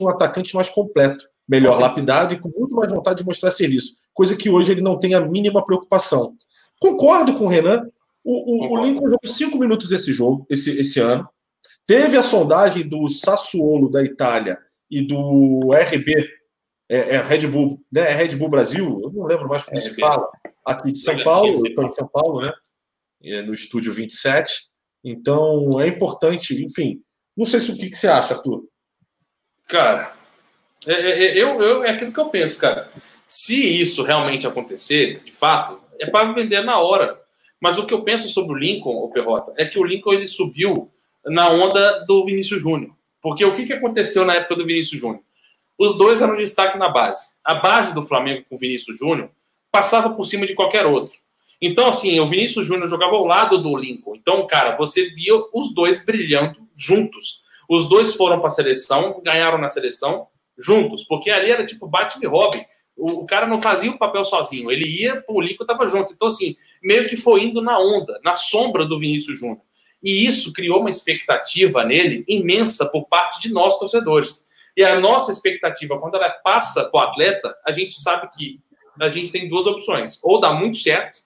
um 0.00 0.08
atacante 0.08 0.54
mais 0.54 0.68
completo 0.68 1.24
melhor 1.48 1.78
lapidado 1.78 2.34
e 2.34 2.38
com 2.38 2.48
muito 2.48 2.74
mais 2.74 2.90
vontade 2.90 3.18
de 3.18 3.24
mostrar 3.24 3.50
serviço, 3.50 3.94
coisa 4.14 4.36
que 4.36 4.48
hoje 4.48 4.72
ele 4.72 4.80
não 4.80 4.98
tem 4.98 5.14
a 5.14 5.20
mínima 5.20 5.64
preocupação. 5.64 6.34
Concordo 6.80 7.36
com 7.36 7.44
o 7.44 7.48
Renan. 7.48 7.80
O, 8.24 8.74
o, 8.74 8.78
o 8.78 8.84
Lincoln 8.84 9.04
jogou 9.04 9.18
cinco 9.24 9.58
minutos 9.58 9.90
esse 9.90 10.12
jogo, 10.12 10.46
esse, 10.48 10.78
esse 10.78 11.00
ano. 11.00 11.28
Teve 11.86 12.16
a 12.16 12.22
sondagem 12.22 12.88
do 12.88 13.08
Sassuolo 13.08 13.90
da 13.90 14.02
Itália 14.02 14.58
e 14.90 15.02
do 15.02 15.72
RB, 15.72 16.28
é, 16.88 17.16
é 17.16 17.22
Red 17.22 17.48
Bull, 17.48 17.80
né? 17.90 18.02
É 18.02 18.14
Red 18.14 18.36
Bull 18.36 18.48
Brasil, 18.48 19.00
eu 19.02 19.10
não 19.10 19.26
lembro 19.26 19.48
mais 19.48 19.64
como 19.64 19.78
se 19.80 19.98
fala, 19.98 20.28
aqui 20.64 20.92
de 20.92 20.98
São 21.00 21.22
Paulo, 21.24 21.66
estou 21.66 21.84
em 21.84 21.92
São 21.92 22.08
Paulo, 22.08 22.42
né? 22.42 22.52
É 23.24 23.42
no 23.42 23.52
estúdio 23.52 23.92
27. 23.92 24.70
Então 25.04 25.80
é 25.80 25.88
importante, 25.88 26.64
enfim. 26.64 27.00
Não 27.36 27.44
sei 27.44 27.58
se 27.58 27.72
o 27.72 27.76
que, 27.76 27.90
que 27.90 27.96
você 27.96 28.06
acha, 28.06 28.34
Arthur. 28.34 28.64
Cara, 29.68 30.12
é, 30.86 30.92
é, 30.92 31.24
é, 31.24 31.42
eu, 31.42 31.60
eu, 31.60 31.84
é 31.84 31.90
aquilo 31.90 32.12
que 32.12 32.20
eu 32.20 32.26
penso, 32.26 32.58
cara. 32.58 32.90
Se 33.26 33.80
isso 33.80 34.02
realmente 34.02 34.46
acontecer, 34.46 35.22
de 35.24 35.32
fato, 35.32 35.80
é 35.98 36.06
para 36.06 36.32
vender 36.32 36.62
na 36.62 36.78
hora. 36.78 37.20
Mas 37.60 37.78
o 37.78 37.86
que 37.86 37.94
eu 37.94 38.02
penso 38.02 38.28
sobre 38.28 38.52
o 38.52 38.58
Lincoln, 38.58 38.96
o 38.96 39.10
Perrota, 39.10 39.52
é 39.56 39.64
que 39.64 39.78
o 39.78 39.84
Lincoln 39.84 40.12
ele 40.12 40.26
subiu 40.26 40.90
na 41.24 41.48
onda 41.48 42.04
do 42.06 42.24
Vinícius 42.24 42.60
Júnior. 42.60 42.90
Porque 43.22 43.44
o 43.44 43.54
que, 43.54 43.66
que 43.66 43.72
aconteceu 43.72 44.24
na 44.24 44.34
época 44.34 44.56
do 44.56 44.66
Vinícius 44.66 45.00
Júnior? 45.00 45.22
Os 45.78 45.96
dois 45.96 46.20
eram 46.20 46.36
destaque 46.36 46.76
na 46.76 46.88
base. 46.88 47.36
A 47.44 47.54
base 47.54 47.94
do 47.94 48.02
Flamengo 48.02 48.44
com 48.48 48.56
o 48.56 48.58
Vinícius 48.58 48.98
Júnior 48.98 49.30
passava 49.70 50.10
por 50.10 50.24
cima 50.24 50.46
de 50.46 50.54
qualquer 50.54 50.84
outro. 50.84 51.14
Então, 51.60 51.88
assim, 51.88 52.18
o 52.18 52.26
Vinícius 52.26 52.66
Júnior 52.66 52.88
jogava 52.88 53.14
ao 53.14 53.24
lado 53.24 53.58
do 53.58 53.76
Lincoln. 53.76 54.16
Então, 54.16 54.44
cara, 54.48 54.76
você 54.76 55.10
via 55.10 55.32
os 55.54 55.72
dois 55.72 56.04
brilhando 56.04 56.68
juntos. 56.76 57.41
Os 57.68 57.88
dois 57.88 58.14
foram 58.14 58.38
para 58.38 58.48
a 58.48 58.50
seleção, 58.50 59.20
ganharam 59.24 59.58
na 59.58 59.68
seleção 59.68 60.26
juntos, 60.58 61.04
porque 61.04 61.30
ali 61.30 61.50
era 61.50 61.64
tipo 61.64 61.86
Batman 61.86 62.24
e 62.24 62.26
Robin. 62.26 62.64
O, 62.96 63.20
o, 63.20 63.26
cara 63.26 63.46
não 63.46 63.58
fazia 63.58 63.90
o 63.90 63.98
papel 63.98 64.24
sozinho, 64.24 64.70
ele 64.70 64.86
ia, 64.86 65.24
o 65.28 65.40
Lincoln 65.40 65.64
tava 65.64 65.86
junto. 65.86 66.12
Então, 66.12 66.28
assim, 66.28 66.56
meio 66.82 67.08
que 67.08 67.16
foi 67.16 67.44
indo 67.44 67.62
na 67.62 67.78
onda, 67.78 68.20
na 68.22 68.34
sombra 68.34 68.84
do 68.84 68.98
Vinícius 68.98 69.38
Júnior. 69.38 69.60
E 70.02 70.26
isso 70.26 70.52
criou 70.52 70.80
uma 70.80 70.90
expectativa 70.90 71.84
nele 71.84 72.24
imensa 72.28 72.86
por 72.90 73.06
parte 73.06 73.40
de 73.40 73.52
nós, 73.52 73.78
torcedores. 73.78 74.46
E 74.76 74.82
a 74.82 74.98
nossa 74.98 75.30
expectativa, 75.30 75.98
quando 75.98 76.16
ela 76.16 76.30
passa 76.30 76.84
para 76.90 77.00
o 77.00 77.02
atleta, 77.02 77.54
a 77.64 77.72
gente 77.72 77.94
sabe 78.00 78.28
que 78.36 78.60
a 79.00 79.08
gente 79.08 79.30
tem 79.30 79.48
duas 79.48 79.66
opções: 79.66 80.18
ou 80.22 80.40
dá 80.40 80.52
muito 80.52 80.78
certo, 80.78 81.20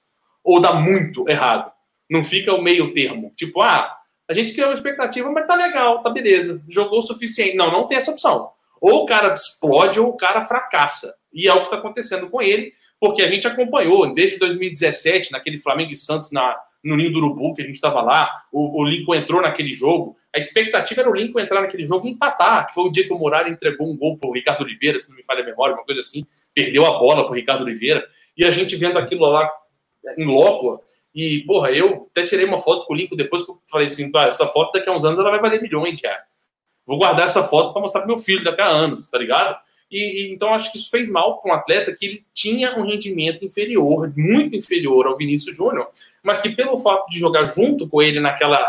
ou 0.44 0.60
dá 0.60 0.72
muito 0.74 1.28
errado. 1.28 1.72
Não 2.08 2.22
fica 2.22 2.52
o 2.52 2.62
meio 2.62 2.92
termo. 2.92 3.32
Tipo, 3.36 3.62
ah, 3.62 3.96
a 4.28 4.34
gente 4.34 4.52
criou 4.52 4.68
uma 4.68 4.74
expectativa, 4.74 5.30
mas 5.30 5.46
tá 5.46 5.54
legal, 5.54 6.02
tá 6.02 6.10
beleza, 6.10 6.62
jogou 6.68 6.98
o 6.98 7.02
suficiente. 7.02 7.56
Não, 7.56 7.70
não 7.70 7.86
tem 7.86 7.96
essa 7.96 8.10
opção. 8.10 8.50
Ou 8.80 9.02
o 9.02 9.06
cara 9.06 9.32
explode 9.32 10.00
ou 10.00 10.08
o 10.08 10.16
cara 10.16 10.44
fracassa. 10.44 11.14
E 11.32 11.48
é 11.48 11.52
o 11.52 11.58
que 11.58 11.64
está 11.64 11.76
acontecendo 11.76 12.28
com 12.28 12.42
ele, 12.42 12.72
porque 12.98 13.22
a 13.22 13.28
gente 13.28 13.46
acompanhou 13.46 14.12
desde 14.12 14.38
2017, 14.38 15.32
naquele 15.32 15.58
Flamengo 15.58 15.92
e 15.92 15.96
Santos 15.96 16.32
na, 16.32 16.56
no 16.82 16.96
Ninho 16.96 17.12
do 17.12 17.18
Urubu, 17.18 17.54
que 17.54 17.62
a 17.62 17.66
gente 17.66 17.76
estava 17.76 18.00
lá, 18.00 18.28
o, 18.52 18.80
o, 18.80 18.84
Lincoln 18.84 19.14
entrou 19.14 19.42
naquele 19.42 19.74
jogo. 19.74 20.16
A 20.34 20.38
expectativa 20.38 21.02
era 21.02 21.10
o 21.10 21.14
Lincoln 21.14 21.40
entrar 21.40 21.60
naquele 21.60 21.84
jogo 21.84 22.06
e 22.06 22.10
empatar, 22.10 22.68
que 22.68 22.74
foi 22.74 22.84
o 22.84 22.90
dia 22.90 23.04
que 23.04 23.12
o 23.12 23.18
Muralha 23.18 23.48
entregou 23.48 23.90
um 23.90 23.96
gol 23.96 24.16
para 24.16 24.28
o 24.28 24.32
Ricardo 24.32 24.62
Oliveira, 24.62 24.98
se 24.98 25.08
não 25.08 25.16
me 25.16 25.22
falha 25.22 25.42
a 25.42 25.46
memória, 25.46 25.74
uma 25.74 25.84
coisa 25.84 26.00
assim, 26.00 26.26
perdeu 26.54 26.84
a 26.84 26.98
bola 26.98 27.22
para 27.24 27.32
o 27.32 27.34
Ricardo 27.34 27.64
Oliveira. 27.64 28.06
E 28.36 28.44
a 28.44 28.50
gente 28.50 28.76
vendo 28.76 28.98
aquilo 28.98 29.26
lá 29.26 29.50
em 30.16 30.24
loco, 30.24 30.82
e, 31.16 31.44
porra, 31.46 31.70
eu 31.70 32.08
até 32.10 32.24
tirei 32.24 32.44
uma 32.44 32.58
foto 32.58 32.86
com 32.86 32.92
o 32.92 32.96
Lincoln 32.96 33.16
depois 33.16 33.42
que 33.42 33.50
eu 33.50 33.58
falei 33.66 33.86
assim, 33.86 34.12
essa 34.16 34.46
foto 34.48 34.72
daqui 34.72 34.86
a 34.90 34.92
uns 34.92 35.02
anos 35.02 35.18
ela 35.18 35.30
vai 35.30 35.40
valer 35.40 35.62
milhões 35.62 35.98
já. 35.98 36.14
Vou 36.84 36.98
guardar 36.98 37.24
essa 37.24 37.42
foto 37.42 37.72
para 37.72 37.80
mostrar 37.80 38.02
para 38.02 38.08
meu 38.08 38.18
filho 38.18 38.44
daqui 38.44 38.60
a 38.60 38.68
anos, 38.68 39.08
tá 39.08 39.16
ligado? 39.16 39.58
E, 39.90 39.98
e, 39.98 40.34
então 40.34 40.52
acho 40.52 40.70
que 40.70 40.76
isso 40.76 40.90
fez 40.90 41.10
mal 41.10 41.40
para 41.40 41.50
um 41.50 41.54
atleta 41.54 41.94
que 41.94 42.04
ele 42.04 42.26
tinha 42.34 42.76
um 42.76 42.82
rendimento 42.82 43.46
inferior, 43.46 44.12
muito 44.14 44.54
inferior 44.54 45.06
ao 45.06 45.16
Vinícius 45.16 45.56
Júnior, 45.56 45.88
mas 46.22 46.42
que 46.42 46.50
pelo 46.50 46.76
fato 46.76 47.08
de 47.08 47.18
jogar 47.18 47.44
junto 47.44 47.88
com 47.88 48.02
ele 48.02 48.20
naquela 48.20 48.62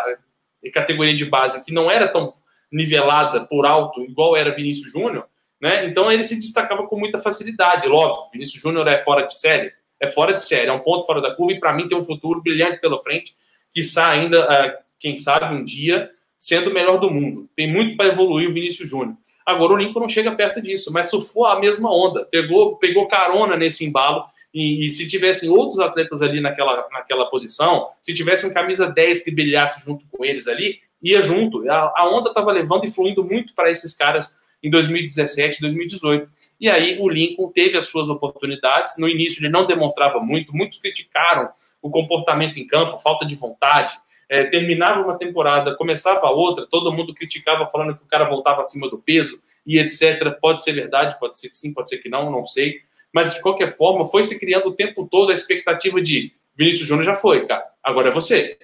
categoria 0.74 1.16
de 1.16 1.26
base 1.26 1.66
que 1.66 1.74
não 1.74 1.92
era 1.92 2.08
tão 2.08 2.32
nivelada 2.72 3.42
por 3.46 3.66
alto 3.66 4.02
igual 4.02 4.38
era 4.38 4.56
Vinícius 4.56 4.92
Júnior, 4.92 5.28
né? 5.60 5.86
Então 5.86 6.10
ele 6.10 6.24
se 6.24 6.40
destacava 6.40 6.88
com 6.88 6.98
muita 6.98 7.18
facilidade. 7.18 7.88
Logo, 7.88 8.30
Vinícius 8.32 8.62
Júnior 8.62 8.88
é 8.88 9.04
fora 9.04 9.24
de 9.28 9.38
série, 9.38 9.74
é 10.00 10.08
fora 10.08 10.34
de 10.34 10.44
série, 10.44 10.70
é 10.70 10.74
um 10.74 10.80
ponto 10.80 11.06
fora 11.06 11.22
da 11.22 11.34
curva 11.34 11.54
e 11.54 11.60
para 11.60 11.74
mim 11.74 11.88
tem 11.88 11.98
um 11.98 12.04
futuro 12.04 12.42
brilhante 12.42 12.80
pela 12.80 13.02
frente, 13.02 13.36
que 13.74 13.84
sai 13.84 14.20
ainda, 14.20 14.38
é, 14.38 14.78
quem 15.00 15.18
sabe 15.18 15.54
um 15.54 15.64
dia 15.64 16.10
sendo 16.40 16.70
o 16.70 16.74
melhor 16.74 17.00
do 17.00 17.10
mundo. 17.10 17.50
Tem 17.56 17.72
muito 17.72 17.98
para 17.98 18.10
evoluir 18.10 18.50
o 18.50 18.54
Vinícius 18.54 18.90
Júnior. 18.90 19.16
Agora 19.46 19.74
o 19.74 19.78
Lincoln 19.78 20.02
não 20.02 20.10
chega 20.10 20.36
perto 20.36 20.62
disso, 20.62 20.92
mas 20.92 21.10
surfou 21.10 21.46
a 21.46 21.60
mesma 21.60 21.90
onda, 21.90 22.26
pegou, 22.26 22.76
pegou 22.78 23.08
carona 23.08 23.56
nesse 23.56 23.86
embalo. 23.86 24.26
E, 24.54 24.88
e, 24.88 24.90
se 24.90 25.08
tivessem 25.08 25.50
outros 25.50 25.80
atletas 25.80 26.22
ali 26.22 26.42
naquela, 26.42 26.88
naquela 26.92 27.30
posição, 27.30 27.88
se 28.02 28.14
tivesse 28.14 28.46
um 28.46 28.54
camisa 28.54 28.90
10 28.90 29.24
que 29.24 29.32
brilhasse 29.32 29.86
junto 29.86 30.06
com 30.10 30.26
eles 30.26 30.48
ali, 30.48 30.80
ia 31.02 31.22
junto. 31.22 31.70
A, 31.70 31.94
a 31.96 32.10
onda 32.10 32.30
estava 32.30 32.52
levando 32.52 32.86
e 32.86 32.92
fluindo 32.92 33.24
muito 33.24 33.54
para 33.54 33.70
esses 33.70 33.96
caras 33.96 34.40
em 34.62 34.70
2017, 34.70 35.62
2018. 35.62 36.30
E 36.60 36.70
aí 36.70 36.98
o 37.00 37.10
Lincoln 37.10 37.52
teve 37.52 37.78
as 37.78 37.86
suas 37.86 38.10
oportunidades. 38.10 38.98
No 38.98 39.08
início 39.08 39.42
ele 39.42 39.50
não 39.50 39.66
demonstrava 39.66 40.20
muito, 40.20 40.56
muitos 40.56 40.80
criticaram 40.80 41.50
o 41.82 41.90
comportamento 41.90 42.58
em 42.60 42.68
campo, 42.68 42.98
falta 42.98 43.26
de 43.26 43.36
vontade, 43.36 43.94
é, 44.30 44.44
terminava 44.46 45.02
uma 45.02 45.18
temporada, 45.18 45.76
começava 45.76 46.30
outra, 46.30 46.68
todo 46.68 46.92
mundo 46.92 47.14
criticava 47.14 47.66
falando 47.66 47.96
que 47.96 48.04
o 48.04 48.08
cara 48.08 48.26
voltava 48.26 48.62
acima 48.62 48.90
do 48.90 48.98
peso 48.98 49.42
e 49.66 49.80
etc. 49.80 50.38
Pode 50.42 50.64
ser 50.64 50.74
verdade, 50.74 51.18
pode 51.20 51.38
ser 51.38 51.50
que 51.50 51.58
sim, 51.58 51.74
pode 51.74 51.90
ser 51.90 51.98
que 52.00 52.10
não, 52.10 52.32
não 52.32 52.44
sei. 52.46 52.82
Mas 53.14 53.34
de 53.34 53.42
qualquer 53.42 53.68
forma, 53.68 54.06
foi 54.06 54.24
se 54.24 54.40
criando 54.40 54.68
o 54.68 54.74
tempo 54.74 55.08
todo 55.10 55.30
a 55.30 55.34
expectativa 55.34 56.02
de 56.02 56.34
Vinícius 56.56 56.88
Júnior 56.88 57.06
já 57.06 57.16
foi, 57.16 57.46
cara, 57.46 57.66
agora 57.84 58.10
é 58.10 58.12
você. 58.12 58.58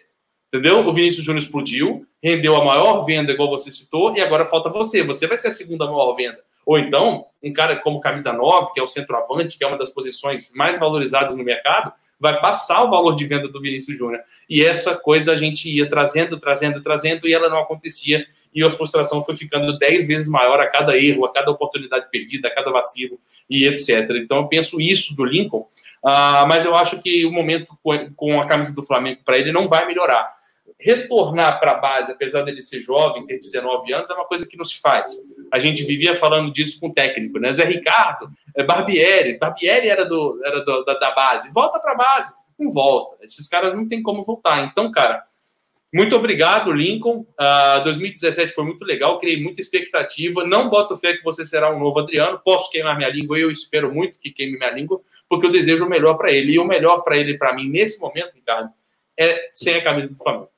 Entendeu? 0.54 0.86
O 0.88 0.94
Vinícius 0.94 1.26
Júnior 1.26 1.42
explodiu, 1.42 2.06
rendeu 2.22 2.56
a 2.56 2.63
maior 2.63 3.02
venda, 3.02 3.32
igual 3.32 3.50
você 3.50 3.72
citou, 3.72 4.16
e 4.16 4.22
agora 4.22 4.46
falta 4.46 4.70
você. 4.70 5.02
Você 5.02 5.26
vai 5.26 5.36
ser 5.36 5.48
a 5.48 5.52
segunda 5.52 5.88
maior 5.88 6.13
venda. 6.13 6.38
Ou 6.63 6.78
então, 6.78 7.26
um 7.42 7.52
cara 7.52 7.78
como 7.78 8.00
camisa 8.00 8.32
9, 8.32 8.72
que 8.72 8.80
é 8.80 8.84
o 8.84 8.88
centroavante, 8.88 9.58
que 9.58 9.63
é 9.63 9.68
uma 9.68 9.80
das 9.80 9.89
posições 9.89 10.54
mais 10.54 10.78
valorizadas 10.78 11.36
no 11.36 11.44
mercado, 11.44 11.92
vai 12.20 12.39
passar 12.39 12.84
o 12.84 12.92
valor 12.92 13.16
de 13.16 13.26
venda 13.26 13.48
do 13.48 13.60
Vinícius 13.60 13.98
Júnior. 13.98 14.22
E 14.48 14.63
essa 14.63 14.96
coisa 14.96 15.32
a 15.32 15.36
gente 15.36 15.68
ia 15.68 15.89
trazendo, 15.89 16.39
trazendo, 16.39 16.84
trazendo, 16.84 17.28
e 17.28 17.34
ela 17.34 17.50
não 17.50 17.58
acontecia. 17.58 18.24
E 18.54 18.63
a 18.63 18.70
frustração 18.70 19.26
foi 19.26 19.36
ficando 19.36 19.76
dez 19.80 20.08
vezes 20.08 20.30
maior 20.30 20.60
a 20.60 20.68
cada 20.68 20.96
erro, 20.96 21.26
a 21.26 21.34
cada 21.34 21.50
oportunidade 21.50 22.06
perdida, 22.12 22.48
a 22.48 22.54
cada 22.54 22.70
vacilo 22.70 23.20
e 23.50 23.66
etc. 23.66 24.08
Então 24.18 24.38
eu 24.38 24.48
penso 24.48 24.80
isso 24.80 25.16
do 25.16 25.26
Lincoln, 25.26 25.68
uh, 26.04 26.48
mas 26.48 26.63
eu 26.63 26.76
acho 26.76 27.02
que 27.02 27.26
o 27.26 27.32
momento 27.32 27.76
com 28.16 28.39
a 28.39 28.46
camisa 28.46 28.76
do 28.76 28.84
Flamengo 28.84 29.22
para 29.26 29.39
ele 29.39 29.52
não 29.52 29.68
vai 29.68 29.88
melhorar 29.88 30.43
retornar 30.84 31.62
para 31.62 31.72
a 31.72 31.78
base, 31.78 32.12
apesar 32.12 32.41
dele 32.41 32.62
ser 32.62 32.82
jovem, 32.82 33.26
ter 33.26 33.39
19 33.39 33.93
anos, 33.93 34.10
é 34.10 34.13
uma 34.13 34.26
coisa 34.26 34.46
que 34.46 34.58
não 34.58 34.65
se 34.65 34.80
faz. 34.82 35.13
A 35.52 35.58
gente 35.58 35.82
vivia 35.84 36.13
falando 36.13 36.52
disso 36.52 36.78
com 36.80 36.88
o 36.88 36.93
técnico, 36.93 37.39
né? 37.39 37.54
Zé 37.54 37.63
Ricardo, 37.63 38.30
é 38.56 38.63
Barbieri, 38.63 39.38
Barbieri 39.38 39.88
era, 39.88 40.04
do, 40.04 40.41
era 40.43 40.60
do, 40.60 40.84
da, 40.84 40.96
da 40.96 41.12
base, 41.12 41.52
volta 41.54 41.80
para 41.80 41.93
a 41.93 41.96
base, 41.96 42.34
não 42.60 42.69
volta. 42.69 43.24
Esses 43.24 43.48
caras 43.48 43.74
não 43.74 43.88
tem 43.88 44.04
como 44.04 44.24
voltar. 44.24 44.65
Então, 44.65 44.91
cara, 44.91 45.24
muito 45.93 46.15
obrigado, 46.17 46.72
Lincoln. 46.72 47.19
Uh, 47.19 47.26
ah, 47.38 47.80
2017 47.80 48.52
foi 48.54 48.65
muito 48.65 48.84
legal, 48.84 49.19
criei 49.19 49.41
muita 49.41 49.62
expectativa. 49.62 50.43
Não 50.43 50.69
boto 50.69 50.98
fé 50.98 51.15
que 51.15 51.24
você 51.24 51.46
será 51.46 51.74
um 51.74 51.80
novo 51.80 52.00
Adriano. 52.00 52.41
Posso 52.43 52.69
queimar 52.69 52.98
minha 52.98 53.10
língua, 53.10 53.39
eu 53.39 53.50
espero 53.50 53.93
muito 53.93 54.19
que 54.19 54.32
queime 54.32 54.58
minha 54.58 54.72
língua, 54.72 55.00
porque 55.30 55.46
eu 55.46 55.52
desejo 55.52 55.86
o 55.86 55.89
melhor 55.89 56.15
para 56.15 56.32
ele. 56.32 56.54
E 56.54 56.60
o 56.60 56.65
melhor 56.65 57.04
para 57.04 57.15
ele, 57.15 57.38
para 57.38 57.54
mim, 57.54 57.69
nesse 57.69 58.02
momento, 58.02 58.34
Ricardo, 58.34 58.69
é 59.17 59.50
sem 59.54 59.76
a 59.76 59.84
camisa 59.84 60.12
do 60.12 60.17
Flamengo. 60.17 60.53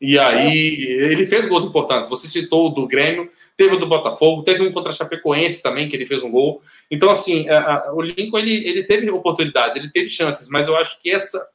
E 0.00 0.18
aí, 0.18 0.82
ele 0.82 1.26
fez 1.26 1.46
gols 1.46 1.64
importantes. 1.64 2.08
Você 2.08 2.26
citou 2.26 2.68
o 2.68 2.70
do 2.70 2.86
Grêmio, 2.86 3.30
teve 3.54 3.74
o 3.74 3.78
do 3.78 3.86
Botafogo, 3.86 4.42
teve 4.42 4.66
um 4.66 4.72
contra 4.72 4.90
a 4.90 4.94
Chapecoense 4.94 5.62
também, 5.62 5.88
que 5.88 5.94
ele 5.94 6.06
fez 6.06 6.22
um 6.22 6.30
gol. 6.30 6.62
Então, 6.90 7.10
assim, 7.10 7.46
a, 7.50 7.74
a, 7.74 7.94
o 7.94 8.00
Lincoln, 8.00 8.38
ele, 8.38 8.66
ele 8.66 8.84
teve 8.84 9.10
oportunidades, 9.10 9.76
ele 9.76 9.90
teve 9.90 10.08
chances, 10.08 10.48
mas 10.48 10.68
eu 10.68 10.76
acho 10.76 10.98
que 11.02 11.10
essa, 11.10 11.46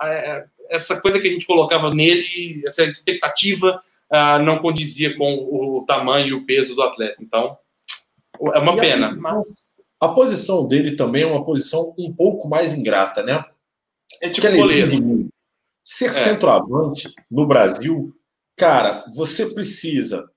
a, 0.00 0.44
essa 0.68 1.00
coisa 1.00 1.20
que 1.20 1.28
a 1.28 1.30
gente 1.30 1.46
colocava 1.46 1.90
nele, 1.90 2.62
essa 2.66 2.82
expectativa, 2.82 3.80
não 4.44 4.58
condizia 4.58 5.16
com 5.16 5.34
o 5.34 5.84
tamanho 5.86 6.26
e 6.26 6.32
o 6.32 6.44
peso 6.44 6.74
do 6.74 6.82
atleta. 6.82 7.16
Então, 7.20 7.56
é 8.54 8.58
uma 8.58 8.74
e 8.74 8.80
pena. 8.80 9.14
Mas... 9.16 9.46
A 10.00 10.08
posição 10.08 10.66
dele 10.68 10.94
também 10.94 11.22
é 11.22 11.26
uma 11.26 11.44
posição 11.44 11.94
um 11.96 12.12
pouco 12.12 12.48
mais 12.48 12.74
ingrata, 12.74 13.22
né? 13.22 13.44
É 14.20 14.28
tipo 14.28 14.50
goleiro. 14.50 15.28
Ser 15.88 16.06
é. 16.06 16.08
centroavante 16.08 17.08
no 17.30 17.46
Brasil, 17.46 18.12
cara, 18.56 19.04
você 19.14 19.46
precisa 19.46 20.28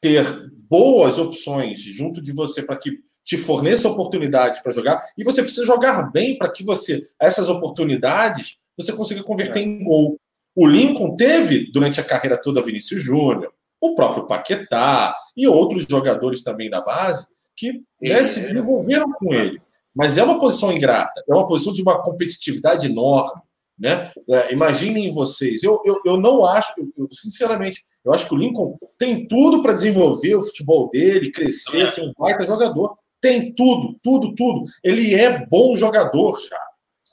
ter 0.00 0.26
boas 0.68 1.16
opções 1.16 1.78
junto 1.78 2.20
de 2.20 2.32
você 2.32 2.60
para 2.60 2.76
que 2.76 2.98
te 3.24 3.36
forneça 3.36 3.88
oportunidades 3.88 4.60
para 4.60 4.72
jogar 4.72 5.00
e 5.16 5.22
você 5.22 5.44
precisa 5.44 5.64
jogar 5.64 6.10
bem 6.10 6.36
para 6.36 6.50
que 6.50 6.64
você 6.64 7.04
essas 7.20 7.48
oportunidades 7.48 8.58
você 8.76 8.92
consiga 8.92 9.22
converter 9.22 9.60
é. 9.60 9.62
em 9.62 9.84
gol. 9.84 10.18
O 10.56 10.66
Lincoln 10.66 11.14
teve 11.14 11.70
durante 11.70 12.00
a 12.00 12.04
carreira 12.04 12.36
toda 12.36 12.60
Vinícius 12.60 13.00
Júnior, 13.00 13.52
o 13.80 13.94
próprio 13.94 14.26
Paquetá 14.26 15.14
e 15.36 15.46
outros 15.46 15.86
jogadores 15.88 16.42
também 16.42 16.68
da 16.68 16.80
base 16.80 17.28
que 17.54 17.80
né, 18.02 18.24
se 18.24 18.40
desenvolveram 18.40 19.12
com 19.12 19.32
ele. 19.32 19.62
Mas 19.94 20.18
é 20.18 20.24
uma 20.24 20.40
posição 20.40 20.72
ingrata, 20.72 21.22
é 21.28 21.32
uma 21.32 21.46
posição 21.46 21.72
de 21.72 21.80
uma 21.80 22.02
competitividade 22.02 22.86
enorme. 22.86 23.40
Né? 23.80 24.10
É, 24.28 24.52
imaginem 24.52 25.10
vocês, 25.10 25.62
eu, 25.62 25.80
eu, 25.86 25.98
eu 26.04 26.20
não 26.20 26.44
acho, 26.44 26.74
eu, 26.98 27.08
sinceramente, 27.10 27.82
eu 28.04 28.12
acho 28.12 28.28
que 28.28 28.34
o 28.34 28.36
Lincoln 28.36 28.76
tem 28.98 29.26
tudo 29.26 29.62
para 29.62 29.72
desenvolver 29.72 30.34
o 30.34 30.42
futebol 30.42 30.90
dele, 30.90 31.32
crescer, 31.32 31.86
ser 31.86 32.02
um 32.02 32.12
baita 32.18 32.44
jogador. 32.44 32.94
Tem 33.22 33.54
tudo, 33.54 33.98
tudo, 34.02 34.34
tudo. 34.34 34.64
Ele 34.84 35.14
é 35.14 35.46
bom 35.46 35.74
jogador 35.76 36.38
já. 36.38 36.60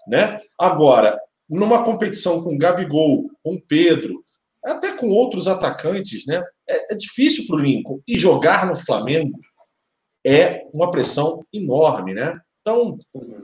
Né? 0.07 0.41
Agora, 0.59 1.17
numa 1.49 1.83
competição 1.83 2.43
com 2.43 2.57
Gabigol, 2.57 3.29
com 3.41 3.59
Pedro, 3.59 4.21
até 4.63 4.91
com 4.91 5.09
outros 5.09 5.47
atacantes, 5.47 6.25
né? 6.25 6.43
É, 6.67 6.93
é 6.93 6.97
difícil 6.97 7.45
para 7.47 7.55
o 7.55 7.59
Lincoln. 7.59 8.01
E 8.05 8.17
jogar 8.17 8.65
no 8.65 8.75
Flamengo 8.75 9.39
é 10.25 10.65
uma 10.73 10.91
pressão 10.91 11.45
enorme, 11.53 12.13
né? 12.13 12.37
Então, 12.67 12.97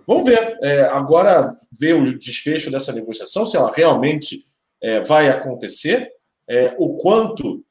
vamos 0.05 0.25
ver. 0.25 0.57
É, 0.61 0.81
agora, 0.83 1.55
ver 1.71 1.93
o 1.93 2.17
desfecho 2.17 2.69
dessa 2.69 2.91
negociação, 2.91 3.45
se 3.45 3.55
ela 3.55 3.71
realmente 3.73 4.45
é, 4.81 4.99
vai 4.99 5.29
acontecer, 5.29 6.11
é, 6.49 6.75
o 6.77 6.97
quanto 6.97 7.63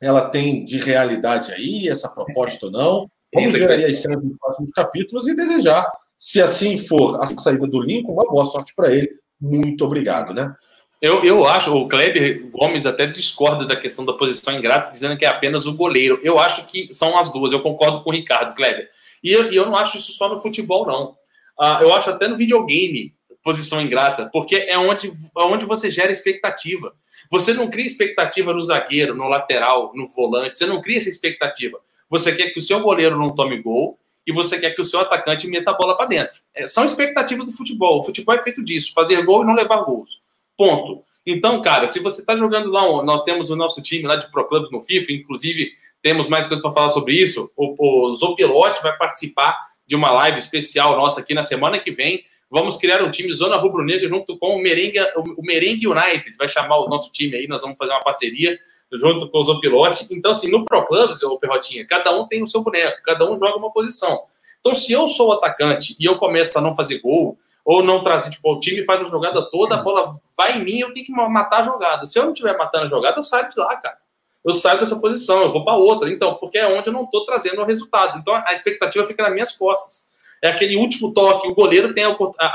ela 0.00 0.28
tem 0.28 0.64
de 0.64 0.78
realidade 0.78 1.52
aí, 1.52 1.88
essa 1.88 2.08
proposta 2.08 2.66
ou 2.66 2.72
não. 2.72 3.10
Vamos 3.32 3.52
ver 3.52 3.70
aí 3.70 3.84
as 3.84 3.98
cenas 3.98 4.22
dos 4.22 4.36
próximos 4.36 4.70
capítulos 4.72 5.26
e 5.26 5.34
desejar, 5.34 5.90
se 6.18 6.42
assim 6.42 6.76
for 6.76 7.22
a 7.22 7.26
saída 7.26 7.66
do 7.66 7.80
Lincoln, 7.80 8.12
uma 8.12 8.30
boa 8.30 8.44
sorte 8.44 8.74
para 8.74 8.94
ele. 8.94 9.10
Muito 9.40 9.84
obrigado, 9.84 10.34
né? 10.34 10.54
Eu, 11.00 11.24
eu 11.24 11.44
acho, 11.44 11.74
o 11.74 11.88
Kleber 11.88 12.48
Gomes 12.50 12.86
até 12.86 13.06
discorda 13.06 13.66
da 13.66 13.74
questão 13.74 14.04
da 14.04 14.12
posição 14.12 14.52
ingrata, 14.54 14.92
dizendo 14.92 15.16
que 15.16 15.24
é 15.24 15.28
apenas 15.28 15.66
o 15.66 15.74
goleiro. 15.74 16.20
Eu 16.22 16.38
acho 16.38 16.66
que 16.68 16.92
são 16.92 17.18
as 17.18 17.32
duas, 17.32 17.50
eu 17.50 17.60
concordo 17.60 18.02
com 18.02 18.10
o 18.10 18.12
Ricardo, 18.12 18.54
Kleber. 18.54 18.88
E 19.22 19.32
eu, 19.32 19.52
e 19.52 19.56
eu 19.56 19.66
não 19.66 19.76
acho 19.76 19.96
isso 19.96 20.12
só 20.12 20.28
no 20.28 20.40
futebol, 20.40 20.86
não. 20.86 21.10
Uh, 21.58 21.82
eu 21.82 21.94
acho 21.94 22.10
até 22.10 22.26
no 22.28 22.36
videogame. 22.36 23.14
posição 23.42 23.80
ingrata, 23.80 24.28
porque 24.32 24.56
é 24.56 24.78
onde, 24.78 25.08
é 25.08 25.42
onde 25.42 25.64
você 25.64 25.90
gera 25.90 26.12
expectativa. 26.12 26.94
Você 27.30 27.54
não 27.54 27.70
cria 27.70 27.86
expectativa 27.86 28.52
no 28.52 28.62
zagueiro, 28.62 29.14
no 29.14 29.28
lateral, 29.28 29.92
no 29.94 30.06
volante, 30.06 30.58
você 30.58 30.66
não 30.66 30.80
cria 30.80 30.98
essa 30.98 31.08
expectativa. 31.08 31.78
Você 32.08 32.34
quer 32.34 32.50
que 32.50 32.58
o 32.58 32.62
seu 32.62 32.80
goleiro 32.80 33.18
não 33.18 33.34
tome 33.34 33.62
gol 33.62 33.98
e 34.26 34.32
você 34.32 34.58
quer 34.60 34.72
que 34.72 34.80
o 34.80 34.84
seu 34.84 35.00
atacante 35.00 35.48
meta 35.48 35.70
a 35.70 35.74
bola 35.74 35.96
para 35.96 36.06
dentro. 36.06 36.36
É, 36.54 36.66
são 36.66 36.84
expectativas 36.84 37.46
do 37.46 37.52
futebol. 37.52 37.98
O 37.98 38.02
futebol 38.02 38.34
é 38.34 38.42
feito 38.42 38.62
disso, 38.62 38.92
fazer 38.92 39.24
gol 39.24 39.42
e 39.42 39.46
não 39.46 39.54
levar 39.54 39.78
gols. 39.78 40.20
Ponto. 40.56 41.02
Então, 41.24 41.62
cara, 41.62 41.88
se 41.88 42.00
você 42.00 42.20
está 42.20 42.36
jogando 42.36 42.70
lá, 42.70 43.02
nós 43.02 43.24
temos 43.24 43.50
o 43.50 43.56
nosso 43.56 43.80
time 43.80 44.06
lá 44.06 44.16
de 44.16 44.30
Pro 44.30 44.46
no 44.70 44.82
FIFA, 44.82 45.12
inclusive 45.12 45.72
temos 46.02 46.28
mais 46.28 46.46
coisas 46.46 46.60
para 46.60 46.72
falar 46.72 46.90
sobre 46.90 47.14
isso. 47.14 47.50
O, 47.56 48.10
o 48.10 48.14
Zopilote 48.14 48.82
vai 48.82 48.96
participar 48.96 49.56
de 49.86 49.94
uma 49.94 50.10
live 50.10 50.38
especial 50.38 50.96
nossa 50.96 51.20
aqui 51.20 51.32
na 51.32 51.44
semana 51.44 51.78
que 51.78 51.92
vem. 51.92 52.24
Vamos 52.50 52.76
criar 52.76 53.02
um 53.02 53.10
time 53.10 53.32
Zona 53.32 53.56
Rubro 53.56 53.84
Negra 53.84 54.08
junto 54.08 54.36
com 54.36 54.56
o 54.56 54.60
Merengue, 54.60 54.98
o 55.16 55.42
Merengue 55.42 55.86
United. 55.86 56.36
Vai 56.36 56.48
chamar 56.48 56.78
o 56.78 56.88
nosso 56.88 57.10
time 57.12 57.36
aí, 57.36 57.46
nós 57.46 57.62
vamos 57.62 57.78
fazer 57.78 57.92
uma 57.92 58.00
parceria 58.00 58.58
junto 58.92 59.30
com 59.30 59.38
o 59.38 59.44
Zopilote. 59.44 60.06
Então, 60.10 60.32
assim, 60.32 60.50
no 60.50 60.64
Pro 60.64 60.80
ô 60.80 61.38
Perrotinha, 61.38 61.86
cada 61.86 62.14
um 62.14 62.26
tem 62.26 62.42
o 62.42 62.48
seu 62.48 62.62
boneco, 62.62 63.00
cada 63.04 63.30
um 63.30 63.36
joga 63.36 63.56
uma 63.56 63.72
posição. 63.72 64.24
Então, 64.60 64.74
se 64.74 64.92
eu 64.92 65.08
sou 65.08 65.30
o 65.30 65.32
atacante 65.32 65.96
e 65.98 66.04
eu 66.04 66.18
começo 66.18 66.58
a 66.58 66.60
não 66.60 66.74
fazer 66.74 66.98
gol, 66.98 67.38
ou 67.64 67.82
não 67.82 68.02
trazer, 68.02 68.30
tipo, 68.30 68.52
o 68.52 68.60
time 68.60 68.82
faz 68.82 69.00
a 69.00 69.06
jogada 69.06 69.40
toda, 69.50 69.76
a 69.76 69.78
bola 69.78 70.20
vai 70.36 70.58
em 70.58 70.64
mim, 70.64 70.78
eu 70.80 70.92
tenho 70.92 71.06
que 71.06 71.12
matar 71.12 71.60
a 71.60 71.62
jogada. 71.62 72.04
Se 72.04 72.18
eu 72.18 72.24
não 72.24 72.32
estiver 72.32 72.56
matando 72.58 72.86
a 72.86 72.88
jogada, 72.88 73.18
eu 73.18 73.22
saio 73.22 73.48
de 73.48 73.58
lá, 73.58 73.76
cara 73.76 73.96
eu 74.44 74.52
saio 74.52 74.80
dessa 74.80 74.98
posição, 74.98 75.42
eu 75.42 75.52
vou 75.52 75.64
para 75.64 75.76
outra. 75.76 76.10
Então, 76.10 76.34
porque 76.34 76.58
é 76.58 76.66
onde 76.66 76.88
eu 76.88 76.92
não 76.92 77.04
estou 77.04 77.24
trazendo 77.24 77.62
o 77.62 77.64
resultado. 77.64 78.18
Então, 78.18 78.34
a 78.34 78.52
expectativa 78.52 79.06
fica 79.06 79.22
nas 79.22 79.32
minhas 79.32 79.52
costas. 79.52 80.10
É 80.42 80.48
aquele 80.48 80.74
último 80.74 81.14
toque, 81.14 81.46
o 81.46 81.54
goleiro 81.54 81.94
tem 81.94 82.04
a, 82.04 82.16
a, 82.40 82.46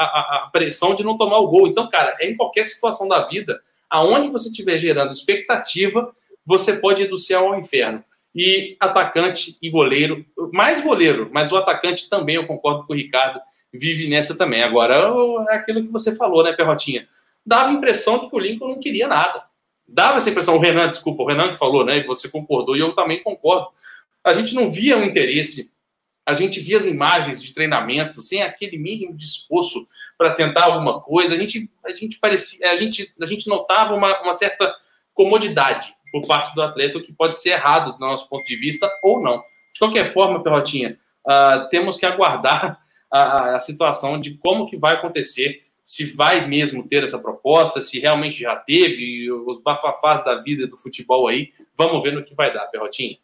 a 0.43 0.49
pressão 0.51 0.93
de 0.93 1.03
não 1.03 1.17
tomar 1.17 1.37
o 1.37 1.47
gol. 1.47 1.67
Então, 1.67 1.89
cara, 1.89 2.17
é 2.19 2.29
em 2.29 2.35
qualquer 2.35 2.65
situação 2.65 3.07
da 3.07 3.25
vida, 3.25 3.61
aonde 3.89 4.27
você 4.27 4.49
estiver 4.49 4.77
gerando 4.77 5.13
expectativa, 5.13 6.13
você 6.45 6.75
pode 6.75 7.03
ir 7.03 7.07
do 7.07 7.17
céu 7.17 7.47
ao 7.47 7.59
inferno. 7.59 8.03
E 8.35 8.75
atacante 8.79 9.57
e 9.61 9.69
goleiro, 9.69 10.25
mais 10.51 10.83
goleiro, 10.83 11.29
mas 11.31 11.51
o 11.51 11.57
atacante 11.57 12.09
também, 12.09 12.35
eu 12.35 12.45
concordo 12.45 12.85
com 12.85 12.93
o 12.93 12.95
Ricardo, 12.95 13.39
vive 13.73 14.09
nessa 14.09 14.37
também. 14.37 14.61
Agora, 14.61 15.11
é 15.49 15.55
aquilo 15.55 15.81
que 15.81 15.91
você 15.91 16.15
falou, 16.15 16.43
né, 16.43 16.51
Perrotinha? 16.51 17.07
Dava 17.45 17.69
a 17.69 17.73
impressão 17.73 18.19
de 18.19 18.29
que 18.29 18.35
o 18.35 18.39
Lincoln 18.39 18.67
não 18.67 18.79
queria 18.79 19.07
nada 19.07 19.47
dava 19.87 20.17
essa 20.17 20.29
impressão, 20.29 20.55
o 20.55 20.59
Renan, 20.59 20.87
desculpa, 20.87 21.23
o 21.23 21.25
Renan 21.25 21.49
que 21.49 21.57
falou, 21.57 21.85
né? 21.85 21.97
E 21.97 22.03
você 22.03 22.29
concordou, 22.29 22.75
e 22.75 22.79
eu 22.79 22.93
também 22.93 23.23
concordo. 23.23 23.67
A 24.23 24.33
gente 24.33 24.53
não 24.53 24.69
via 24.69 24.97
o 24.97 24.99
um 24.99 25.03
interesse, 25.03 25.71
a 26.25 26.33
gente 26.33 26.59
via 26.59 26.77
as 26.77 26.85
imagens 26.85 27.41
de 27.41 27.53
treinamento 27.53 28.21
sem 28.21 28.41
aquele 28.41 28.77
mínimo 28.77 29.15
de 29.15 29.23
esforço 29.23 29.87
para 30.17 30.33
tentar 30.33 30.65
alguma 30.65 30.99
coisa. 30.99 31.35
A 31.35 31.37
gente, 31.37 31.71
a 31.85 31.91
gente 31.91 32.19
parecia, 32.19 32.69
a 32.69 32.77
gente, 32.77 33.13
a 33.21 33.25
gente 33.25 33.47
notava 33.47 33.95
uma, 33.95 34.21
uma 34.21 34.33
certa 34.33 34.75
comodidade 35.13 35.95
por 36.11 36.27
parte 36.27 36.53
do 36.53 36.61
atleta, 36.61 36.97
o 36.97 37.03
que 37.03 37.13
pode 37.13 37.39
ser 37.39 37.51
errado 37.51 37.93
do 37.93 37.99
nosso 37.99 38.27
ponto 38.27 38.43
de 38.43 38.55
vista 38.57 38.89
ou 39.01 39.21
não. 39.21 39.41
De 39.73 39.79
qualquer 39.79 40.11
forma, 40.11 40.43
Perrotinha, 40.43 40.99
uh, 41.25 41.69
temos 41.69 41.97
que 41.97 42.05
aguardar 42.05 42.81
a, 43.11 43.55
a 43.55 43.59
situação 43.59 44.19
de 44.19 44.35
como 44.37 44.67
que 44.69 44.77
vai 44.77 44.95
acontecer 44.95 45.63
se 45.87 46.03
vai 46.03 46.45
mesmo 46.45 46.85
ter 46.85 47.05
essa 47.05 47.17
proposta, 47.17 47.79
se 47.79 47.97
realmente 47.97 48.41
já 48.41 48.57
teve, 48.57 49.31
os 49.31 49.63
bafafás 49.63 50.21
da 50.25 50.35
vida 50.41 50.67
do 50.67 50.75
futebol 50.75 51.29
aí. 51.29 51.53
Vamos 51.77 52.03
ver 52.03 52.11
no 52.11 52.25
que 52.25 52.35
vai 52.35 52.53
dar, 52.53 52.65
Perrotinha. 52.65 53.17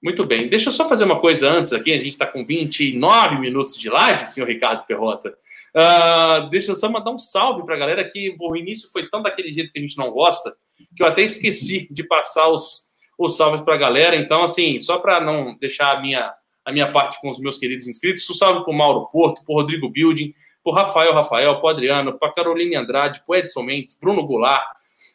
Muito 0.00 0.24
bem. 0.24 0.46
Deixa 0.46 0.68
eu 0.68 0.72
só 0.72 0.88
fazer 0.88 1.02
uma 1.02 1.18
coisa 1.18 1.50
antes 1.50 1.72
aqui. 1.72 1.92
A 1.92 1.96
gente 1.96 2.10
está 2.10 2.24
com 2.24 2.46
29 2.46 3.40
minutos 3.40 3.76
de 3.76 3.90
live, 3.90 4.28
senhor 4.28 4.46
Ricardo 4.46 4.86
Perrota. 4.86 5.36
Uh, 5.74 6.48
deixa 6.50 6.70
eu 6.70 6.76
só 6.76 6.88
mandar 6.88 7.10
um 7.10 7.18
salve 7.18 7.66
para 7.66 7.74
a 7.74 7.78
galera 7.78 8.08
que 8.08 8.36
o 8.38 8.54
início 8.54 8.88
foi 8.92 9.10
tão 9.10 9.20
daquele 9.20 9.52
jeito 9.52 9.72
que 9.72 9.80
a 9.80 9.82
gente 9.82 9.98
não 9.98 10.12
gosta, 10.12 10.54
que 10.94 11.02
eu 11.02 11.08
até 11.08 11.22
esqueci 11.22 11.88
de 11.90 12.04
passar 12.04 12.48
os, 12.48 12.92
os 13.18 13.36
salves 13.36 13.60
para 13.60 13.74
a 13.74 13.78
galera. 13.78 14.14
Então, 14.14 14.44
assim, 14.44 14.78
só 14.78 14.98
para 15.00 15.20
não 15.20 15.58
deixar 15.58 15.96
a 15.96 16.00
minha, 16.00 16.32
a 16.64 16.70
minha 16.70 16.92
parte 16.92 17.20
com 17.20 17.28
os 17.28 17.40
meus 17.40 17.58
queridos 17.58 17.88
inscritos, 17.88 18.30
um 18.30 18.34
salve 18.34 18.62
para 18.62 18.72
o 18.72 18.76
Mauro 18.76 19.08
Porto, 19.10 19.44
para 19.44 19.52
Rodrigo 19.52 19.88
Building, 19.88 20.32
por 20.62 20.74
Rafael 20.74 21.12
Rafael, 21.12 21.60
para 21.60 21.70
Adriano, 21.70 22.18
para 22.18 22.32
Caroline 22.32 22.76
Andrade, 22.76 23.22
para 23.26 23.38
Edson 23.40 23.62
Mendes, 23.62 23.98
Bruno 23.98 24.26
Goulart, 24.26 24.62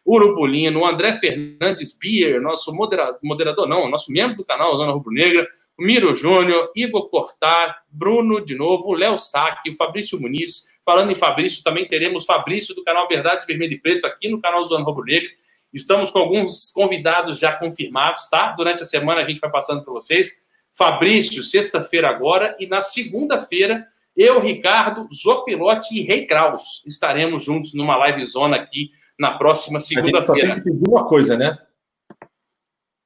Urubulino, 0.06 0.86
André 0.86 1.14
Fernandes 1.14 1.98
Bier, 1.98 2.42
nosso 2.42 2.74
moderador, 2.74 3.20
moderador 3.24 3.68
não, 3.68 3.90
nosso 3.90 4.12
membro 4.12 4.38
do 4.38 4.46
canal 4.46 4.76
Zona 4.76 4.92
Rubro 4.92 5.12
Negra, 5.12 5.48
Miro 5.78 6.16
Júnior, 6.16 6.72
Igor 6.76 7.10
Cortar, 7.10 7.84
Bruno 7.90 8.44
de 8.44 8.56
novo, 8.56 8.94
Léo 8.94 9.18
Saque, 9.18 9.76
Fabrício 9.76 10.20
Muniz. 10.20 10.76
Falando 10.84 11.12
em 11.12 11.16
Fabrício, 11.16 11.64
também 11.64 11.88
teremos 11.88 12.26
Fabrício 12.26 12.74
do 12.74 12.84
canal 12.84 13.08
Verdade 13.08 13.46
Vermelho 13.46 13.74
e 13.74 13.80
Preto 13.80 14.06
aqui 14.06 14.28
no 14.30 14.42
canal 14.42 14.66
Zona 14.66 14.84
Rubro 14.84 15.04
Negra. 15.06 15.30
Estamos 15.72 16.10
com 16.10 16.20
alguns 16.20 16.72
convidados 16.72 17.38
já 17.38 17.52
confirmados, 17.52 18.28
tá? 18.30 18.54
Durante 18.58 18.82
a 18.82 18.86
semana 18.86 19.22
a 19.22 19.24
gente 19.24 19.40
vai 19.40 19.52
passando 19.52 19.84
para 19.84 19.94
vocês. 19.94 20.42
Fabrício, 20.74 21.44
sexta-feira 21.44 22.10
agora, 22.10 22.56
e 22.60 22.66
na 22.66 22.82
segunda-feira 22.82 23.86
eu, 24.18 24.42
Ricardo, 24.42 25.08
Zopilote 25.14 25.96
e 25.96 26.02
Rei 26.02 26.26
Kraus 26.26 26.84
estaremos 26.88 27.44
juntos 27.44 27.74
numa 27.76 27.96
live 27.98 28.26
zona 28.26 28.58
aqui 28.58 28.90
na 29.18 29.38
próxima 29.38 29.80
segunda-feira. 29.80 30.24
A 30.24 30.26
gente 30.26 30.26
só 30.26 30.34
tem 30.34 30.56
que 30.56 30.62
pedir 30.72 30.90
uma 30.90 31.06
coisa, 31.06 31.38
né? 31.38 31.58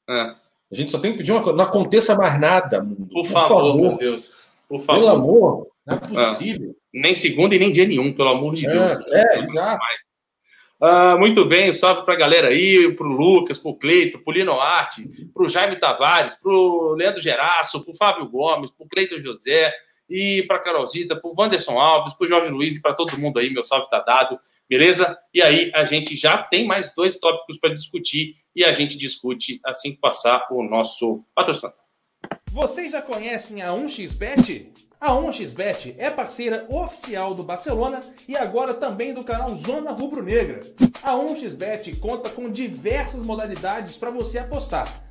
É. 0.09 0.21
A 0.71 0.75
gente 0.75 0.91
só 0.91 0.99
tem 0.99 1.11
que 1.11 1.17
pedir 1.17 1.33
uma 1.33 1.43
coisa. 1.43 1.57
Não 1.57 1.65
aconteça 1.65 2.15
mais 2.15 2.39
nada, 2.39 2.81
mundo. 2.81 3.07
Por, 3.07 3.23
Por 3.23 3.25
favor, 3.27 3.47
favor, 3.47 3.75
meu 3.75 3.97
Deus. 3.97 4.53
Por 4.69 4.79
favor. 4.79 4.99
Pelo 5.01 5.11
amor, 5.11 5.67
não 5.85 5.97
é 5.97 5.99
possível. 5.99 6.75
Nem 6.93 7.13
segunda 7.13 7.55
e 7.55 7.59
nem 7.59 7.71
dia 7.71 7.85
nenhum, 7.85 8.13
pelo 8.13 8.29
amor 8.29 8.55
de 8.55 8.65
é, 8.65 8.69
Deus. 8.69 8.99
É, 9.07 9.39
exato. 9.39 9.81
Ah, 10.83 11.15
muito 11.15 11.45
bem, 11.45 11.71
salve 11.73 12.03
para 12.03 12.15
a 12.15 12.17
galera 12.17 12.47
aí, 12.47 12.91
para 12.95 13.05
o 13.05 13.11
Lucas, 13.11 13.59
para 13.59 13.69
o 13.69 13.75
Cleito, 13.75 14.17
para 14.17 14.31
o 14.31 14.33
Lino 14.33 14.59
Arte, 14.59 15.07
para 15.31 15.45
o 15.45 15.49
Jaime 15.49 15.79
Tavares, 15.79 16.33
para 16.35 16.51
o 16.51 16.95
Leandro 16.95 17.21
Geraço, 17.21 17.83
para 17.83 17.91
o 17.91 17.95
Fábio 17.95 18.27
Gomes, 18.27 18.71
para 18.71 18.85
o 18.85 18.89
Cleiton 18.89 19.19
José, 19.19 19.71
e 20.11 20.43
para 20.43 20.59
Carolzita, 20.59 21.15
para 21.15 21.31
o 21.31 21.33
Wanderson 21.37 21.79
Alves, 21.79 22.13
para 22.13 22.25
o 22.25 22.27
Jorge 22.27 22.51
Luiz 22.51 22.75
e 22.75 22.81
para 22.81 22.93
todo 22.93 23.17
mundo 23.17 23.39
aí, 23.39 23.49
meu 23.49 23.63
salve 23.63 23.85
está 23.85 23.99
dado, 23.99 24.37
beleza? 24.69 25.17
E 25.33 25.41
aí 25.41 25.71
a 25.73 25.85
gente 25.85 26.17
já 26.17 26.37
tem 26.43 26.67
mais 26.67 26.93
dois 26.93 27.17
tópicos 27.17 27.57
para 27.57 27.73
discutir 27.73 28.35
e 28.53 28.65
a 28.65 28.73
gente 28.73 28.97
discute 28.97 29.61
assim 29.65 29.93
que 29.93 29.99
passar 29.99 30.47
o 30.51 30.61
nosso 30.63 31.23
patrocinador. 31.33 31.79
Vocês 32.51 32.91
já 32.91 33.01
conhecem 33.01 33.61
a 33.61 33.69
1xBet? 33.69 34.67
A 34.99 35.13
1xBet 35.13 35.95
é 35.97 36.11
parceira 36.11 36.67
oficial 36.69 37.33
do 37.33 37.41
Barcelona 37.41 38.01
e 38.27 38.35
agora 38.35 38.73
também 38.73 39.13
do 39.13 39.23
canal 39.23 39.55
Zona 39.55 39.91
Rubro 39.91 40.21
Negra. 40.21 40.61
A 41.01 41.13
1xBet 41.13 41.99
conta 41.99 42.29
com 42.29 42.51
diversas 42.51 43.23
modalidades 43.23 43.95
para 43.95 44.11
você 44.11 44.37
apostar 44.37 45.10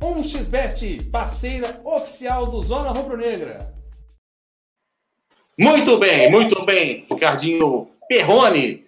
1xBet, 0.00 1.10
parceira 1.10 1.78
oficial 1.84 2.46
do 2.46 2.62
Zona 2.62 2.88
Rubro 2.90 3.18
Negra. 3.18 3.70
Muito 5.58 5.98
bem, 5.98 6.30
muito 6.30 6.64
bem, 6.64 7.06
Ricardinho 7.10 7.90
Perrone. 8.08 8.86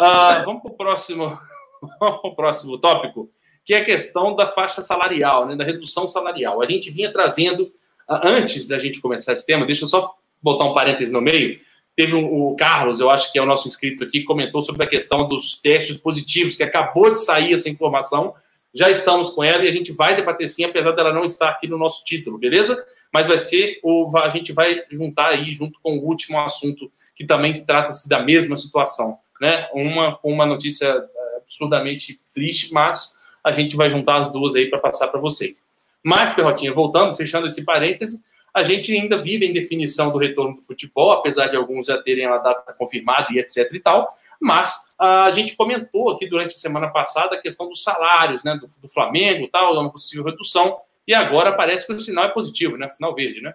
Uh, 0.00 0.44
vamos 0.44 0.62
para 0.62 0.70
o 0.70 0.76
próximo, 0.76 1.38
próximo 2.36 2.78
tópico, 2.78 3.28
que 3.64 3.74
é 3.74 3.78
a 3.78 3.84
questão 3.84 4.36
da 4.36 4.46
faixa 4.52 4.80
salarial, 4.80 5.48
né, 5.48 5.56
da 5.56 5.64
redução 5.64 6.08
salarial. 6.08 6.62
A 6.62 6.66
gente 6.66 6.88
vinha 6.88 7.12
trazendo, 7.12 7.64
uh, 8.08 8.20
antes 8.22 8.68
da 8.68 8.78
gente 8.78 9.00
começar 9.00 9.32
esse 9.32 9.44
tema, 9.44 9.66
deixa 9.66 9.84
eu 9.84 9.88
só 9.88 10.14
botar 10.40 10.66
um 10.66 10.74
parêntese 10.74 11.12
no 11.12 11.20
meio. 11.20 11.58
Teve 11.96 12.14
um, 12.14 12.26
o 12.32 12.54
Carlos, 12.54 13.00
eu 13.00 13.10
acho 13.10 13.32
que 13.32 13.38
é 13.38 13.42
o 13.42 13.46
nosso 13.46 13.66
inscrito 13.66 14.04
aqui, 14.04 14.22
comentou 14.22 14.62
sobre 14.62 14.86
a 14.86 14.88
questão 14.88 15.26
dos 15.26 15.60
testes 15.60 15.96
positivos, 15.96 16.56
que 16.56 16.62
acabou 16.62 17.12
de 17.12 17.20
sair 17.20 17.54
essa 17.54 17.68
informação 17.68 18.34
já 18.74 18.90
estamos 18.90 19.30
com 19.30 19.44
ela 19.44 19.64
e 19.64 19.68
a 19.68 19.72
gente 19.72 19.92
vai 19.92 20.16
debater 20.16 20.48
sim, 20.48 20.64
apesar 20.64 20.92
dela 20.92 21.12
não 21.12 21.24
estar 21.24 21.48
aqui 21.48 21.68
no 21.68 21.78
nosso 21.78 22.04
título, 22.04 22.38
beleza? 22.38 22.84
Mas 23.12 23.28
vai 23.28 23.38
ser, 23.38 23.78
o, 23.84 24.10
a 24.18 24.28
gente 24.28 24.52
vai 24.52 24.76
juntar 24.90 25.28
aí, 25.28 25.54
junto 25.54 25.78
com 25.80 25.96
o 25.96 26.04
último 26.04 26.40
assunto, 26.40 26.90
que 27.14 27.24
também 27.24 27.52
trata-se 27.52 28.08
da 28.08 28.18
mesma 28.18 28.56
situação, 28.56 29.18
né? 29.40 29.68
Uma 29.72 30.16
com 30.16 30.32
uma 30.32 30.44
notícia 30.44 30.86
é, 30.86 31.36
absurdamente 31.36 32.20
triste, 32.32 32.72
mas 32.72 33.20
a 33.44 33.52
gente 33.52 33.76
vai 33.76 33.88
juntar 33.88 34.20
as 34.20 34.32
duas 34.32 34.56
aí 34.56 34.68
para 34.68 34.80
passar 34.80 35.08
para 35.08 35.20
vocês. 35.20 35.64
Mas, 36.02 36.34
Perrotinha, 36.34 36.72
voltando, 36.72 37.14
fechando 37.14 37.46
esse 37.46 37.64
parêntese, 37.64 38.24
a 38.54 38.62
gente 38.62 38.96
ainda 38.96 39.20
vive 39.20 39.44
em 39.44 39.52
definição 39.52 40.12
do 40.12 40.18
retorno 40.18 40.54
do 40.54 40.62
futebol, 40.62 41.10
apesar 41.10 41.48
de 41.48 41.56
alguns 41.56 41.86
já 41.86 42.00
terem 42.00 42.24
a 42.24 42.38
data 42.38 42.72
confirmada 42.72 43.26
e 43.32 43.40
etc 43.40 43.68
e 43.72 43.80
tal, 43.80 44.08
mas 44.40 44.88
a 44.96 45.32
gente 45.32 45.56
comentou 45.56 46.10
aqui 46.10 46.28
durante 46.28 46.54
a 46.54 46.58
semana 46.58 46.88
passada 46.88 47.34
a 47.34 47.40
questão 47.40 47.68
dos 47.68 47.82
salários, 47.82 48.44
né, 48.44 48.56
do, 48.56 48.68
do 48.80 48.88
Flamengo, 48.88 49.48
tal, 49.50 49.74
uma 49.74 49.90
possível 49.90 50.24
redução, 50.24 50.78
e 51.06 51.12
agora 51.12 51.52
parece 51.52 51.86
que 51.86 51.92
o 51.92 52.00
sinal 52.00 52.26
é 52.26 52.28
positivo, 52.28 52.76
né, 52.76 52.86
o 52.86 52.92
sinal 52.92 53.14
verde, 53.14 53.40
né? 53.40 53.52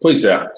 Pois 0.00 0.24
é. 0.24 0.50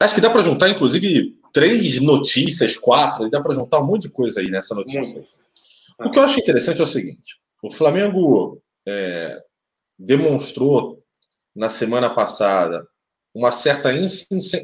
Acho 0.00 0.14
que 0.14 0.20
dá 0.20 0.30
para 0.30 0.42
juntar, 0.42 0.68
inclusive, 0.70 1.36
três 1.52 2.00
notícias, 2.00 2.76
quatro, 2.76 3.26
e 3.26 3.30
dá 3.30 3.40
para 3.40 3.54
juntar 3.54 3.78
um 3.80 3.86
monte 3.86 4.02
de 4.02 4.10
coisa 4.10 4.40
aí 4.40 4.50
nessa 4.50 4.74
notícia. 4.74 5.20
Muito. 5.20 6.08
O 6.08 6.10
que 6.10 6.18
eu 6.18 6.24
acho 6.24 6.40
interessante 6.40 6.80
é 6.80 6.84
o 6.84 6.86
seguinte: 6.86 7.38
o 7.62 7.70
Flamengo 7.70 8.60
é, 8.86 9.40
demonstrou 9.98 11.01
na 11.54 11.68
semana 11.68 12.14
passada 12.14 12.86
uma 13.34 13.50
certa 13.50 13.90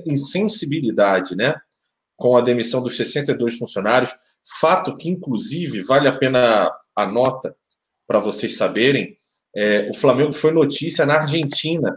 insensibilidade, 0.07 1.35
né, 1.35 1.55
com 2.17 2.37
a 2.37 2.41
demissão 2.41 2.83
dos 2.83 2.97
62 2.97 3.57
funcionários, 3.57 4.15
fato 4.61 4.97
que 4.97 5.09
inclusive 5.09 5.83
vale 5.83 6.09
a 6.09 6.17
pena 6.17 6.71
a 6.95 7.07
nota 7.07 7.57
para 8.07 8.19
vocês 8.19 8.57
saberem, 8.57 9.15
é, 9.55 9.89
o 9.91 9.95
Flamengo 9.95 10.33
foi 10.33 10.51
notícia 10.51 11.07
na 11.07 11.17
Argentina 11.17 11.97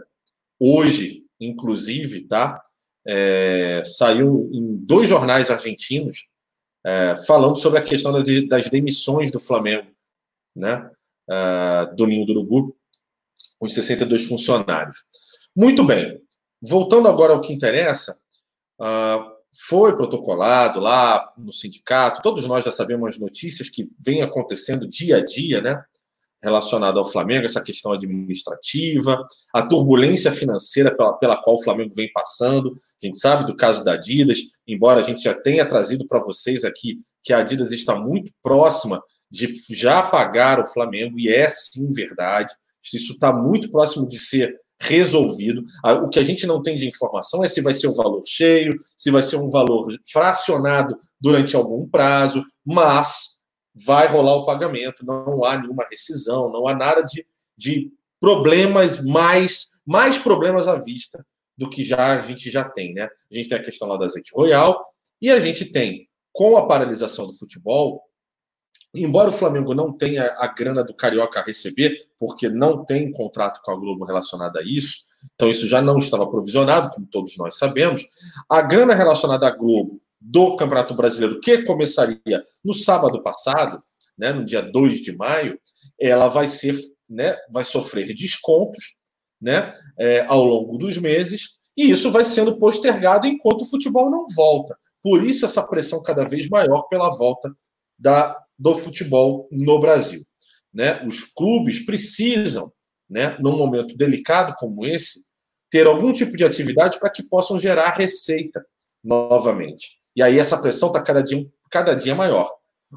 hoje, 0.58 1.24
inclusive, 1.40 2.26
tá? 2.26 2.60
É, 3.06 3.82
saiu 3.84 4.48
em 4.52 4.76
dois 4.76 5.08
jornais 5.08 5.50
argentinos 5.50 6.28
é, 6.84 7.16
falando 7.26 7.56
sobre 7.56 7.78
a 7.78 7.82
questão 7.82 8.12
das 8.48 8.68
demissões 8.68 9.30
do 9.30 9.40
Flamengo, 9.40 9.88
né? 10.54 10.90
É, 11.28 11.94
do 11.94 12.06
Ninho 12.06 12.26
do 12.26 12.32
Urubu, 12.32 12.76
os 13.66 13.74
62 13.74 14.26
funcionários. 14.26 14.98
Muito 15.54 15.84
bem. 15.84 16.20
Voltando 16.60 17.08
agora 17.08 17.32
ao 17.32 17.40
que 17.40 17.52
interessa, 17.52 18.16
uh, 18.80 19.32
foi 19.58 19.94
protocolado 19.94 20.80
lá 20.80 21.32
no 21.36 21.52
sindicato, 21.52 22.22
todos 22.22 22.46
nós 22.46 22.64
já 22.64 22.70
sabemos 22.70 23.14
as 23.14 23.20
notícias 23.20 23.68
que 23.68 23.90
vêm 23.98 24.22
acontecendo 24.22 24.88
dia 24.88 25.18
a 25.18 25.24
dia, 25.24 25.60
né? 25.60 25.82
Relacionado 26.42 26.98
ao 26.98 27.04
Flamengo, 27.04 27.44
essa 27.44 27.62
questão 27.62 27.92
administrativa, 27.92 29.24
a 29.54 29.62
turbulência 29.62 30.32
financeira 30.32 30.94
pela, 30.96 31.12
pela 31.14 31.40
qual 31.40 31.56
o 31.56 31.62
Flamengo 31.62 31.94
vem 31.94 32.10
passando. 32.12 32.72
A 32.72 33.06
gente 33.06 33.18
sabe 33.18 33.46
do 33.46 33.54
caso 33.54 33.84
da 33.84 33.92
Adidas, 33.92 34.38
embora 34.66 35.00
a 35.00 35.02
gente 35.02 35.22
já 35.22 35.34
tenha 35.34 35.66
trazido 35.66 36.06
para 36.06 36.18
vocês 36.18 36.64
aqui 36.64 37.00
que 37.22 37.32
a 37.32 37.38
Adidas 37.38 37.70
está 37.70 37.94
muito 37.94 38.32
próxima 38.42 39.00
de 39.30 39.54
já 39.70 40.02
pagar 40.02 40.60
o 40.60 40.66
Flamengo, 40.66 41.18
e 41.18 41.28
é 41.32 41.48
sim 41.48 41.90
verdade. 41.92 42.52
Isso 42.82 43.12
está 43.12 43.32
muito 43.32 43.70
próximo 43.70 44.08
de 44.08 44.18
ser 44.18 44.60
resolvido. 44.80 45.64
O 46.04 46.08
que 46.08 46.18
a 46.18 46.24
gente 46.24 46.46
não 46.46 46.60
tem 46.60 46.76
de 46.76 46.88
informação 46.88 47.44
é 47.44 47.48
se 47.48 47.60
vai 47.60 47.72
ser 47.72 47.88
um 47.88 47.94
valor 47.94 48.20
cheio, 48.26 48.76
se 48.96 49.10
vai 49.10 49.22
ser 49.22 49.36
um 49.36 49.48
valor 49.48 49.88
fracionado 50.10 50.96
durante 51.20 51.54
algum 51.54 51.88
prazo, 51.88 52.44
mas 52.64 53.42
vai 53.74 54.06
rolar 54.08 54.34
o 54.34 54.44
pagamento, 54.44 55.06
não 55.06 55.44
há 55.44 55.56
nenhuma 55.56 55.86
rescisão, 55.88 56.50
não 56.50 56.66
há 56.68 56.74
nada 56.74 57.02
de, 57.02 57.24
de 57.56 57.90
problemas 58.20 59.02
mais, 59.02 59.80
mais 59.86 60.18
problemas 60.18 60.68
à 60.68 60.76
vista 60.76 61.24
do 61.56 61.70
que 61.70 61.82
já 61.82 62.18
a 62.18 62.20
gente 62.20 62.50
já 62.50 62.64
tem, 62.64 62.92
né? 62.92 63.04
A 63.04 63.34
gente 63.34 63.48
tem 63.48 63.58
a 63.58 63.62
questão 63.62 63.88
lá 63.88 63.96
da 63.96 64.04
azeite 64.04 64.30
royal 64.34 64.84
e 65.20 65.30
a 65.30 65.38
gente 65.40 65.66
tem 65.66 66.08
com 66.32 66.56
a 66.56 66.66
paralisação 66.66 67.26
do 67.26 67.32
futebol 67.32 68.02
Embora 68.94 69.30
o 69.30 69.32
Flamengo 69.32 69.74
não 69.74 69.92
tenha 69.92 70.34
a 70.38 70.46
grana 70.46 70.84
do 70.84 70.94
Carioca 70.94 71.40
a 71.40 71.42
receber, 71.42 71.96
porque 72.18 72.48
não 72.48 72.84
tem 72.84 73.10
contrato 73.10 73.60
com 73.62 73.72
a 73.72 73.76
Globo 73.76 74.04
relacionado 74.04 74.58
a 74.58 74.62
isso, 74.62 75.12
então 75.34 75.48
isso 75.48 75.66
já 75.66 75.80
não 75.80 75.96
estava 75.96 76.28
provisionado, 76.28 76.90
como 76.90 77.06
todos 77.06 77.36
nós 77.38 77.56
sabemos, 77.56 78.04
a 78.48 78.60
grana 78.60 78.94
relacionada 78.94 79.46
à 79.46 79.50
Globo 79.50 80.00
do 80.20 80.56
Campeonato 80.56 80.94
Brasileiro, 80.94 81.40
que 81.40 81.62
começaria 81.62 82.44
no 82.62 82.74
sábado 82.74 83.22
passado, 83.22 83.82
né, 84.16 84.32
no 84.32 84.44
dia 84.44 84.62
2 84.62 85.00
de 85.00 85.16
maio, 85.16 85.58
ela 85.98 86.28
vai 86.28 86.46
ser, 86.46 86.78
né, 87.08 87.36
vai 87.50 87.64
sofrer 87.64 88.14
descontos, 88.14 89.00
né, 89.40 89.74
é, 89.98 90.24
ao 90.26 90.44
longo 90.44 90.76
dos 90.76 90.98
meses, 90.98 91.58
e 91.76 91.90
isso 91.90 92.10
vai 92.10 92.24
sendo 92.24 92.58
postergado 92.58 93.26
enquanto 93.26 93.62
o 93.62 93.66
futebol 93.66 94.10
não 94.10 94.26
volta. 94.36 94.76
Por 95.02 95.24
isso 95.24 95.44
essa 95.44 95.66
pressão 95.66 96.02
cada 96.02 96.28
vez 96.28 96.48
maior 96.48 96.82
pela 96.82 97.10
volta 97.10 97.50
da 97.98 98.38
do 98.62 98.76
futebol 98.76 99.44
no 99.50 99.80
Brasil. 99.80 100.24
Né? 100.72 101.04
Os 101.04 101.24
clubes 101.24 101.84
precisam, 101.84 102.72
né, 103.10 103.36
num 103.40 103.58
momento 103.58 103.96
delicado 103.96 104.54
como 104.56 104.86
esse, 104.86 105.26
ter 105.68 105.86
algum 105.86 106.12
tipo 106.12 106.36
de 106.36 106.44
atividade 106.44 106.98
para 107.00 107.10
que 107.10 107.22
possam 107.22 107.58
gerar 107.58 107.90
receita 107.90 108.64
novamente. 109.02 109.98
E 110.14 110.22
aí 110.22 110.38
essa 110.38 110.60
pressão 110.60 110.88
está 110.88 111.02
cada 111.02 111.22
dia, 111.22 111.44
cada 111.70 111.94
dia 111.94 112.14
maior. 112.14 112.48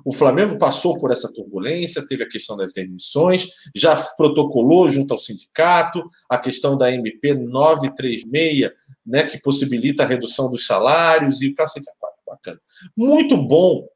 O 0.06 0.14
Flamengo 0.14 0.58
passou 0.58 0.98
por 0.98 1.12
essa 1.12 1.32
turbulência, 1.34 2.06
teve 2.06 2.24
a 2.24 2.30
questão 2.30 2.58
das 2.58 2.74
demissões, 2.74 3.48
já 3.74 3.96
protocolou 4.18 4.90
junto 4.90 5.14
ao 5.14 5.18
sindicato 5.18 6.04
a 6.30 6.38
questão 6.38 6.78
da 6.78 6.92
MP 6.92 7.34
936, 7.34 8.72
né, 9.06 9.24
que 9.26 9.40
possibilita 9.42 10.04
a 10.04 10.06
redução 10.06 10.52
dos 10.52 10.66
salários 10.66 11.42
e 11.42 11.54
cacete, 11.54 11.90
bacana. 12.28 12.60
Muito 12.96 13.38
bom 13.38 13.88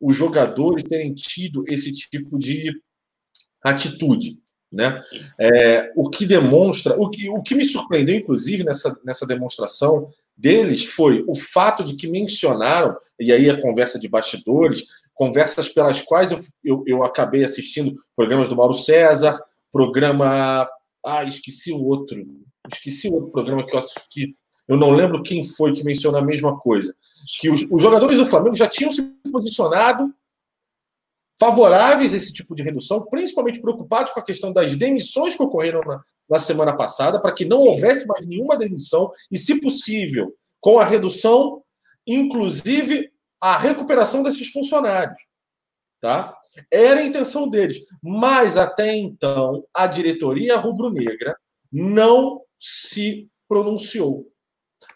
os 0.00 0.16
jogadores 0.16 0.82
terem 0.82 1.14
tido 1.14 1.64
esse 1.68 1.92
tipo 1.92 2.38
de 2.38 2.70
atitude. 3.62 4.38
Né? 4.70 5.00
É, 5.40 5.92
o 5.96 6.10
que 6.10 6.26
demonstra, 6.26 6.94
o 7.00 7.08
que, 7.08 7.28
o 7.28 7.42
que 7.42 7.54
me 7.54 7.64
surpreendeu, 7.64 8.16
inclusive, 8.16 8.64
nessa, 8.64 8.94
nessa 9.04 9.26
demonstração 9.26 10.08
deles 10.36 10.84
foi 10.84 11.24
o 11.26 11.34
fato 11.34 11.82
de 11.82 11.96
que 11.96 12.06
mencionaram, 12.06 12.94
e 13.18 13.32
aí 13.32 13.48
a 13.48 13.60
conversa 13.60 13.98
de 13.98 14.08
bastidores, 14.08 14.84
conversas 15.14 15.68
pelas 15.68 16.02
quais 16.02 16.30
eu, 16.30 16.38
eu, 16.62 16.84
eu 16.86 17.04
acabei 17.04 17.42
assistindo 17.42 17.94
programas 18.14 18.48
do 18.48 18.56
Mauro 18.56 18.74
César, 18.74 19.40
programa. 19.72 20.68
Ah, 21.04 21.24
esqueci 21.24 21.72
o 21.72 21.82
outro. 21.82 22.22
Esqueci 22.70 23.08
o 23.08 23.14
outro 23.14 23.30
programa 23.30 23.64
que 23.64 23.74
eu 23.74 23.78
assisti. 23.78 24.36
Eu 24.68 24.76
não 24.76 24.90
lembro 24.90 25.22
quem 25.22 25.44
foi 25.44 25.72
que 25.72 25.84
mencionou 25.84 26.20
a 26.20 26.24
mesma 26.24 26.58
coisa 26.58 26.94
que 27.38 27.50
os, 27.50 27.66
os 27.70 27.82
jogadores 27.82 28.18
do 28.18 28.26
Flamengo 28.26 28.54
já 28.54 28.68
tinham 28.68 28.92
se 28.92 29.02
posicionado 29.30 30.12
favoráveis 31.38 32.14
a 32.14 32.16
esse 32.16 32.32
tipo 32.32 32.54
de 32.54 32.62
redução, 32.62 33.04
principalmente 33.10 33.60
preocupados 33.60 34.12
com 34.12 34.20
a 34.20 34.24
questão 34.24 34.52
das 34.52 34.74
demissões 34.74 35.36
que 35.36 35.42
ocorreram 35.42 35.80
na, 35.80 36.00
na 36.30 36.38
semana 36.38 36.74
passada, 36.74 37.20
para 37.20 37.32
que 37.32 37.44
não 37.44 37.58
houvesse 37.58 38.06
mais 38.06 38.26
nenhuma 38.26 38.56
demissão 38.56 39.12
e, 39.30 39.36
se 39.36 39.60
possível, 39.60 40.34
com 40.60 40.78
a 40.78 40.84
redução, 40.84 41.62
inclusive 42.06 43.10
a 43.38 43.58
recuperação 43.58 44.22
desses 44.22 44.50
funcionários. 44.50 45.18
Tá? 46.00 46.34
Era 46.70 47.00
a 47.00 47.04
intenção 47.04 47.50
deles. 47.50 47.80
Mas 48.02 48.56
até 48.56 48.96
então, 48.96 49.62
a 49.74 49.86
diretoria 49.86 50.56
rubro-negra 50.56 51.36
não 51.70 52.40
se 52.58 53.28
pronunciou 53.46 54.26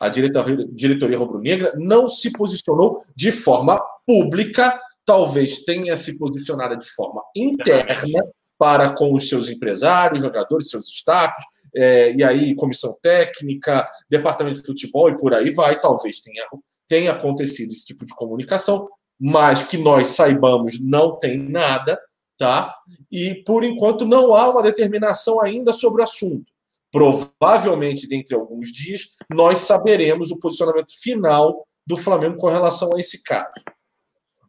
a 0.01 0.09
diretoria 0.09 1.19
rubro-negra 1.19 1.75
não 1.77 2.09
se 2.09 2.33
posicionou 2.33 3.05
de 3.15 3.31
forma 3.31 3.79
pública, 4.07 4.81
talvez 5.05 5.63
tenha 5.65 5.95
se 5.97 6.19
posicionado 6.19 6.79
de 6.79 6.89
forma 6.91 7.23
interna 7.37 8.25
para 8.59 8.91
com 8.95 9.15
os 9.15 9.29
seus 9.29 9.49
empresários, 9.49 10.23
jogadores, 10.23 10.71
seus 10.71 10.89
staffs, 10.89 11.45
é, 11.75 12.13
e 12.15 12.23
aí 12.25 12.55
comissão 12.55 12.97
técnica, 13.01 13.87
departamento 14.09 14.61
de 14.61 14.67
futebol 14.67 15.11
e 15.11 15.17
por 15.17 15.35
aí 15.35 15.51
vai, 15.51 15.79
talvez 15.79 16.21
tenha, 16.21 16.45
tenha 16.89 17.13
acontecido 17.13 17.71
esse 17.71 17.85
tipo 17.85 18.05
de 18.05 18.15
comunicação, 18.15 18.89
mas 19.19 19.63
que 19.63 19.77
nós 19.77 20.09
saibamos 20.09 20.81
não 20.81 21.19
tem 21.19 21.39
nada, 21.39 22.01
tá? 22.39 22.75
E 23.11 23.43
por 23.45 23.65
enquanto 23.65 24.07
não 24.07 24.35
há 24.35 24.49
uma 24.49 24.63
determinação 24.63 25.43
ainda 25.43 25.73
sobre 25.73 26.01
o 26.01 26.05
assunto. 26.05 26.51
Provavelmente, 26.93 28.09
dentro 28.09 28.29
de 28.29 28.35
alguns 28.35 28.73
dias, 28.73 29.17
nós 29.31 29.59
saberemos 29.59 30.31
o 30.31 30.41
posicionamento 30.41 30.93
final 31.01 31.67
do 31.87 31.97
Flamengo 31.97 32.37
com 32.37 32.49
relação 32.49 32.95
a 32.95 33.01
esse 33.01 33.23
caso. 33.23 33.65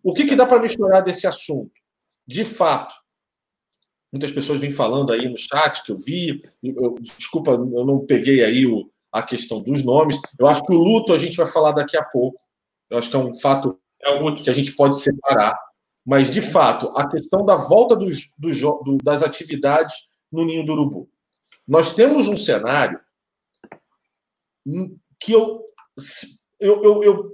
O 0.04 0.14
que, 0.14 0.26
que 0.26 0.36
dá 0.36 0.46
para 0.46 0.62
misturar 0.62 1.04
desse 1.04 1.28
assunto? 1.28 1.72
De 2.26 2.44
fato, 2.44 2.96
muitas 4.12 4.32
pessoas 4.32 4.60
vêm 4.60 4.72
falando 4.72 5.14
aí 5.14 5.30
no 5.30 5.38
chat 5.38 5.84
que 5.84 5.92
eu 5.92 5.98
vi. 5.98 6.44
Eu, 6.64 6.96
desculpa, 7.00 7.52
eu 7.52 7.86
não 7.86 8.06
peguei 8.06 8.44
aí 8.44 8.66
o, 8.66 8.90
a 9.12 9.22
questão 9.22 9.62
dos 9.62 9.84
nomes. 9.84 10.18
Eu 10.40 10.48
acho 10.48 10.64
que 10.64 10.74
o 10.74 10.78
luto 10.78 11.14
a 11.14 11.18
gente 11.18 11.38
vai 11.38 11.46
falar 11.46 11.74
daqui 11.74 11.98
a 11.98 12.04
pouco. 12.04 12.38
Eu 12.90 12.98
acho 12.98 13.10
que 13.10 13.16
é 13.16 13.20
um 13.20 13.36
fato 13.36 13.80
é 14.04 14.34
que 14.44 14.50
a 14.50 14.54
gente 14.54 14.76
pode 14.76 15.00
separar. 15.00 15.58
Mas, 16.06 16.32
de 16.32 16.42
fato, 16.42 16.92
a 16.96 17.08
questão 17.08 17.46
da 17.46 17.56
volta 17.56 17.96
dos, 17.96 18.34
dos, 18.38 18.60
do, 18.60 18.98
das 19.04 19.22
atividades 19.22 19.94
no 20.32 20.46
Ninho 20.46 20.66
do 20.66 20.74
Urubu. 20.74 21.10
Nós 21.72 21.96
temos 21.96 22.28
um 22.28 22.36
cenário 22.36 23.00
que 25.18 25.32
eu, 25.32 25.64
eu, 26.60 26.84
eu, 26.84 27.02
eu, 27.02 27.32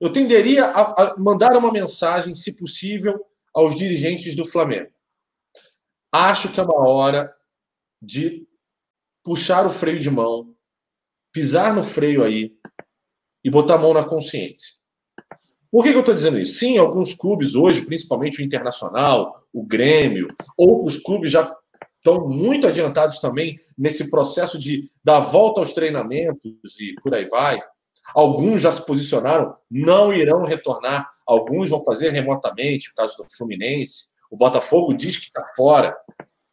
eu 0.00 0.12
tenderia 0.12 0.66
a, 0.66 1.02
a 1.02 1.18
mandar 1.18 1.56
uma 1.56 1.72
mensagem, 1.72 2.32
se 2.32 2.56
possível, 2.56 3.26
aos 3.52 3.74
dirigentes 3.74 4.36
do 4.36 4.44
Flamengo. 4.44 4.92
Acho 6.12 6.52
que 6.52 6.60
é 6.60 6.62
uma 6.62 6.88
hora 6.88 7.34
de 8.00 8.46
puxar 9.24 9.66
o 9.66 9.70
freio 9.70 9.98
de 9.98 10.10
mão 10.12 10.54
pisar 11.32 11.74
no 11.74 11.82
freio 11.82 12.22
aí 12.22 12.54
e 13.42 13.50
botar 13.50 13.74
a 13.74 13.78
mão 13.78 13.92
na 13.92 14.04
consciência. 14.04 14.76
Por 15.72 15.82
que, 15.82 15.90
que 15.90 15.96
eu 15.96 16.00
estou 16.00 16.14
dizendo 16.14 16.38
isso? 16.38 16.60
Sim, 16.60 16.78
alguns 16.78 17.14
clubes 17.14 17.56
hoje, 17.56 17.84
principalmente 17.84 18.40
o 18.40 18.44
Internacional, 18.44 19.44
o 19.52 19.66
Grêmio, 19.66 20.28
outros 20.56 20.98
clubes 20.98 21.32
já 21.32 21.52
estão 22.04 22.28
muito 22.28 22.66
adiantados 22.66 23.20
também 23.20 23.54
nesse 23.78 24.10
processo 24.10 24.58
de 24.58 24.90
dar 25.04 25.20
volta 25.20 25.60
aos 25.60 25.72
treinamentos 25.72 26.80
e 26.80 26.94
por 27.00 27.14
aí 27.14 27.26
vai. 27.26 27.62
Alguns 28.12 28.62
já 28.62 28.72
se 28.72 28.84
posicionaram, 28.84 29.54
não 29.70 30.12
irão 30.12 30.44
retornar. 30.44 31.08
Alguns 31.24 31.70
vão 31.70 31.84
fazer 31.84 32.10
remotamente, 32.10 32.90
o 32.90 32.94
caso 32.94 33.16
do 33.16 33.24
Fluminense. 33.36 34.06
O 34.28 34.36
Botafogo 34.36 34.92
diz 34.92 35.16
que 35.16 35.26
está 35.26 35.46
fora. 35.56 35.96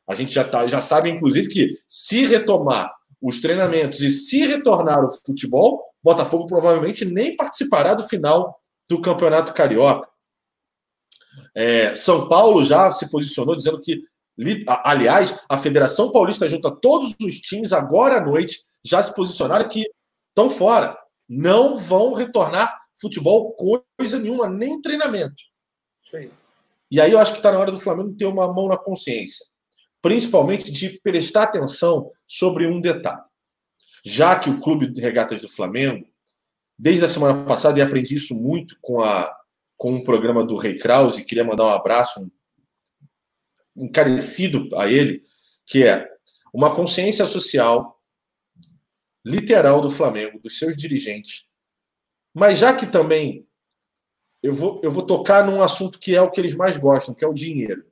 A 0.08 0.14
gente 0.14 0.32
já, 0.32 0.44
tá, 0.44 0.68
já 0.68 0.80
sabe, 0.80 1.10
inclusive, 1.10 1.48
que 1.48 1.72
se 1.88 2.26
retomar 2.26 2.94
os 3.22 3.42
treinamentos 3.42 4.02
e 4.02 4.12
se 4.12 4.46
retornar 4.46 5.04
o 5.04 5.12
futebol, 5.26 5.84
Botafogo 6.02 6.46
provavelmente 6.46 7.04
nem 7.04 7.36
participará 7.36 7.94
do 7.94 8.08
final 8.08 8.60
do 8.90 9.02
Campeonato 9.02 9.54
Carioca. 9.54 10.10
É, 11.56 11.94
São 11.94 12.28
Paulo 12.30 12.64
já 12.64 12.92
se 12.92 13.10
posicionou 13.10 13.56
dizendo 13.56 13.82
que, 13.82 14.02
aliás, 14.68 15.40
a 15.50 15.58
Federação 15.58 16.12
Paulista 16.12 16.48
junta 16.48 16.72
todos 16.72 17.16
os 17.22 17.40
times 17.40 17.74
agora 17.74 18.18
à 18.18 18.22
noite 18.22 18.64
já 18.84 19.02
se 19.02 19.14
posicionaram 19.14 19.68
que 19.68 19.84
estão 20.30 20.50
fora 20.50 20.98
não 21.28 21.78
vão 21.78 22.14
retornar 22.14 22.76
futebol 23.00 23.56
coisa 23.98 24.18
nenhuma, 24.18 24.48
nem 24.48 24.82
treinamento. 24.82 25.36
Sim. 26.10 26.32
E 26.92 27.00
aí 27.00 27.12
eu 27.12 27.20
acho 27.20 27.34
que 27.34 27.38
está 27.38 27.52
na 27.52 27.60
hora 27.60 27.72
do 27.72 27.80
Flamengo 27.80 28.16
ter 28.16 28.26
uma 28.26 28.52
mão 28.52 28.68
na 28.68 28.78
consciência, 28.78 29.46
principalmente 30.02 30.72
de 30.72 31.00
prestar 31.02 31.44
atenção 31.44 32.12
sobre 32.28 32.66
um 32.66 32.82
detalhe. 32.82 33.22
Já 34.04 34.38
que 34.40 34.50
o 34.50 34.60
Clube 34.60 34.88
de 34.88 35.00
Regatas 35.00 35.42
do 35.42 35.50
Flamengo, 35.50 36.06
desde 36.78 37.06
a 37.06 37.08
semana 37.08 37.46
passada, 37.46 37.78
e 37.78 37.82
aprendi 37.82 38.16
isso 38.16 38.34
muito 38.34 38.76
com, 38.82 39.04
a, 39.04 39.32
com 39.78 39.92
um 39.92 40.04
programa 40.04 40.44
do 40.44 40.56
Rei 40.56 40.78
Krause, 40.78 41.26
queria 41.26 41.44
mandar 41.44 41.66
um 41.66 41.74
abraço 41.74 42.22
um, 42.22 42.32
encarecido 43.80 44.70
a 44.76 44.88
ele, 44.88 45.22
que 45.66 45.84
é 45.84 46.08
uma 46.54 46.74
consciência 46.76 47.26
social 47.26 48.00
literal 49.26 49.82
do 49.82 49.90
Flamengo, 49.90 50.40
dos 50.40 50.58
seus 50.58 50.76
dirigentes. 50.76 51.48
Mas 52.34 52.60
já 52.60 52.74
que 52.74 52.86
também 52.86 53.48
eu 54.42 54.54
vou, 54.54 54.80
eu 54.84 54.92
vou 54.92 55.04
tocar 55.06 55.46
num 55.46 55.62
assunto 55.62 56.00
que 56.00 56.16
é 56.16 56.22
o 56.22 56.32
que 56.32 56.40
eles 56.40 56.56
mais 56.56 56.78
gostam, 56.78 57.14
que 57.14 57.24
é 57.24 57.28
o 57.28 57.34
dinheiro. 57.34 57.84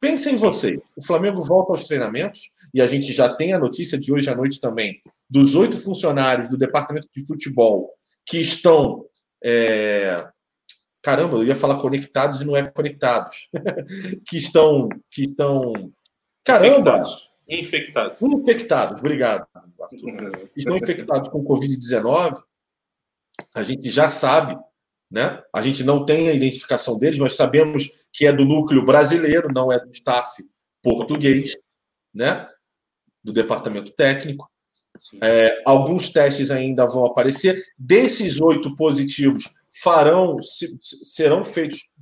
Pensem 0.00 0.34
em 0.34 0.38
você. 0.38 0.80
O 0.96 1.04
Flamengo 1.04 1.42
volta 1.42 1.72
aos 1.72 1.84
treinamentos 1.84 2.50
e 2.72 2.80
a 2.80 2.86
gente 2.86 3.12
já 3.12 3.34
tem 3.34 3.52
a 3.52 3.58
notícia 3.58 3.98
de 3.98 4.10
hoje 4.10 4.30
à 4.30 4.34
noite 4.34 4.58
também 4.58 5.02
dos 5.28 5.54
oito 5.54 5.78
funcionários 5.78 6.48
do 6.48 6.56
departamento 6.56 7.08
de 7.14 7.26
futebol 7.26 7.90
que 8.26 8.38
estão. 8.38 9.04
É... 9.44 10.16
Caramba, 11.02 11.36
eu 11.38 11.44
ia 11.44 11.54
falar 11.54 11.80
conectados 11.80 12.40
e 12.40 12.46
não 12.46 12.56
é 12.56 12.62
conectados. 12.70 13.48
que 14.28 14.36
estão. 14.36 14.88
Que 15.10 15.22
estão. 15.22 15.72
Caramba! 16.44 17.02
Infectados. 17.48 18.22
Infectados, 18.22 19.00
obrigado. 19.00 19.46
Estão 20.56 20.76
infectados 20.76 21.28
com 21.28 21.42
Covid-19, 21.42 22.40
a 23.54 23.62
gente 23.64 23.90
já 23.90 24.08
sabe, 24.08 24.56
né? 25.10 25.42
A 25.52 25.60
gente 25.60 25.82
não 25.82 26.04
tem 26.04 26.28
a 26.28 26.32
identificação 26.32 26.96
deles, 26.96 27.18
mas 27.18 27.34
sabemos 27.34 27.88
que 28.12 28.24
é 28.26 28.32
do 28.32 28.44
núcleo 28.44 28.84
brasileiro, 28.84 29.48
não 29.52 29.72
é 29.72 29.80
do 29.80 29.90
staff 29.90 30.44
português, 30.82 31.56
né? 32.14 32.48
Do 33.22 33.32
departamento 33.32 33.92
técnico. 33.92 34.48
É, 35.22 35.62
alguns 35.66 36.10
testes 36.10 36.50
ainda 36.50 36.86
vão 36.86 37.06
aparecer. 37.06 37.60
Desses 37.76 38.40
oito 38.40 38.74
positivos, 38.76 39.52
farão 39.82 40.36
serão 41.04 41.44
feitos 41.44 41.92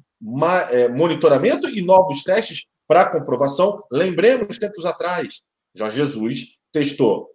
é, 0.70 0.88
monitoramento 0.88 1.68
e 1.68 1.82
novos 1.82 2.22
testes 2.22 2.66
para 2.86 3.10
comprovação. 3.10 3.82
Lembremos, 3.92 4.58
tempos 4.58 4.84
atrás, 4.84 5.42
Jorge 5.74 5.96
Jesus 5.98 6.58
testou, 6.72 7.28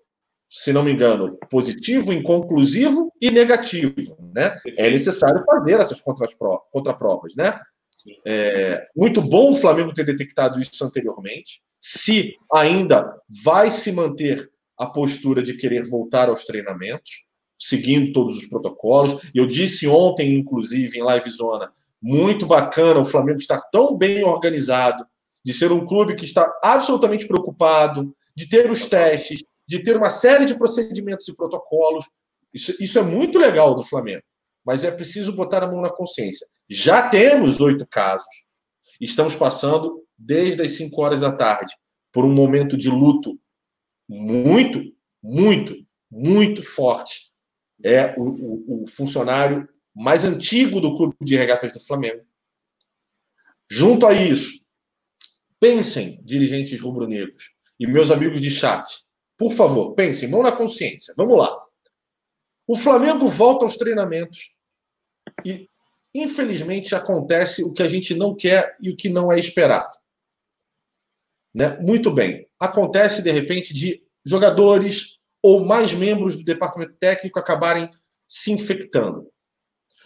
se 0.49 0.73
não 0.73 0.83
me 0.83 0.91
engano, 0.91 1.37
positivo, 1.49 2.11
inconclusivo 2.11 3.11
e 3.21 3.31
negativo. 3.31 3.95
Né? 4.33 4.59
É 4.77 4.89
necessário 4.89 5.43
fazer 5.45 5.79
essas 5.79 6.01
contraprovas. 6.71 7.35
Né? 7.35 7.59
É, 8.25 8.87
muito 8.95 9.21
bom 9.21 9.51
o 9.51 9.55
Flamengo 9.55 9.93
ter 9.93 10.03
detectado 10.03 10.59
isso 10.59 10.83
anteriormente. 10.83 11.61
Se 11.79 12.35
ainda 12.51 13.19
vai 13.43 13.71
se 13.71 13.91
manter 13.91 14.49
a 14.77 14.87
postura 14.87 15.41
de 15.41 15.55
querer 15.55 15.87
voltar 15.87 16.29
aos 16.29 16.45
treinamentos, 16.45 17.25
seguindo 17.63 18.11
todos 18.11 18.35
os 18.35 18.45
protocolos. 18.45 19.21
Eu 19.33 19.47
disse 19.47 19.87
ontem, 19.87 20.35
inclusive, 20.35 20.97
em 20.97 21.01
Live 21.01 21.29
Zona, 21.29 21.71
muito 22.01 22.45
bacana 22.45 22.99
o 22.99 23.05
Flamengo 23.05 23.39
estar 23.39 23.61
tão 23.71 23.97
bem 23.97 24.21
organizado, 24.21 25.05
de 25.45 25.53
ser 25.53 25.71
um 25.71 25.85
clube 25.85 26.15
que 26.15 26.25
está 26.25 26.53
absolutamente 26.61 27.25
preocupado, 27.25 28.13
de 28.35 28.49
ter 28.49 28.69
os 28.69 28.85
testes, 28.85 29.43
de 29.65 29.81
ter 29.81 29.95
uma 29.95 30.09
série 30.09 30.45
de 30.45 30.55
procedimentos 30.55 31.25
e 31.29 31.35
protocolos. 31.35 32.05
Isso, 32.53 32.75
isso 32.83 32.99
é 32.99 33.01
muito 33.01 33.39
legal 33.39 33.73
do 33.73 33.83
Flamengo, 33.83 34.23
mas 34.65 34.83
é 34.83 34.91
preciso 34.91 35.31
botar 35.31 35.63
a 35.63 35.67
mão 35.67 35.79
na 35.79 35.89
consciência. 35.89 36.45
Já 36.69 37.07
temos 37.07 37.61
oito 37.61 37.87
casos. 37.87 38.43
Estamos 38.99 39.35
passando 39.35 40.03
desde 40.17 40.61
as 40.61 40.71
5 40.71 41.01
horas 41.01 41.21
da 41.21 41.31
tarde 41.31 41.73
por 42.11 42.25
um 42.25 42.33
momento 42.33 42.75
de 42.75 42.89
luto 42.89 43.39
muito, 44.07 44.83
muito, 45.21 45.75
muito 46.11 46.61
forte. 46.61 47.32
É 47.83 48.15
o, 48.17 48.23
o, 48.23 48.83
o 48.83 48.87
funcionário 48.87 49.67
mais 49.93 50.23
antigo 50.23 50.79
do 50.79 50.95
clube 50.95 51.15
de 51.21 51.35
regatas 51.35 51.71
do 51.71 51.79
Flamengo. 51.79 52.23
Junto 53.69 54.07
a 54.07 54.13
isso, 54.13 54.63
Pensem, 55.63 56.21
dirigentes 56.25 56.81
rubro-negros 56.81 57.53
e 57.79 57.87
meus 57.87 58.11
amigos 58.11 58.41
de 58.41 58.51
chat, 58.51 58.83
por 59.37 59.53
favor, 59.53 59.93
pensem, 59.93 60.27
mão 60.27 60.43
na 60.43 60.51
consciência. 60.51 61.13
Vamos 61.15 61.39
lá. 61.39 61.57
O 62.67 62.75
Flamengo 62.75 63.29
volta 63.29 63.63
aos 63.63 63.77
treinamentos 63.77 64.53
e, 65.45 65.69
infelizmente, 66.13 66.93
acontece 66.93 67.63
o 67.63 67.71
que 67.71 67.81
a 67.81 67.87
gente 67.87 68.13
não 68.13 68.35
quer 68.35 68.75
e 68.81 68.89
o 68.89 68.97
que 68.97 69.07
não 69.07 69.31
é 69.31 69.39
esperado. 69.39 69.97
Né? 71.55 71.77
Muito 71.79 72.11
bem. 72.11 72.45
Acontece, 72.59 73.21
de 73.23 73.31
repente, 73.31 73.73
de 73.73 74.05
jogadores 74.25 75.17
ou 75.43 75.65
mais 75.65 75.93
membros 75.93 76.37
do 76.37 76.43
departamento 76.43 76.93
técnico 76.93 77.37
acabarem 77.37 77.91
se 78.25 78.53
infectando. 78.53 79.29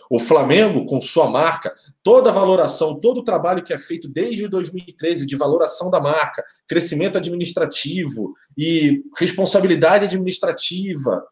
O 0.09 0.19
Flamengo, 0.19 0.85
com 0.85 0.99
sua 0.99 1.29
marca, 1.29 1.75
toda 2.01 2.29
a 2.29 2.33
valoração, 2.33 2.99
todo 2.99 3.19
o 3.19 3.23
trabalho 3.23 3.63
que 3.63 3.73
é 3.73 3.77
feito 3.77 4.07
desde 4.07 4.47
2013 4.47 5.25
de 5.25 5.35
valoração 5.35 5.91
da 5.91 5.99
marca, 5.99 6.43
crescimento 6.67 7.17
administrativo 7.17 8.33
e 8.57 9.03
responsabilidade 9.19 10.05
administrativa, 10.05 11.27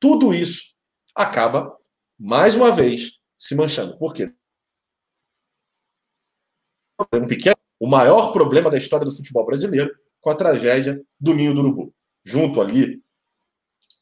tudo 0.00 0.34
isso 0.34 0.74
acaba, 1.14 1.76
mais 2.18 2.56
uma 2.56 2.72
vez, 2.72 3.20
se 3.38 3.54
manchando. 3.54 3.96
Por 3.98 4.14
quê? 4.14 4.32
Um 7.12 7.26
pequeno, 7.26 7.56
o 7.78 7.86
maior 7.86 8.32
problema 8.32 8.70
da 8.70 8.78
história 8.78 9.04
do 9.04 9.14
futebol 9.14 9.44
brasileiro 9.44 9.94
com 10.20 10.30
a 10.30 10.34
tragédia 10.34 11.00
do 11.20 11.34
Ninho 11.34 11.52
do 11.52 11.60
Urubu, 11.60 11.94
junto 12.24 12.60
ali 12.60 13.03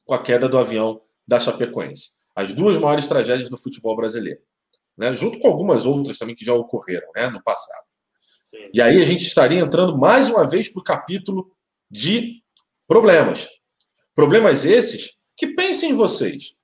com 0.05 0.14
a 0.14 0.22
queda 0.22 0.48
do 0.48 0.59
avião 0.59 1.00
da 1.26 1.38
Chapecoense 1.38 2.22
as 2.34 2.53
duas 2.53 2.78
maiores 2.78 3.07
tragédias 3.07 3.48
do 3.48 3.59
futebol 3.59 3.94
brasileiro, 3.94 4.40
né? 4.96 5.14
junto 5.14 5.38
com 5.38 5.48
algumas 5.48 5.86
outras 5.86 6.18
também 6.18 6.34
que 6.34 6.44
já 6.44 6.55
ocorreram 6.55 7.09
né? 7.14 7.28
no 7.28 7.42
passado. 7.42 7.84
E 8.72 8.80
aí 8.80 9.00
a 9.00 9.05
gente 9.05 9.24
estaria 9.24 9.61
entrando 9.61 9.96
mais 9.96 10.28
uma 10.28 10.48
vez 10.48 10.68
para 10.68 10.80
o 10.80 10.84
capítulo 10.84 11.50
de 11.90 12.42
problemas. 12.86 13.48
Problemas 14.14 14.64
esses 14.64 15.16
que 15.36 15.48
pensem 15.48 15.90
em 15.90 15.94
vocês. 15.94 16.55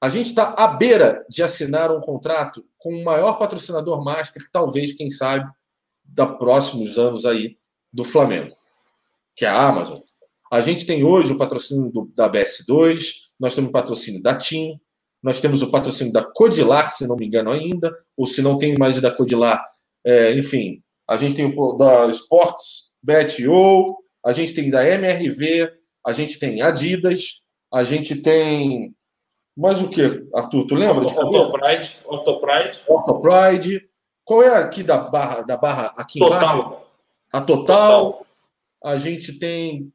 A 0.00 0.08
gente 0.08 0.26
está 0.26 0.54
à 0.54 0.66
beira 0.66 1.24
de 1.28 1.42
assinar 1.42 1.90
um 1.90 2.00
contrato 2.00 2.64
com 2.76 2.94
o 2.94 3.04
maior 3.04 3.38
patrocinador 3.38 4.04
master, 4.04 4.42
talvez, 4.52 4.92
quem 4.92 5.08
sabe, 5.08 5.50
da 6.04 6.26
próximos 6.26 6.98
anos 6.98 7.24
aí 7.24 7.56
do 7.92 8.04
Flamengo, 8.04 8.54
que 9.34 9.46
é 9.46 9.48
a 9.48 9.68
Amazon. 9.68 10.00
A 10.54 10.60
gente 10.60 10.86
tem 10.86 11.02
hoje 11.02 11.32
o 11.32 11.36
patrocínio 11.36 11.90
do, 11.90 12.08
da 12.14 12.30
BS2, 12.30 13.06
nós 13.40 13.56
temos 13.56 13.70
o 13.70 13.72
patrocínio 13.72 14.22
da 14.22 14.36
TIM, 14.36 14.78
nós 15.20 15.40
temos 15.40 15.62
o 15.62 15.70
patrocínio 15.72 16.12
da 16.12 16.22
Codilar, 16.22 16.92
se 16.92 17.08
não 17.08 17.16
me 17.16 17.26
engano 17.26 17.50
ainda, 17.50 17.92
ou 18.16 18.24
se 18.24 18.40
não 18.40 18.56
tem 18.56 18.76
mais 18.78 19.00
da 19.00 19.10
Codilar, 19.10 19.66
é, 20.06 20.32
enfim, 20.38 20.80
a 21.10 21.16
gente 21.16 21.34
tem 21.34 21.52
o 21.58 21.72
da 21.72 22.06
Sports, 22.06 22.92
BetO, 23.02 23.98
a 24.24 24.30
gente 24.30 24.54
tem 24.54 24.70
da 24.70 24.88
MRV, 24.88 25.72
a 26.06 26.12
gente 26.12 26.38
tem 26.38 26.62
Adidas, 26.62 27.40
a 27.72 27.82
gente 27.82 28.22
tem 28.22 28.94
mais 29.56 29.82
o 29.82 29.90
que, 29.90 30.02
Arthur? 30.32 30.66
Tu 30.68 30.74
lembra? 30.76 31.02
Ortopride. 31.02 31.96
Ortopride. 32.04 32.78
Ortopride. 32.86 33.88
Qual 34.22 34.40
é 34.40 34.56
aqui 34.56 34.84
da 34.84 34.98
barra, 34.98 35.42
da 35.42 35.56
barra 35.56 35.92
aqui 35.96 36.20
Total. 36.20 36.38
embaixo? 36.38 36.76
A 37.32 37.40
Total. 37.40 38.12
Total. 38.12 38.26
A 38.84 38.96
gente 38.98 39.36
tem 39.36 39.92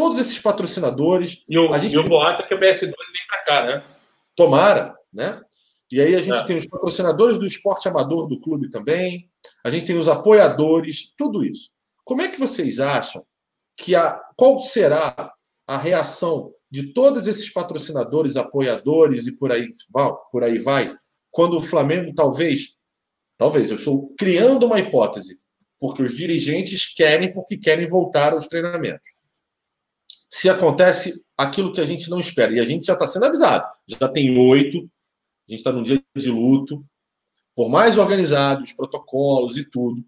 todos 0.00 0.18
esses 0.18 0.38
patrocinadores. 0.38 1.44
E 1.46 1.58
o, 1.58 1.74
a 1.74 1.78
gente 1.78 1.94
e 1.94 1.98
o 1.98 2.04
boato 2.04 2.42
é 2.42 2.46
que 2.46 2.54
o 2.54 2.58
BS2 2.58 2.80
vem 2.86 3.26
para 3.28 3.44
cá, 3.44 3.66
né? 3.66 3.84
Tomara, 4.34 4.94
né? 5.12 5.42
E 5.92 6.00
aí 6.00 6.14
a 6.14 6.22
gente 6.22 6.38
É. 6.38 6.44
tem 6.44 6.56
os 6.56 6.66
patrocinadores 6.66 7.38
do 7.38 7.44
esporte 7.44 7.86
amador 7.86 8.26
do 8.26 8.40
clube 8.40 8.70
também, 8.70 9.28
a 9.62 9.68
gente 9.68 9.84
tem 9.84 9.98
os 9.98 10.08
apoiadores, 10.08 11.12
tudo 11.18 11.44
isso. 11.44 11.70
Como 12.02 12.22
é 12.22 12.28
que 12.28 12.40
vocês 12.40 12.80
acham 12.80 13.22
que 13.76 13.94
a 13.94 14.18
qual 14.36 14.58
será 14.60 15.34
a 15.66 15.76
reação 15.76 16.54
de 16.70 16.94
todos 16.94 17.26
esses 17.26 17.52
patrocinadores, 17.52 18.36
apoiadores 18.36 19.26
e 19.26 19.36
por 19.36 19.52
aí 19.52 19.68
vai, 19.92 20.12
por 20.30 20.44
aí 20.44 20.58
vai, 20.58 20.96
quando 21.30 21.58
o 21.58 21.62
Flamengo 21.62 22.12
talvez, 22.14 22.76
talvez 23.36 23.70
eu 23.70 23.76
estou 23.76 24.14
criando 24.16 24.64
uma 24.64 24.78
hipótese, 24.78 25.38
porque 25.78 26.02
os 26.02 26.16
dirigentes 26.16 26.86
querem 26.94 27.32
porque 27.32 27.58
querem 27.58 27.86
voltar 27.86 28.32
aos 28.32 28.46
treinamentos. 28.46 29.19
Se 30.30 30.48
acontece 30.48 31.24
aquilo 31.36 31.72
que 31.72 31.80
a 31.80 31.84
gente 31.84 32.08
não 32.08 32.20
espera, 32.20 32.52
e 32.52 32.60
a 32.60 32.64
gente 32.64 32.86
já 32.86 32.92
está 32.92 33.06
sendo 33.06 33.26
avisado, 33.26 33.66
já 33.86 34.08
tem 34.08 34.38
oito, 34.38 34.78
a 34.78 35.50
gente 35.50 35.58
está 35.58 35.72
num 35.72 35.82
dia 35.82 36.00
de 36.16 36.30
luto, 36.30 36.84
por 37.56 37.68
mais 37.68 37.98
organizados, 37.98 38.72
protocolos 38.72 39.56
e 39.56 39.68
tudo, 39.68 40.00
o 40.00 40.04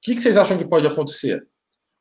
que, 0.00 0.14
que 0.14 0.20
vocês 0.20 0.36
acham 0.36 0.56
que 0.56 0.64
pode 0.64 0.86
acontecer? 0.86 1.46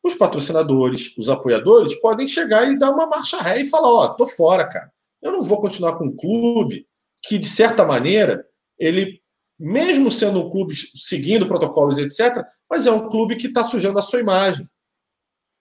Os 0.04 0.16
patrocinadores, 0.16 1.14
os 1.18 1.30
apoiadores 1.30 2.00
podem 2.00 2.28
chegar 2.28 2.72
e 2.72 2.78
dar 2.78 2.92
uma 2.92 3.08
marcha 3.08 3.38
ré 3.42 3.62
e 3.62 3.70
falar: 3.70 3.90
Ó, 3.90 4.08
tô 4.10 4.28
fora, 4.28 4.68
cara. 4.68 4.92
Eu 5.22 5.32
não 5.32 5.42
vou 5.42 5.60
continuar 5.60 5.98
com 5.98 6.06
um 6.06 6.16
clube 6.16 6.88
que, 7.24 7.38
de 7.38 7.48
certa 7.48 7.84
maneira, 7.84 8.46
ele, 8.80 9.22
mesmo 9.60 10.12
sendo 10.12 10.40
um 10.46 10.50
clube 10.50 10.76
seguindo 10.76 11.48
protocolos, 11.48 11.98
etc., 11.98 12.46
mas 12.70 12.86
é 12.86 12.92
um 12.92 13.10
clube 13.10 13.36
que 13.36 13.48
está 13.48 13.64
sujando 13.64 13.98
a 13.98 14.04
sua 14.04 14.20
imagem. 14.20 14.70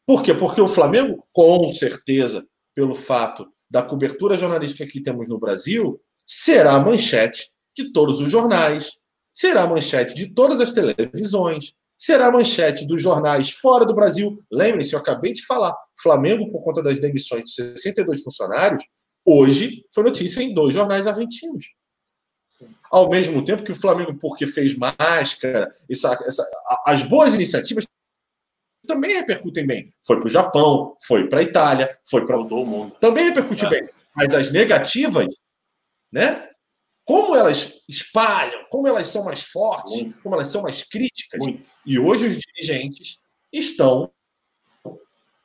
Por 0.06 0.22
quê? 0.22 0.32
Porque 0.32 0.60
o 0.60 0.68
Flamengo, 0.68 1.26
com 1.32 1.68
certeza, 1.68 2.46
pelo 2.74 2.94
fato 2.94 3.46
da 3.68 3.82
cobertura 3.82 4.36
jornalística 4.36 4.86
que 4.86 5.02
temos 5.02 5.28
no 5.28 5.38
Brasil, 5.38 6.00
será 6.24 6.74
a 6.74 6.78
manchete 6.78 7.48
de 7.76 7.92
todos 7.92 8.20
os 8.20 8.30
jornais, 8.30 8.92
será 9.34 9.62
a 9.62 9.66
manchete 9.66 10.14
de 10.14 10.32
todas 10.32 10.60
as 10.60 10.72
televisões, 10.72 11.72
será 11.96 12.26
a 12.28 12.32
manchete 12.32 12.86
dos 12.86 13.02
jornais 13.02 13.50
fora 13.50 13.84
do 13.84 13.94
Brasil. 13.94 14.42
Lembrem-se, 14.50 14.92
eu 14.92 15.00
acabei 15.00 15.32
de 15.32 15.44
falar, 15.44 15.74
Flamengo, 16.00 16.50
por 16.52 16.62
conta 16.62 16.82
das 16.82 17.00
demissões 17.00 17.44
de 17.44 17.50
62 17.52 18.22
funcionários, 18.22 18.82
hoje 19.24 19.84
foi 19.92 20.04
notícia 20.04 20.40
em 20.40 20.54
dois 20.54 20.72
jornais 20.72 21.06
argentinos. 21.06 21.64
Ao 22.90 23.10
mesmo 23.10 23.44
tempo 23.44 23.62
que 23.62 23.72
o 23.72 23.74
Flamengo, 23.74 24.16
porque 24.18 24.46
fez 24.46 24.76
máscara, 24.76 25.74
essa, 25.90 26.12
essa, 26.24 26.46
as 26.86 27.02
boas 27.02 27.34
iniciativas 27.34 27.86
também 28.86 29.14
repercutem 29.16 29.66
bem. 29.66 29.88
Foi 30.06 30.18
para 30.18 30.26
o 30.26 30.30
Japão, 30.30 30.94
foi 31.06 31.28
para 31.28 31.40
a 31.40 31.42
Itália, 31.42 31.90
foi 32.08 32.24
para 32.24 32.36
Todo 32.36 32.64
mundo. 32.64 32.94
também 33.00 33.24
repercute 33.24 33.64
É. 33.66 33.68
bem. 33.70 33.88
Mas 34.14 34.34
as 34.34 34.50
negativas, 34.50 35.26
né? 36.12 36.48
Como 37.04 37.36
elas 37.36 37.82
espalham, 37.88 38.64
como 38.70 38.88
elas 38.88 39.06
são 39.08 39.24
mais 39.24 39.42
fortes, 39.42 39.92
Muito. 40.02 40.22
como 40.22 40.34
elas 40.34 40.48
são 40.48 40.62
mais 40.62 40.82
críticas. 40.82 41.38
Muito. 41.38 41.62
E 41.84 41.98
hoje 41.98 42.26
os 42.26 42.38
dirigentes 42.38 43.18
estão 43.52 44.10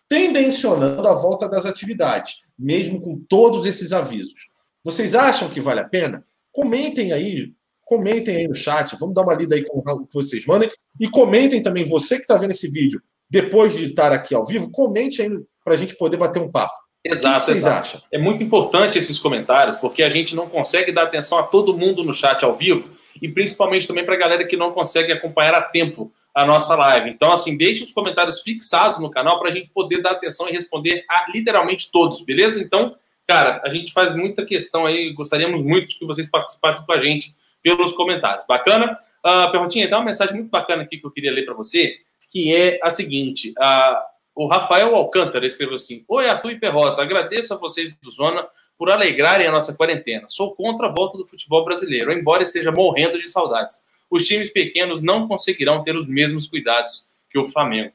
tendencionando 0.09 1.07
a 1.07 1.13
volta 1.13 1.47
das 1.47 1.65
atividades, 1.65 2.41
mesmo 2.57 3.01
com 3.01 3.19
todos 3.29 3.65
esses 3.65 3.93
avisos. 3.93 4.47
Vocês 4.83 5.15
acham 5.15 5.49
que 5.49 5.61
vale 5.61 5.79
a 5.79 5.87
pena? 5.87 6.25
Comentem 6.51 7.13
aí, 7.13 7.53
comentem 7.85 8.35
aí 8.37 8.47
no 8.47 8.55
chat, 8.55 8.95
vamos 8.97 9.15
dar 9.15 9.21
uma 9.21 9.33
lida 9.33 9.55
aí 9.55 9.63
com 9.65 9.79
o 9.79 10.05
que 10.05 10.13
vocês 10.13 10.45
mandem. 10.45 10.69
E 10.99 11.09
comentem 11.09 11.61
também, 11.61 11.83
você 11.83 12.15
que 12.15 12.23
está 12.23 12.35
vendo 12.35 12.51
esse 12.51 12.69
vídeo, 12.69 13.01
depois 13.31 13.77
de 13.77 13.85
estar 13.85 14.11
aqui 14.11 14.35
ao 14.35 14.45
vivo, 14.45 14.69
comente 14.69 15.21
aí 15.21 15.29
para 15.63 15.73
a 15.73 15.77
gente 15.77 15.95
poder 15.95 16.17
bater 16.17 16.41
um 16.41 16.51
papo. 16.51 16.73
O 16.73 17.09
que 17.09 17.17
Exato, 17.17 17.45
vocês 17.45 17.57
exato. 17.59 17.79
acham? 17.79 18.01
É 18.11 18.17
muito 18.19 18.43
importante 18.43 18.97
esses 18.97 19.17
comentários, 19.17 19.77
porque 19.77 20.03
a 20.03 20.09
gente 20.09 20.35
não 20.35 20.49
consegue 20.49 20.91
dar 20.91 21.03
atenção 21.03 21.39
a 21.39 21.43
todo 21.43 21.75
mundo 21.75 22.03
no 22.03 22.13
chat 22.13 22.43
ao 22.43 22.55
vivo 22.55 22.89
e 23.21 23.29
principalmente 23.29 23.87
também 23.87 24.05
para 24.05 24.15
a 24.15 24.17
galera 24.17 24.45
que 24.45 24.57
não 24.57 24.71
consegue 24.71 25.13
acompanhar 25.13 25.55
a 25.55 25.61
tempo 25.61 26.11
a 26.35 26.45
nossa 26.45 26.75
live. 26.75 27.09
Então, 27.09 27.31
assim, 27.31 27.57
deixe 27.57 27.85
os 27.85 27.93
comentários 27.93 28.41
fixados 28.41 28.99
no 28.99 29.09
canal 29.09 29.39
para 29.39 29.49
a 29.49 29.53
gente 29.53 29.69
poder 29.69 30.01
dar 30.01 30.11
atenção 30.11 30.49
e 30.49 30.51
responder 30.51 31.05
a 31.09 31.31
literalmente 31.33 31.89
todos, 31.89 32.21
beleza? 32.23 32.61
Então, 32.61 32.95
cara, 33.25 33.61
a 33.63 33.69
gente 33.69 33.93
faz 33.93 34.13
muita 34.13 34.45
questão 34.45 34.85
aí, 34.85 35.13
gostaríamos 35.13 35.63
muito 35.63 35.97
que 35.97 36.05
vocês 36.05 36.29
participassem 36.29 36.85
com 36.85 36.91
a 36.91 37.01
gente 37.01 37.33
pelos 37.63 37.93
comentários. 37.93 38.45
Bacana? 38.45 38.97
Uh, 39.25 39.51
Perrotinha, 39.51 39.87
tem 39.87 39.97
uma 39.97 40.03
mensagem 40.03 40.35
muito 40.35 40.49
bacana 40.49 40.83
aqui 40.83 40.97
que 40.97 41.05
eu 41.05 41.11
queria 41.11 41.31
ler 41.31 41.45
para 41.45 41.53
você, 41.53 41.95
que 42.31 42.55
é 42.55 42.79
a 42.81 42.89
seguinte: 42.89 43.53
ah, 43.59 44.03
o 44.33 44.47
Rafael 44.47 44.95
Alcântara 44.95 45.45
escreveu 45.45 45.75
assim: 45.75 46.03
Oi, 46.07 46.29
Atu 46.29 46.49
e 46.49 46.59
Perrota, 46.59 47.01
agradeço 47.01 47.53
a 47.53 47.57
vocês 47.57 47.93
do 48.01 48.09
Zona 48.09 48.47
por 48.77 48.89
alegrarem 48.89 49.45
a 49.45 49.51
nossa 49.51 49.75
quarentena. 49.75 50.25
Sou 50.29 50.55
contra 50.55 50.87
a 50.87 50.91
volta 50.91 51.17
do 51.17 51.25
futebol 51.25 51.63
brasileiro, 51.63 52.11
embora 52.11 52.41
esteja 52.41 52.71
morrendo 52.71 53.21
de 53.21 53.27
saudades. 53.27 53.85
Os 54.09 54.25
times 54.25 54.49
pequenos 54.51 55.01
não 55.01 55.27
conseguirão 55.27 55.83
ter 55.83 55.95
os 55.95 56.07
mesmos 56.07 56.47
cuidados 56.47 57.09
que 57.29 57.37
o 57.37 57.45
Flamengo. 57.45 57.93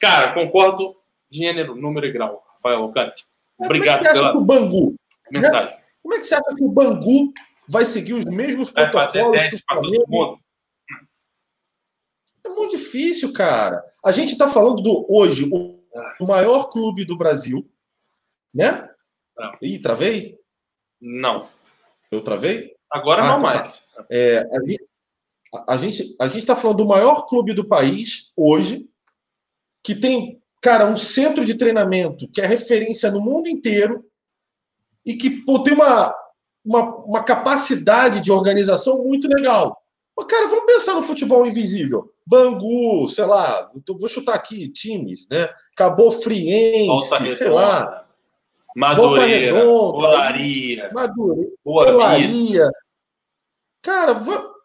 Cara, 0.00 0.32
concordo 0.32 0.96
gênero, 1.30 1.74
número 1.74 2.06
e 2.06 2.12
grau, 2.12 2.46
Rafael 2.52 2.82
Alcântara. 2.82 3.16
Obrigado 3.58 3.98
Como 3.98 4.08
é 4.08 4.12
pela 4.12 4.40
Bangu? 4.40 4.94
mensagem. 5.30 5.74
Como 6.02 6.14
é 6.14 6.18
que 6.18 6.24
você 6.24 6.34
acha 6.36 6.54
que 6.56 6.64
o 6.64 6.68
Bangu 6.68 7.32
vai 7.68 7.84
seguir 7.84 8.14
os 8.14 8.24
mesmos 8.24 8.70
Vai 8.70 8.90
protocolos 8.90 9.42
que 9.42 9.56
o 9.56 9.60
Flamengo? 9.68 10.40
É 12.48 12.54
muito 12.54 12.76
difícil, 12.76 13.32
cara. 13.32 13.84
A 14.04 14.10
gente 14.12 14.32
está 14.32 14.48
falando 14.48 14.82
do 14.82 15.06
hoje 15.08 15.48
o, 15.52 15.78
maior 16.26 16.70
clube 16.70 17.04
do 17.04 17.16
Brasil, 17.16 17.68
né? 18.54 18.88
Não. 19.36 19.52
Ih, 19.62 19.78
travei? 19.78 20.38
Não. 21.00 21.48
Eu 22.10 22.22
travei? 22.22 22.74
Agora 22.90 23.22
Ah, 23.22 23.28
não 23.32 23.40
tá, 23.40 23.42
mais. 23.42 23.74
É, 24.10 24.38
a, 24.38 24.60
gente- 24.66 24.88
a, 25.54 25.74
a 25.74 25.76
gente 25.76 26.16
a 26.20 26.26
gente 26.28 26.38
está 26.38 26.56
falando 26.56 26.78
do 26.78 26.86
maior 26.86 27.26
clube 27.26 27.52
do 27.52 27.66
país 27.66 28.32
hoje, 28.36 28.88
que 29.82 29.94
tem, 29.94 30.40
cara, 30.60 30.86
um 30.86 30.96
centro 30.96 31.44
de 31.44 31.54
treinamento 31.56 32.28
que 32.30 32.40
é 32.40 32.46
referência 32.46 33.10
no 33.10 33.20
mundo 33.20 33.48
inteiro 33.48 34.04
e 35.04 35.16
que 35.16 35.30
pô, 35.44 35.62
tem 35.62 35.74
uma, 35.74 36.14
uma, 36.64 36.96
uma 37.04 37.22
capacidade 37.24 38.20
de 38.20 38.32
organização 38.32 39.02
muito 39.04 39.28
legal. 39.28 39.82
Mas, 40.18 40.26
cara, 40.26 40.48
vamos 40.48 40.66
pensar 40.66 40.94
no 40.94 41.02
futebol 41.02 41.46
invisível. 41.46 42.12
Bangu, 42.26 43.08
sei 43.08 43.24
lá, 43.24 43.70
eu 43.86 43.96
vou 43.96 44.08
chutar 44.08 44.34
aqui 44.34 44.68
times, 44.68 45.26
né? 45.30 45.48
Cabo 45.76 46.10
Friense, 46.10 46.86
Volta 46.88 47.28
sei 47.28 47.48
lá, 47.48 48.04
Madureira, 48.76 49.56
Redonda. 49.56 49.96
Olaria, 49.96 50.90
Madureira. 50.92 51.50
Olaria. 51.64 52.70
Cara, 53.80 54.14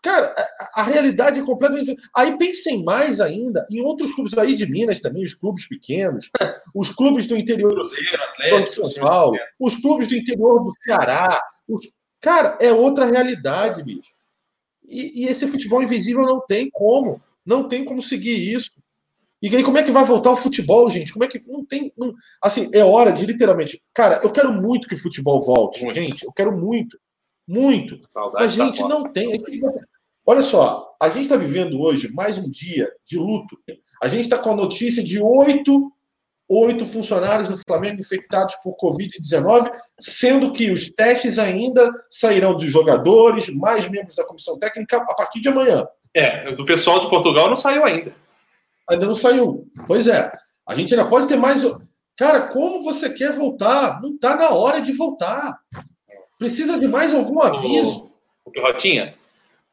cara, 0.01 0.36
a, 0.76 0.82
a 0.82 0.84
realidade 0.84 1.39
é 1.39 1.43
completamente. 1.45 1.95
Aí 2.16 2.36
pensem 2.38 2.84
mais 2.84 3.22
ainda 3.22 3.66
em 3.70 3.80
outros 3.82 4.12
clubes 4.14 4.36
aí 4.38 4.54
de 4.56 4.66
Minas 4.66 4.99
também, 4.99 5.24
os 5.24 5.34
clubes 5.36 5.68
pequenos, 5.68 6.30
os 6.76 6.89
clubes 6.89 7.28
do 7.28 7.38
interior 7.38 7.74
Cruzeiro, 7.74 8.18
do 8.18 8.24
Atlético, 8.24 8.72
São 8.72 8.89
times 8.89 9.08
Paulo, 9.10 9.38
os 9.60 9.76
clubes 9.76 10.08
do 10.08 10.16
interior 10.16 10.64
do 10.64 10.74
Ceará. 10.82 11.41
os- 11.70 12.01
Cara, 12.20 12.58
é 12.62 12.72
outra 12.72 13.06
realidade, 13.06 13.84
bicho. 13.84 14.10
E, 14.86 15.24
e 15.24 15.28
esse 15.28 15.48
futebol 15.48 15.82
invisível 15.82 16.24
não 16.24 16.42
tem 16.46 16.70
como. 16.72 17.22
Não 17.46 17.68
tem 17.68 17.84
como 17.84 18.02
seguir 18.02 18.54
isso. 18.54 18.72
E 19.42 19.54
aí, 19.54 19.62
como 19.62 19.78
é 19.78 19.84
que 19.84 19.92
vai 19.92 20.06
voltar 20.06 20.32
o 20.32 20.38
futebol, 20.38 20.90
gente? 20.90 21.12
Como 21.12 21.26
é 21.26 21.28
que. 21.28 21.42
Não 21.46 21.66
tem. 21.66 21.92
não- 21.98 22.14
assim, 22.42 22.70
é 22.74 22.84
hora 22.84 23.12
de 23.12 23.26
literalmente. 23.26 23.82
Cara, 23.94 24.22
eu 24.24 24.32
quero 24.32 24.54
muito 24.54 24.88
que 24.88 24.96
o 24.96 25.00
futebol 25.00 25.42
volte, 25.42 25.84
Muito. 25.84 25.96
gente. 25.96 26.24
Eu 26.26 26.32
quero 26.32 26.58
muito. 26.58 26.98
Muito. 27.46 28.00
Saudade 28.10 28.46
Mas, 28.46 28.54
gente, 28.54 28.80
não 28.88 29.04
tem. 29.12 29.42
Olha 30.26 30.42
só, 30.42 30.96
a 31.02 31.10
gente 31.10 31.24
está 31.24 31.36
vivendo 31.36 31.82
hoje 31.82 32.10
mais 32.14 32.38
um 32.38 32.50
dia 32.50 32.90
de 33.06 33.18
luto. 33.18 33.58
A 34.02 34.08
gente 34.08 34.22
está 34.22 34.38
com 34.38 34.52
a 34.52 34.56
notícia 34.56 35.04
de 35.04 35.20
oito, 35.22 35.92
oito 36.54 36.86
funcionários 36.86 37.47
do 37.47 37.58
Flamengo 37.68 37.99
infectados 37.99 38.56
por 38.64 38.76
Covid-19, 38.78 39.72
sendo 39.99 40.51
que 40.51 40.70
os 40.70 40.89
testes 40.89 41.39
ainda 41.39 41.89
sairão 42.10 42.54
dos 42.54 42.70
jogadores, 42.70 43.49
mais 43.56 43.89
membros 43.89 44.16
da 44.16 44.26
comissão 44.26 44.60
técnica, 44.60 44.97
a 44.97 45.16
partir 45.16 45.41
de 45.41 45.49
amanhã. 45.49 45.86
É, 46.14 46.51
do 46.54 46.66
pessoal 46.66 46.99
de 46.99 47.10
Portugal 47.10 47.49
não 47.49 47.56
saiu 47.56 47.84
ainda. 47.84 48.16
Ainda 48.89 49.06
não 49.06 49.16
saiu. 49.16 49.68
Pois 49.88 50.08
é. 50.08 50.32
A 50.68 50.76
gente 50.76 50.93
ainda 50.93 51.10
pode 51.10 51.28
ter 51.28 51.36
mais. 51.36 51.66
Cara, 52.16 52.41
como 52.41 52.84
você 52.84 53.10
quer 53.10 53.32
voltar? 53.34 54.01
Não 54.01 54.12
está 54.12 54.36
na 54.36 54.49
hora 54.49 54.80
de 54.82 54.91
voltar. 54.91 55.58
Precisa 56.38 56.80
de 56.80 56.88
mais 56.88 57.14
algum 57.14 57.41
aviso. 57.41 58.12
O 58.45 58.62
Rotinha, 58.62 59.16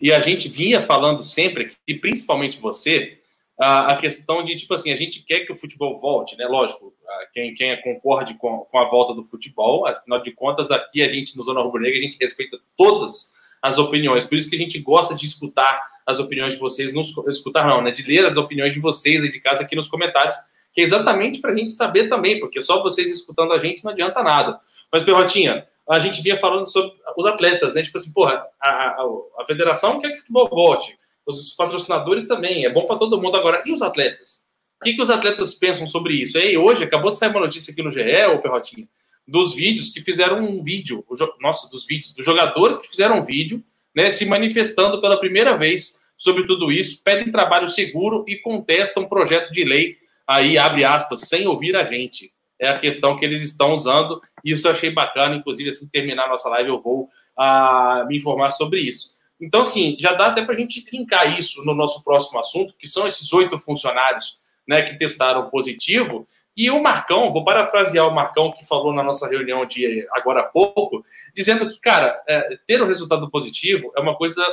e 0.01 0.13
a 0.13 0.21
gente 0.21 0.49
vinha 0.49 0.83
falando 0.83 1.23
sempre, 1.23 1.73
e 1.87 1.95
principalmente 1.95 2.59
você, 2.59 3.20
a, 3.61 3.93
a 3.93 3.97
questão 3.97 4.43
de, 4.43 4.57
tipo 4.57 4.73
assim, 4.73 4.91
a 4.91 4.97
gente 4.97 5.23
quer 5.23 5.41
que 5.41 5.53
o 5.53 5.57
futebol 5.57 5.95
volte, 5.95 6.37
né? 6.37 6.47
Lógico, 6.47 6.95
quem, 7.33 7.53
quem 7.53 7.79
concorde 7.83 8.35
com, 8.35 8.61
com 8.61 8.79
a 8.79 8.89
volta 8.89 9.13
do 9.13 9.23
futebol, 9.23 9.87
afinal 9.87 10.23
de 10.23 10.33
contas, 10.33 10.71
aqui 10.71 11.03
a 11.03 11.09
gente, 11.09 11.37
no 11.37 11.45
Zona 11.45 11.61
Rubro 11.61 11.83
Negra, 11.83 11.99
a 11.99 12.03
gente 12.03 12.17
respeita 12.19 12.59
todas 12.75 13.35
as 13.61 13.77
opiniões, 13.77 14.25
por 14.25 14.37
isso 14.37 14.49
que 14.49 14.57
a 14.57 14.59
gente 14.59 14.79
gosta 14.79 15.15
de 15.15 15.27
escutar 15.27 15.79
as 16.07 16.19
opiniões 16.19 16.55
de 16.55 16.59
vocês, 16.59 16.95
nos, 16.95 17.15
escutar 17.29 17.67
não, 17.67 17.83
né? 17.83 17.91
De 17.91 18.03
ler 18.03 18.25
as 18.25 18.39
opiniões 18.39 18.73
de 18.73 18.81
vocês 18.81 19.23
aí 19.23 19.31
de 19.31 19.41
casa 19.41 19.63
aqui 19.63 19.77
nos 19.77 19.89
comentários, 19.89 20.37
que 20.73 20.81
é 20.81 20.85
exatamente 20.85 21.41
para 21.41 21.53
a 21.53 21.57
gente 21.57 21.75
saber 21.75 22.09
também, 22.09 22.41
porque 22.41 22.63
só 22.63 22.83
vocês 22.83 23.11
escutando 23.11 23.53
a 23.53 23.59
gente 23.63 23.85
não 23.85 23.93
adianta 23.93 24.23
nada. 24.23 24.59
Mas, 24.91 25.05
Perrotinha, 25.05 25.67
a 25.87 25.99
gente 25.99 26.23
vinha 26.23 26.39
falando 26.39 26.65
sobre 26.65 26.93
os 27.15 27.27
atletas, 27.27 27.75
né? 27.75 27.83
Tipo 27.83 27.99
assim, 27.99 28.13
porra, 28.13 28.43
a, 28.59 28.71
a, 28.71 29.07
a 29.41 29.45
federação 29.45 30.01
quer 30.01 30.09
que 30.09 30.15
o 30.15 30.19
futebol 30.21 30.49
volte, 30.49 30.97
os 31.39 31.53
patrocinadores 31.55 32.27
também, 32.27 32.65
é 32.65 32.71
bom 32.71 32.87
para 32.87 32.99
todo 32.99 33.21
mundo. 33.21 33.37
Agora, 33.37 33.63
e 33.67 33.73
os 33.73 33.83
atletas? 33.83 34.45
O 34.81 34.85
que, 34.85 34.95
que 34.95 35.03
os 35.03 35.11
atletas 35.11 35.55
pensam 35.55 35.87
sobre 35.87 36.15
isso? 36.15 36.39
E 36.39 36.43
aí, 36.43 36.57
hoje, 36.57 36.85
acabou 36.85 37.11
de 37.11 37.19
sair 37.19 37.31
uma 37.31 37.41
notícia 37.41 37.73
aqui 37.73 37.83
no 37.83 37.91
GE, 37.91 38.01
ô 38.35 38.39
Perrotinha, 38.39 38.89
dos 39.27 39.55
vídeos 39.55 39.91
que 39.91 40.01
fizeram 40.01 40.43
um 40.43 40.63
vídeo, 40.63 41.05
nossa, 41.41 41.71
dos 41.71 41.87
vídeos, 41.87 42.13
dos 42.13 42.25
jogadores 42.25 42.79
que 42.79 42.89
fizeram 42.89 43.19
um 43.19 43.23
vídeo, 43.23 43.63
né, 43.95 44.11
se 44.11 44.25
manifestando 44.27 45.01
pela 45.01 45.19
primeira 45.19 45.57
vez 45.57 46.03
sobre 46.17 46.47
tudo 46.47 46.71
isso, 46.71 47.03
pedem 47.03 47.31
trabalho 47.31 47.69
seguro 47.69 48.25
e 48.27 48.37
contestam 48.37 49.05
um 49.05 49.09
projeto 49.09 49.51
de 49.53 49.65
lei, 49.65 49.97
aí 50.27 50.59
abre 50.59 50.85
aspas, 50.85 51.21
sem 51.21 51.47
ouvir 51.47 51.77
a 51.77 51.85
gente. 51.85 52.33
É 52.59 52.69
a 52.69 52.79
questão 52.79 53.17
que 53.17 53.25
eles 53.25 53.43
estão 53.43 53.73
usando, 53.73 54.21
e 54.45 54.53
isso 54.53 54.67
eu 54.67 54.73
achei 54.73 54.91
bacana, 54.91 55.37
inclusive, 55.37 55.71
assim 55.71 55.89
terminar 55.89 56.25
a 56.25 56.29
nossa 56.29 56.49
live, 56.51 56.69
eu 56.69 56.81
vou 56.81 57.09
uh, 57.39 58.07
me 58.07 58.19
informar 58.19 58.51
sobre 58.51 58.81
isso. 58.81 59.15
Então, 59.41 59.63
assim, 59.63 59.97
já 59.99 60.13
dá 60.13 60.27
até 60.27 60.45
para 60.45 60.55
a 60.55 60.59
gente 60.59 60.85
linkar 60.93 61.39
isso 61.39 61.65
no 61.65 61.75
nosso 61.75 62.05
próximo 62.05 62.39
assunto, 62.39 62.75
que 62.79 62.87
são 62.87 63.07
esses 63.07 63.33
oito 63.33 63.59
funcionários 63.59 64.41
né, 64.69 64.83
que 64.83 64.99
testaram 64.99 65.49
positivo, 65.49 66.27
e 66.57 66.71
o 66.71 66.83
Marcão, 66.83 67.33
vou 67.33 67.45
parafrasear 67.45 68.07
o 68.07 68.15
Marcão 68.15 68.53
que 68.53 68.67
falou 68.67 68.93
na 68.93 69.03
nossa 69.03 69.27
reunião 69.27 69.65
de 69.65 70.07
agora 70.13 70.41
há 70.41 70.45
pouco, 70.45 71.03
dizendo 71.35 71.71
que, 71.71 71.81
cara, 71.81 72.23
é, 72.29 72.59
ter 72.67 72.83
um 72.83 72.87
resultado 72.87 73.31
positivo 73.31 73.91
é 73.97 74.01
uma 74.01 74.17
coisa, 74.17 74.45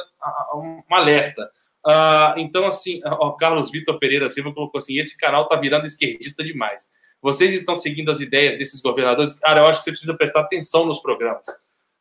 um 0.56 0.82
alerta. 0.90 1.52
Uh, 1.86 2.40
então, 2.40 2.66
assim, 2.66 3.02
o 3.04 3.34
Carlos 3.34 3.72
Vitor 3.72 3.98
Pereira 4.00 4.30
Silva 4.30 4.54
colocou 4.54 4.78
assim: 4.78 5.00
esse 5.00 5.18
canal 5.18 5.48
tá 5.48 5.56
virando 5.56 5.86
esquerdista 5.86 6.44
demais. 6.44 6.92
Vocês 7.22 7.54
estão 7.54 7.76
seguindo 7.76 8.12
as 8.12 8.22
ideias 8.22 8.58
desses 8.58 8.82
governadores? 8.82 9.40
Cara, 9.40 9.62
eu 9.62 9.68
acho 9.68 9.80
que 9.80 9.86
você 9.86 9.92
precisa 9.92 10.16
prestar 10.16 10.42
atenção 10.42 10.86
nos 10.86 11.00
programas. 11.00 11.46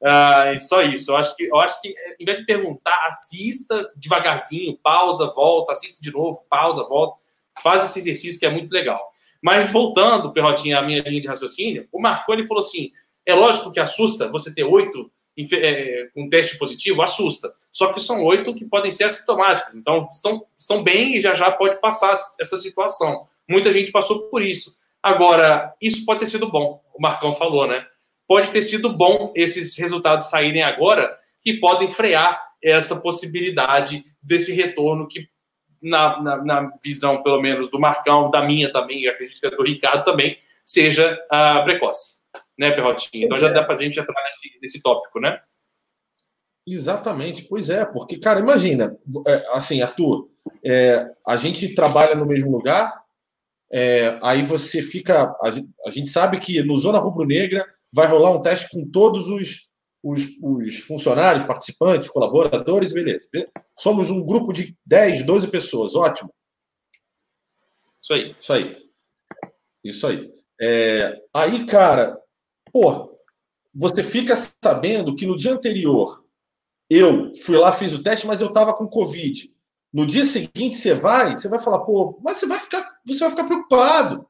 Uh, 0.06 0.52
e 0.52 0.58
só 0.58 0.82
isso. 0.82 1.10
Eu 1.10 1.16
acho 1.16 1.34
que, 1.34 1.42
eu 1.44 1.56
acho 1.56 1.80
que, 1.82 1.92
em 2.20 2.24
vez 2.24 2.38
de 2.38 2.46
perguntar, 2.46 2.96
assista 3.08 3.90
devagarzinho, 3.96 4.78
pausa, 4.80 5.26
volta, 5.32 5.72
assista 5.72 6.00
de 6.00 6.12
novo, 6.12 6.46
pausa, 6.48 6.84
volta. 6.84 7.16
Faz 7.60 7.84
esse 7.84 7.98
exercício 7.98 8.38
que 8.38 8.46
é 8.46 8.50
muito 8.50 8.70
legal. 8.70 9.04
Mas 9.42 9.72
voltando, 9.72 10.32
Perrotinha, 10.32 10.78
a 10.78 10.82
minha 10.82 11.02
linha 11.02 11.20
de 11.20 11.26
raciocínio, 11.26 11.88
o 11.90 12.00
Marconi 12.00 12.46
falou 12.46 12.62
assim: 12.62 12.92
é 13.24 13.34
lógico 13.34 13.72
que 13.72 13.80
assusta 13.80 14.30
você 14.30 14.54
ter 14.54 14.62
oito 14.62 15.10
é, 15.52 16.08
com 16.14 16.28
teste 16.28 16.56
positivo, 16.56 17.02
assusta. 17.02 17.52
Só 17.72 17.92
que 17.92 18.00
são 18.00 18.22
oito 18.24 18.54
que 18.54 18.64
podem 18.64 18.92
ser 18.92 19.04
assintomáticos. 19.04 19.74
Então, 19.74 20.08
estão, 20.10 20.46
estão 20.56 20.84
bem 20.84 21.16
e 21.16 21.20
já 21.20 21.34
já 21.34 21.50
pode 21.50 21.80
passar 21.80 22.14
essa 22.40 22.56
situação. 22.58 23.26
Muita 23.48 23.72
gente 23.72 23.90
passou 23.90 24.22
por 24.28 24.40
isso. 24.40 24.78
Agora, 25.02 25.74
isso 25.80 26.04
pode 26.06 26.20
ter 26.20 26.26
sido 26.26 26.50
bom, 26.50 26.82
o 26.94 27.02
Marcão 27.02 27.34
falou, 27.34 27.66
né? 27.66 27.86
Pode 28.26 28.50
ter 28.50 28.62
sido 28.62 28.92
bom 28.92 29.32
esses 29.34 29.76
resultados 29.78 30.26
saírem 30.26 30.62
agora, 30.62 31.16
que 31.42 31.54
podem 31.54 31.88
frear 31.88 32.40
essa 32.62 33.00
possibilidade 33.00 34.04
desse 34.22 34.52
retorno 34.52 35.06
que 35.06 35.28
na, 35.80 36.20
na, 36.20 36.44
na, 36.44 36.72
visão, 36.82 37.22
pelo 37.22 37.40
menos, 37.40 37.70
do 37.70 37.78
Marcão, 37.78 38.30
da 38.30 38.42
minha 38.42 38.72
também, 38.72 39.06
acredito 39.06 39.38
que 39.38 39.46
é 39.46 39.50
do 39.50 39.62
Ricardo 39.62 40.04
também, 40.04 40.36
seja 40.64 41.16
uh, 41.32 41.64
precoce, 41.64 42.20
né, 42.58 42.70
Perrotinho? 42.72 43.26
Então 43.26 43.38
já 43.38 43.48
dá 43.48 43.62
para 43.62 43.76
a 43.76 43.78
gente 43.78 44.00
entrar 44.00 44.14
nesse, 44.24 44.58
nesse 44.60 44.82
tópico, 44.82 45.20
né? 45.20 45.40
Exatamente, 46.66 47.44
pois 47.44 47.70
é, 47.70 47.84
porque, 47.84 48.18
cara, 48.18 48.40
imagina, 48.40 48.98
é, 49.28 49.46
assim, 49.52 49.80
Arthur, 49.80 50.28
é, 50.64 51.06
a 51.24 51.36
gente 51.36 51.74
trabalha 51.74 52.16
no 52.16 52.26
mesmo 52.26 52.50
lugar, 52.50 52.92
é, 53.72 54.18
aí 54.22 54.42
você 54.42 54.82
fica. 54.82 55.34
A 55.42 55.50
gente, 55.50 55.68
a 55.86 55.90
gente 55.90 56.08
sabe 56.08 56.38
que 56.38 56.62
no 56.62 56.76
Zona 56.76 56.98
Rubro-Negra 56.98 57.64
vai 57.92 58.06
rolar 58.06 58.30
um 58.30 58.42
teste 58.42 58.68
com 58.70 58.88
todos 58.90 59.28
os 59.28 59.66
os, 60.06 60.24
os, 60.40 60.78
funcionários, 60.86 61.42
participantes, 61.42 62.08
colaboradores, 62.08 62.92
beleza. 62.92 63.28
Somos 63.76 64.08
um 64.08 64.24
grupo 64.24 64.52
de 64.52 64.76
10, 64.86 65.24
12 65.26 65.48
pessoas, 65.48 65.96
ótimo. 65.96 66.32
Isso 68.00 68.12
aí. 68.12 68.36
Isso 68.38 68.52
aí. 68.52 68.90
Isso 69.82 70.06
aí. 70.06 70.32
É, 70.60 71.20
aí, 71.34 71.66
cara, 71.66 72.16
pô, 72.72 73.18
você 73.74 74.02
fica 74.02 74.34
sabendo 74.62 75.16
que 75.16 75.26
no 75.26 75.34
dia 75.34 75.52
anterior 75.52 76.24
eu 76.88 77.32
fui 77.34 77.58
lá, 77.58 77.72
fiz 77.72 77.92
o 77.92 78.02
teste, 78.02 78.28
mas 78.28 78.40
eu 78.40 78.52
tava 78.52 78.72
com 78.74 78.86
Covid. 78.86 79.52
No 79.92 80.06
dia 80.06 80.24
seguinte 80.24 80.76
você 80.76 80.94
vai, 80.94 81.34
você 81.34 81.48
vai 81.48 81.60
falar, 81.60 81.80
pô, 81.80 82.18
mas 82.22 82.38
você 82.38 82.46
vai 82.46 82.60
ficar, 82.60 82.96
você 83.04 83.18
vai 83.18 83.30
ficar 83.30 83.44
preocupado. 83.44 84.28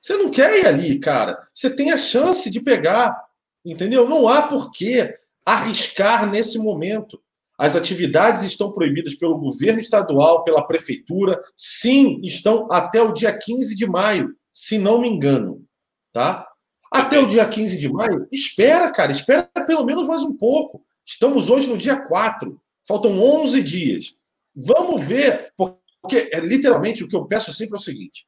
Você 0.00 0.16
não 0.16 0.30
quer 0.30 0.60
ir 0.60 0.66
ali, 0.66 0.98
cara. 0.98 1.48
Você 1.52 1.70
tem 1.70 1.92
a 1.92 1.96
chance 1.96 2.50
de 2.50 2.60
pegar. 2.60 3.16
Entendeu? 3.64 4.08
Não 4.08 4.28
há 4.28 4.42
por 4.42 4.70
que 4.70 5.12
arriscar 5.44 6.30
nesse 6.30 6.58
momento. 6.58 7.20
As 7.58 7.74
atividades 7.74 8.42
estão 8.42 8.70
proibidas 8.70 9.14
pelo 9.14 9.38
governo 9.38 9.78
estadual, 9.78 10.44
pela 10.44 10.66
prefeitura. 10.66 11.42
Sim, 11.56 12.20
estão 12.22 12.68
até 12.70 13.00
o 13.00 13.12
dia 13.12 13.36
15 13.36 13.74
de 13.74 13.86
maio, 13.86 14.36
se 14.52 14.78
não 14.78 15.00
me 15.00 15.08
engano. 15.08 15.64
Tá? 16.12 16.46
Até 16.92 17.18
o 17.18 17.26
dia 17.26 17.46
15 17.46 17.78
de 17.78 17.88
maio, 17.90 18.28
espera, 18.30 18.90
cara, 18.90 19.10
espera 19.10 19.48
pelo 19.66 19.84
menos 19.84 20.06
mais 20.06 20.22
um 20.22 20.34
pouco. 20.34 20.84
Estamos 21.04 21.48
hoje 21.48 21.68
no 21.68 21.78
dia 21.78 21.96
4, 21.96 22.60
faltam 22.86 23.20
11 23.20 23.62
dias. 23.62 24.14
Vamos 24.54 25.02
ver, 25.04 25.52
porque 25.56 26.30
é 26.32 26.40
literalmente 26.40 27.04
o 27.04 27.08
que 27.08 27.16
eu 27.16 27.26
peço 27.26 27.52
sempre 27.52 27.76
é 27.76 27.78
o 27.78 27.82
seguinte: 27.82 28.26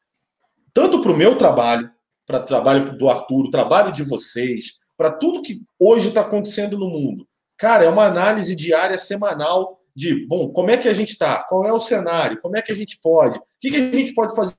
tanto 0.72 1.00
para 1.00 1.12
o 1.12 1.16
meu 1.16 1.36
trabalho, 1.36 1.90
para 2.26 2.40
o 2.40 2.44
trabalho 2.44 2.96
do 2.96 3.08
Arthur, 3.08 3.46
o 3.46 3.50
trabalho 3.50 3.92
de 3.92 4.02
vocês, 4.02 4.78
para 4.96 5.10
tudo 5.10 5.42
que 5.42 5.62
hoje 5.78 6.08
está 6.08 6.22
acontecendo 6.22 6.78
no 6.78 6.88
mundo. 6.88 7.26
Cara, 7.56 7.84
é 7.84 7.88
uma 7.88 8.04
análise 8.04 8.54
diária, 8.54 8.98
semanal 8.98 9.78
de, 9.94 10.26
bom, 10.26 10.50
como 10.52 10.70
é 10.70 10.76
que 10.76 10.88
a 10.88 10.94
gente 10.94 11.10
está? 11.10 11.44
Qual 11.48 11.64
é 11.66 11.72
o 11.72 11.80
cenário? 11.80 12.40
Como 12.40 12.56
é 12.56 12.62
que 12.62 12.70
a 12.70 12.74
gente 12.74 13.00
pode? 13.02 13.38
O 13.38 13.42
que, 13.60 13.70
que 13.70 13.76
a 13.76 13.92
gente 13.92 14.14
pode 14.14 14.34
fazer 14.34 14.54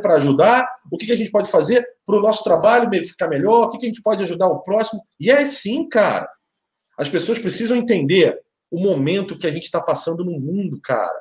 para 0.00 0.14
ajudar? 0.14 0.66
O 0.90 0.96
que, 0.96 1.06
que 1.06 1.12
a 1.12 1.16
gente 1.16 1.30
pode 1.30 1.50
fazer 1.50 1.86
para 2.06 2.16
o 2.16 2.22
nosso 2.22 2.42
trabalho 2.42 2.88
ficar 3.06 3.28
melhor? 3.28 3.66
O 3.66 3.68
que, 3.70 3.78
que 3.78 3.86
a 3.86 3.88
gente 3.88 4.02
pode 4.02 4.22
ajudar 4.22 4.48
o 4.48 4.62
próximo? 4.62 5.02
E 5.20 5.30
é 5.30 5.44
sim, 5.44 5.88
cara. 5.88 6.28
As 6.98 7.08
pessoas 7.08 7.38
precisam 7.38 7.76
entender 7.76 8.40
o 8.70 8.80
momento 8.80 9.38
que 9.38 9.46
a 9.46 9.50
gente 9.50 9.64
está 9.64 9.80
passando 9.80 10.24
no 10.24 10.38
mundo, 10.40 10.80
cara. 10.82 11.20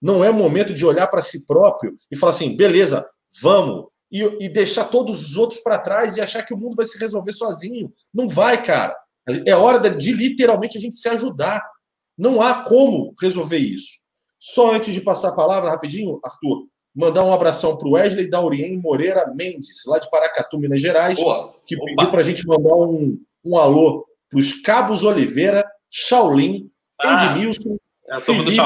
Não 0.00 0.24
é 0.24 0.30
momento 0.30 0.74
de 0.74 0.84
olhar 0.84 1.06
para 1.06 1.22
si 1.22 1.46
próprio 1.46 1.96
e 2.10 2.16
falar 2.16 2.30
assim, 2.30 2.56
beleza, 2.56 3.08
vamos, 3.40 3.86
e, 4.12 4.22
e 4.44 4.48
deixar 4.48 4.84
todos 4.84 5.26
os 5.26 5.36
outros 5.38 5.60
para 5.60 5.78
trás 5.78 6.16
e 6.16 6.20
achar 6.20 6.44
que 6.44 6.52
o 6.52 6.56
mundo 6.56 6.76
vai 6.76 6.84
se 6.84 6.98
resolver 6.98 7.32
sozinho. 7.32 7.90
Não 8.12 8.28
vai, 8.28 8.62
cara. 8.62 8.94
É 9.46 9.56
hora 9.56 9.78
de, 9.78 9.96
de 9.96 10.12
literalmente 10.12 10.76
a 10.76 10.80
gente 10.80 10.96
se 10.96 11.08
ajudar. 11.08 11.64
Não 12.18 12.42
há 12.42 12.62
como 12.62 13.14
resolver 13.20 13.56
isso. 13.56 14.02
Só 14.38 14.74
antes 14.74 14.92
de 14.92 15.00
passar 15.00 15.28
a 15.28 15.34
palavra, 15.34 15.70
rapidinho, 15.70 16.20
Arthur, 16.22 16.66
mandar 16.94 17.24
um 17.24 17.32
abração 17.32 17.78
para 17.78 17.88
o 17.88 17.92
Wesley 17.92 18.28
Daurien 18.28 18.76
Moreira 18.76 19.32
Mendes, 19.34 19.82
lá 19.86 19.98
de 19.98 20.10
Paracatu, 20.10 20.58
Minas 20.58 20.80
Gerais, 20.80 21.18
Boa. 21.18 21.54
que 21.64 21.74
Opa. 21.76 21.84
pediu 21.86 22.10
para 22.10 22.20
a 22.20 22.24
gente 22.24 22.46
mandar 22.46 22.74
um, 22.74 23.18
um 23.42 23.56
alô 23.56 24.06
para 24.28 24.38
os 24.38 24.52
Cabos 24.60 25.04
Oliveira, 25.04 25.64
Shaolin, 25.90 26.70
ah, 27.00 27.26
Edmilson, 27.26 27.78
é 28.08 28.20
Felipe, 28.20 28.56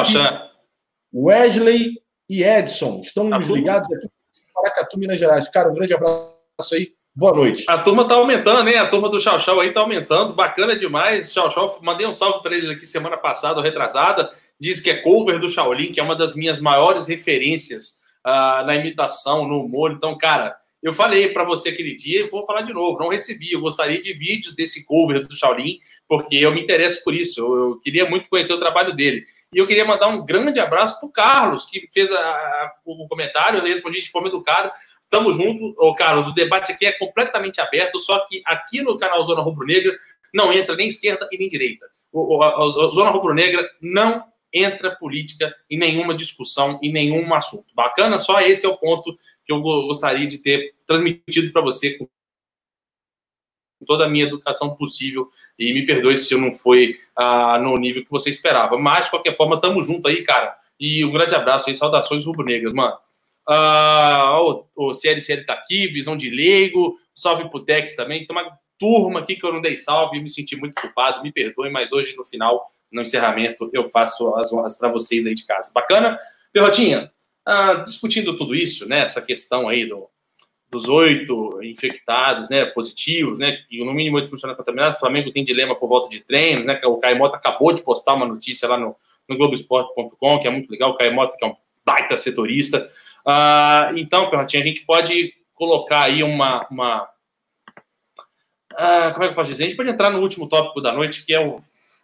Wesley 1.15 1.93
e 2.29 2.43
Edson. 2.43 3.01
Estão 3.01 3.31
tá 3.31 3.39
ligados 3.39 3.93
aqui 3.93 4.09
Paracatu, 4.57 4.99
Minas 4.99 5.19
Gerais. 5.19 5.49
Cara, 5.49 5.69
um 5.69 5.75
grande 5.75 5.93
abraço 5.93 6.75
aí. 6.75 6.89
Boa 7.15 7.35
noite. 7.35 7.65
A 7.69 7.79
turma 7.79 8.09
tá 8.09 8.15
aumentando, 8.15 8.69
hein? 8.69 8.77
A 8.77 8.89
turma 8.89 9.09
do 9.09 9.21
Chau 9.21 9.39
Chau 9.41 9.61
aí 9.61 9.73
tá 9.73 9.81
aumentando. 9.81 10.35
Bacana 10.35 10.77
demais. 10.77 11.33
Chau 11.33 11.51
Chau, 11.51 11.79
mandei 11.83 12.07
um 12.07 12.13
salve 12.13 12.43
para 12.43 12.57
eles 12.57 12.69
aqui 12.69 12.87
semana 12.87 13.17
passada, 13.17 13.63
retrasada. 13.63 14.31
Diz 14.59 14.81
que 14.81 14.91
é 14.91 14.97
cover 14.97 15.39
do 15.39 15.49
Shaolin, 15.49 15.93
que 15.93 16.01
é 16.01 16.03
uma 16.03 16.17
das 16.17 16.35
minhas 16.35 16.61
maiores 16.61 17.07
referências 17.07 18.01
uh, 18.27 18.65
na 18.67 18.75
imitação, 18.75 19.47
no 19.47 19.61
humor. 19.61 19.93
Então, 19.93 20.17
cara, 20.17 20.57
eu 20.83 20.93
falei 20.93 21.29
para 21.29 21.45
você 21.45 21.71
aquele 21.71 21.95
dia 21.95 22.21
e 22.21 22.29
vou 22.29 22.47
falar 22.47 22.63
de 22.63 22.73
novo. 22.73 22.99
Não 22.99 23.09
recebi. 23.09 23.53
Eu 23.53 23.61
gostaria 23.61 24.01
de 24.01 24.13
vídeos 24.15 24.55
desse 24.55 24.85
cover 24.85 25.27
do 25.27 25.35
Shaolin, 25.35 25.79
porque 26.09 26.37
eu 26.37 26.53
me 26.53 26.63
interesso 26.63 27.03
por 27.05 27.15
isso. 27.15 27.41
Eu, 27.41 27.57
eu 27.57 27.81
queria 27.81 28.09
muito 28.09 28.29
conhecer 28.31 28.53
o 28.53 28.61
trabalho 28.61 28.95
dele. 28.95 29.27
E 29.53 29.59
eu 29.59 29.67
queria 29.67 29.85
mandar 29.85 30.09
um 30.09 30.25
grande 30.25 30.59
abraço 30.59 30.99
para 30.99 31.09
o 31.09 31.13
Carlos, 31.13 31.67
que 31.67 31.89
fez 31.93 32.13
a, 32.13 32.19
a, 32.19 32.75
o 32.85 33.07
comentário, 33.09 33.61
eu 33.61 33.65
respondi 33.65 34.03
de 34.03 34.11
forma 34.11 34.29
educada. 34.29 34.73
Tamo 35.09 35.33
junto, 35.33 35.75
ô 35.79 35.95
Carlos. 35.95 36.29
O 36.29 36.35
debate 36.35 36.73
aqui 36.73 36.85
é 36.85 36.93
completamente 36.93 37.61
aberto, 37.61 37.99
só 38.01 38.27
que 38.27 38.43
aqui 38.45 38.83
no 38.83 38.99
canal 38.99 39.23
Zona 39.23 39.41
Rubro 39.41 39.67
Negra 39.67 39.97
não 40.35 40.53
entra 40.53 40.75
nem 40.75 40.89
esquerda 40.89 41.29
e 41.31 41.39
nem 41.39 41.49
direita. 41.49 41.87
O, 42.13 42.43
a, 42.43 42.49
a 42.49 42.69
Zona 42.69 43.11
Rubro 43.11 43.35
Negra 43.35 43.69
não 43.81 44.25
entra 44.53 44.97
política 44.97 45.55
em 45.71 45.79
nenhuma 45.79 46.15
discussão, 46.15 46.79
em 46.83 46.93
nenhum 46.93 47.33
assunto. 47.35 47.67
Bacana? 47.75 48.19
Só 48.19 48.41
esse 48.41 48.67
é 48.67 48.69
o 48.69 48.77
ponto 48.77 49.17
que 49.45 49.53
eu 49.53 49.61
gostaria 49.61 50.27
de 50.27 50.39
ter 50.43 50.75
transmitido 50.87 51.53
para 51.53 51.63
você 51.63 51.93
com 51.93 52.09
toda 53.85 54.05
a 54.05 54.09
minha 54.09 54.25
educação 54.25 54.75
possível 54.75 55.29
e 55.59 55.73
me 55.75 55.85
perdoe 55.85 56.17
se 56.17 56.33
eu 56.33 56.41
não 56.41 56.53
fui 56.53 56.97
ah, 57.17 57.59
no 57.59 57.75
nível 57.77 58.05
que 58.05 58.11
você 58.11 58.31
esperava. 58.31 58.79
Mas, 58.79 59.07
de 59.07 59.11
qualquer 59.11 59.35
forma, 59.35 59.61
tamo 59.61 59.83
junto 59.83 60.09
aí, 60.09 60.23
cara. 60.23 60.57
E 60.79 61.05
um 61.05 61.13
grande 61.13 61.35
abraço 61.35 61.69
aí, 61.69 61.77
saudações 61.77 62.25
rubro-negras, 62.25 62.73
mano. 62.73 62.97
Uh, 63.49 64.67
o, 64.75 64.89
o 64.89 64.95
CLCL 64.95 65.47
tá 65.47 65.53
aqui, 65.53 65.87
Visão 65.89 66.17
de 66.17 66.29
Leigo, 66.29 66.99
salve 67.15 67.49
pro 67.49 67.65
também. 67.97 68.27
Tem 68.27 68.37
uma 68.37 68.59
turma 68.79 69.21
aqui 69.21 69.37
que 69.37 69.47
eu 69.47 69.53
não 69.53 69.61
dei 69.61 69.77
salve, 69.77 70.21
me 70.21 70.29
senti 70.29 70.57
muito 70.57 70.81
culpado, 70.81 71.23
me 71.23 71.33
perdoem, 71.33 71.73
mas 71.73 71.93
hoje 71.93 72.15
no 72.17 72.25
final, 72.25 72.65
no 72.91 73.03
encerramento, 73.03 73.71
eu 73.73 73.87
faço 73.87 74.35
as 74.37 74.53
honras 74.53 74.77
para 74.79 74.93
vocês 74.93 75.27
aí 75.27 75.35
de 75.35 75.47
casa. 75.47 75.73
Bacana? 75.75 76.19
Perrotinha, 76.53 77.11
uh, 77.49 77.85
discutindo 77.85 78.37
tudo 78.37 78.55
isso, 78.55 78.89
né, 78.89 79.01
essa 79.01 79.23
questão 79.23 79.69
aí 79.69 79.87
do, 79.87 80.09
dos 80.71 80.89
oito 80.89 81.63
infectados, 81.63 82.51
né, 82.51 82.65
positivos, 82.67 83.39
né, 83.39 83.59
e 83.71 83.85
no 83.85 83.93
mínimo 83.93 84.17
oito 84.17 84.29
funcionários 84.29 84.59
contaminados, 84.59 84.97
o 84.97 85.01
Flamengo 85.01 85.33
tem 85.33 85.45
dilema 85.45 85.75
por 85.75 85.89
volta 85.89 86.09
de 86.09 86.21
treinos, 86.21 86.67
né, 86.67 86.81
o 86.85 86.97
Caio 86.99 87.17
Mota 87.17 87.37
acabou 87.37 87.73
de 87.73 87.83
postar 87.83 88.15
uma 88.15 88.27
notícia 88.27 88.69
lá 88.69 88.77
no, 88.77 88.97
no 89.29 89.37
Globoesporte.com, 89.37 90.39
que 90.41 90.49
é 90.49 90.51
muito 90.51 90.71
legal, 90.71 90.91
o 90.91 90.97
Caio 90.97 91.15
Mota, 91.15 91.37
que 91.37 91.45
é 91.45 91.49
um 91.49 91.55
baita 91.85 92.19
setorista, 92.19 92.91
Uh, 93.27 93.99
então, 93.99 94.31
Perrotinha, 94.31 94.63
a 94.63 94.67
gente 94.67 94.83
pode 94.83 95.35
colocar 95.53 96.03
aí 96.05 96.23
uma. 96.23 96.65
uma 96.71 97.03
uh, 98.73 99.13
como 99.13 99.25
é 99.25 99.27
que 99.27 99.33
eu 99.33 99.35
posso 99.35 99.51
dizer? 99.51 99.65
A 99.65 99.67
gente 99.67 99.77
pode 99.77 99.91
entrar 99.91 100.11
no 100.11 100.21
último 100.21 100.49
tópico 100.49 100.81
da 100.81 100.93
noite, 100.93 101.27
que 101.27 101.35
é 101.35 101.45
o, 101.45 101.59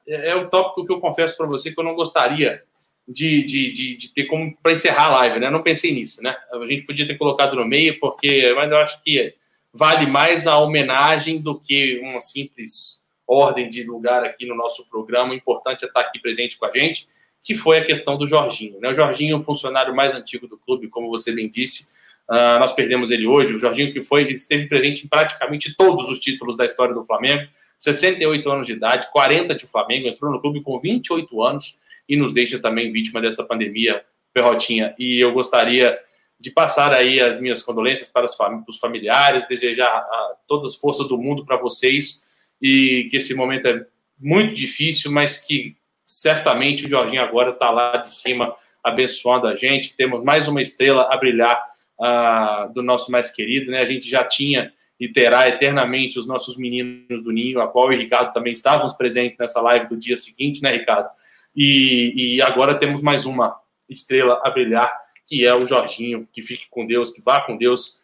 é, 0.08 0.30
é 0.30 0.34
o 0.34 0.48
tópico 0.48 0.84
que 0.84 0.92
eu 0.92 1.00
confesso 1.00 1.36
para 1.36 1.46
você 1.46 1.72
que 1.72 1.78
eu 1.78 1.84
não 1.84 1.94
gostaria 1.94 2.60
de, 3.07 3.44
de, 3.44 3.72
de, 3.72 3.96
de 3.96 4.14
ter 4.14 4.24
como 4.24 4.57
para 4.62 4.72
encerrar 4.72 5.07
a 5.07 5.14
live, 5.16 5.40
né? 5.40 5.50
Não 5.50 5.62
pensei 5.62 5.92
nisso, 5.92 6.22
né? 6.22 6.36
A 6.53 6.66
gente 6.66 6.82
podia 6.82 7.07
ter 7.07 7.18
colocado 7.18 7.57
no 7.57 7.64
meio, 7.64 7.98
porque, 7.98 8.53
mas 8.55 8.70
eu 8.70 8.78
acho 8.78 9.03
que 9.03 9.34
vale 9.72 10.07
mais 10.07 10.46
a 10.46 10.59
homenagem 10.59 11.40
do 11.40 11.59
que 11.59 11.98
uma 12.00 12.20
simples 12.20 13.03
ordem 13.26 13.68
de 13.68 13.84
lugar 13.84 14.24
aqui 14.24 14.46
no 14.46 14.55
nosso 14.55 14.88
programa. 14.88 15.32
O 15.32 15.36
importante 15.36 15.84
é 15.84 15.88
estar 15.88 16.00
aqui 16.00 16.20
presente 16.20 16.59
com 16.59 16.66
a 16.66 16.72
gente 16.72 17.09
que 17.42 17.55
foi 17.55 17.78
a 17.78 17.84
questão 17.84 18.16
do 18.16 18.26
Jorginho. 18.26 18.78
Né? 18.80 18.90
O 18.90 18.94
Jorginho, 18.94 19.38
o 19.38 19.42
funcionário 19.42 19.94
mais 19.94 20.14
antigo 20.14 20.46
do 20.46 20.57
clube, 20.57 20.88
como 20.88 21.09
você 21.09 21.32
bem 21.32 21.50
disse, 21.50 21.92
uh, 22.28 22.59
nós 22.61 22.72
perdemos 22.72 23.11
ele 23.11 23.26
hoje. 23.26 23.55
O 23.55 23.59
Jorginho 23.59 23.92
que 23.92 24.00
foi 24.00 24.30
esteve 24.32 24.66
presente 24.66 25.05
em 25.05 25.09
praticamente 25.09 25.74
todos 25.74 26.09
os 26.09 26.20
títulos 26.20 26.57
da 26.57 26.64
história 26.64 26.94
do 26.94 27.03
Flamengo, 27.03 27.48
68 27.78 28.50
anos 28.50 28.66
de 28.66 28.74
idade, 28.74 29.11
40 29.11 29.57
de 29.57 29.66
Flamengo, 29.66 30.07
entrou 30.07 30.30
no 30.30 30.40
clube 30.40 30.61
com 30.61 30.78
28 30.78 31.42
anos 31.42 31.80
e 32.12 32.16
nos 32.16 32.34
deixa 32.34 32.58
também 32.58 32.92
vítima 32.92 33.22
dessa 33.22 33.42
pandemia, 33.42 34.04
Perrotinha. 34.34 34.94
E 34.98 35.18
eu 35.18 35.32
gostaria 35.32 35.98
de 36.38 36.50
passar 36.50 36.92
aí 36.92 37.18
as 37.22 37.40
minhas 37.40 37.62
condolências 37.62 38.10
para, 38.10 38.26
os 38.26 38.78
familiares, 38.78 39.48
desejar 39.48 39.88
a, 39.88 40.34
todas 40.46 40.74
as 40.74 40.78
forças 40.78 41.08
do 41.08 41.16
mundo 41.16 41.46
para 41.46 41.56
vocês 41.56 42.28
e 42.60 43.08
que 43.10 43.16
esse 43.16 43.34
momento 43.34 43.66
é 43.66 43.86
muito 44.20 44.52
difícil, 44.52 45.10
mas 45.10 45.38
que 45.38 45.74
certamente 46.04 46.84
o 46.84 46.88
Jorginho 46.88 47.22
agora 47.22 47.52
está 47.52 47.70
lá 47.70 47.96
de 47.96 48.12
cima 48.12 48.54
abençoando 48.84 49.46
a 49.46 49.56
gente. 49.56 49.96
Temos 49.96 50.22
mais 50.22 50.48
uma 50.48 50.60
estrela 50.60 51.08
a 51.10 51.16
brilhar 51.16 51.64
uh, 51.98 52.70
do 52.74 52.82
nosso 52.82 53.10
mais 53.10 53.30
querido, 53.30 53.70
né? 53.70 53.80
A 53.80 53.86
gente 53.86 54.06
já 54.06 54.22
tinha 54.22 54.70
e 55.00 55.08
terá 55.08 55.48
eternamente 55.48 56.18
os 56.18 56.26
nossos 56.26 56.58
meninos 56.58 57.24
do 57.24 57.32
Ninho, 57.32 57.62
a 57.62 57.68
qual 57.68 57.86
o 57.86 57.90
Ricardo 57.90 58.34
também 58.34 58.52
estávamos 58.52 58.92
presentes 58.92 59.38
nessa 59.38 59.62
live 59.62 59.88
do 59.88 59.96
dia 59.96 60.18
seguinte, 60.18 60.62
né, 60.62 60.72
Ricardo? 60.72 61.08
E, 61.55 62.36
e 62.36 62.42
agora 62.42 62.74
temos 62.74 63.03
mais 63.03 63.26
uma 63.26 63.61
estrela 63.88 64.40
a 64.44 64.50
brilhar, 64.50 64.92
que 65.26 65.46
é 65.46 65.55
o 65.55 65.66
Jorginho, 65.66 66.26
que 66.32 66.42
fique 66.42 66.66
com 66.70 66.86
Deus, 66.86 67.11
que 67.11 67.22
vá 67.22 67.40
com 67.40 67.57
Deus. 67.57 68.03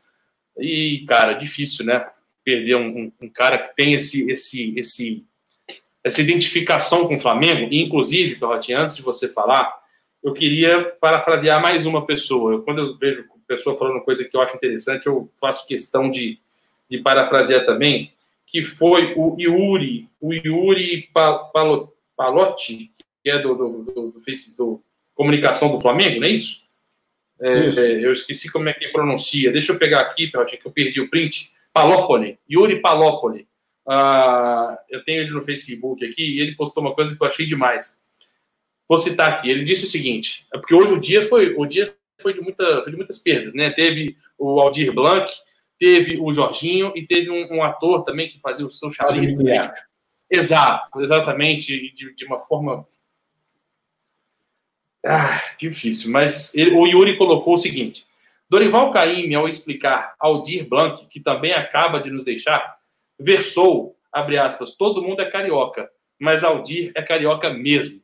E, 0.58 1.04
cara, 1.06 1.34
difícil, 1.34 1.84
né? 1.84 2.06
Perder 2.44 2.76
um, 2.76 2.88
um, 2.88 3.12
um 3.22 3.28
cara 3.28 3.58
que 3.58 3.74
tem 3.74 3.94
esse, 3.94 4.30
esse, 4.30 4.78
esse 4.78 5.24
essa 6.02 6.22
identificação 6.22 7.06
com 7.06 7.16
o 7.16 7.20
Flamengo, 7.20 7.68
e 7.70 7.82
inclusive, 7.82 8.36
Perrotinho, 8.36 8.78
antes 8.78 8.96
de 8.96 9.02
você 9.02 9.28
falar, 9.28 9.72
eu 10.22 10.32
queria 10.32 10.84
parafrasear 11.00 11.60
mais 11.60 11.86
uma 11.86 12.06
pessoa. 12.06 12.52
Eu, 12.52 12.62
quando 12.62 12.78
eu 12.78 12.96
vejo 12.96 13.26
pessoa 13.48 13.74
falando 13.74 14.04
coisa 14.04 14.24
que 14.24 14.36
eu 14.36 14.42
acho 14.42 14.54
interessante, 14.54 15.06
eu 15.06 15.30
faço 15.40 15.66
questão 15.66 16.10
de, 16.10 16.38
de 16.88 16.98
parafrasear 16.98 17.64
também, 17.64 18.12
que 18.46 18.62
foi 18.62 19.14
o 19.16 19.34
Yuri, 19.38 20.06
o 20.20 20.32
Yuri 20.34 21.08
Palotti, 22.16 22.90
que 23.28 23.30
é 23.30 23.38
do, 23.38 23.54
do, 23.54 23.68
do, 23.84 23.92
do, 23.92 24.14
do 24.56 24.82
Comunicação 25.14 25.70
do 25.70 25.80
Flamengo, 25.80 26.20
não 26.20 26.26
é 26.26 26.30
isso? 26.30 26.62
É, 27.40 27.54
isso. 27.54 27.80
É, 27.80 28.04
eu 28.04 28.12
esqueci 28.12 28.50
como 28.50 28.68
é 28.68 28.72
que 28.72 28.88
pronuncia. 28.88 29.52
Deixa 29.52 29.72
eu 29.72 29.78
pegar 29.78 30.00
aqui, 30.00 30.28
Perrotinho, 30.28 30.60
que 30.62 30.66
eu 30.66 30.72
perdi 30.72 31.00
o 31.00 31.10
print. 31.10 31.52
Palópoli, 31.72 32.38
Yuri 32.50 32.80
Palópoli. 32.80 33.46
Uh, 33.86 34.76
eu 34.88 35.04
tenho 35.04 35.20
ele 35.20 35.30
no 35.30 35.42
Facebook 35.42 36.04
aqui 36.04 36.22
e 36.22 36.40
ele 36.40 36.56
postou 36.56 36.82
uma 36.82 36.94
coisa 36.94 37.14
que 37.14 37.22
eu 37.22 37.26
achei 37.26 37.46
demais. 37.46 38.00
Vou 38.88 38.98
citar 38.98 39.30
aqui. 39.30 39.50
Ele 39.50 39.64
disse 39.64 39.84
o 39.84 39.88
seguinte: 39.88 40.46
é 40.52 40.58
porque 40.58 40.74
hoje 40.74 40.94
o 40.94 41.00
dia 41.00 41.22
foi 41.24 41.54
o 41.54 41.66
dia 41.66 41.94
foi 42.20 42.32
de, 42.32 42.40
muita, 42.40 42.82
foi 42.82 42.90
de 42.90 42.96
muitas 42.96 43.18
perdas, 43.18 43.54
né? 43.54 43.70
Teve 43.70 44.16
o 44.36 44.60
Aldir 44.60 44.92
Blanc, 44.92 45.32
teve 45.78 46.18
o 46.20 46.32
Jorginho 46.32 46.92
e 46.96 47.06
teve 47.06 47.30
um, 47.30 47.58
um 47.58 47.62
ator 47.62 48.04
também 48.04 48.28
que 48.28 48.40
fazia 48.40 48.66
o 48.66 48.70
seu 48.70 48.90
Charlie. 48.90 49.36
Exato, 50.30 51.00
exatamente, 51.00 51.94
de, 51.94 52.14
de 52.14 52.24
uma 52.24 52.40
forma 52.40 52.86
ah, 55.06 55.42
difícil. 55.58 56.10
Mas 56.10 56.54
ele, 56.54 56.72
o 56.72 56.86
Yuri 56.86 57.16
colocou 57.16 57.54
o 57.54 57.58
seguinte: 57.58 58.06
Dorival 58.48 58.90
Caymmi, 58.90 59.34
ao 59.34 59.48
explicar 59.48 60.14
Aldir 60.18 60.68
Blanc, 60.68 61.06
que 61.06 61.20
também 61.20 61.52
acaba 61.52 62.00
de 62.00 62.10
nos 62.10 62.24
deixar, 62.24 62.76
versou, 63.18 63.96
abre 64.12 64.38
aspas, 64.38 64.74
todo 64.74 65.02
mundo 65.02 65.20
é 65.20 65.30
carioca, 65.30 65.88
mas 66.18 66.42
Aldir 66.42 66.92
é 66.94 67.02
carioca 67.02 67.50
mesmo. 67.50 68.00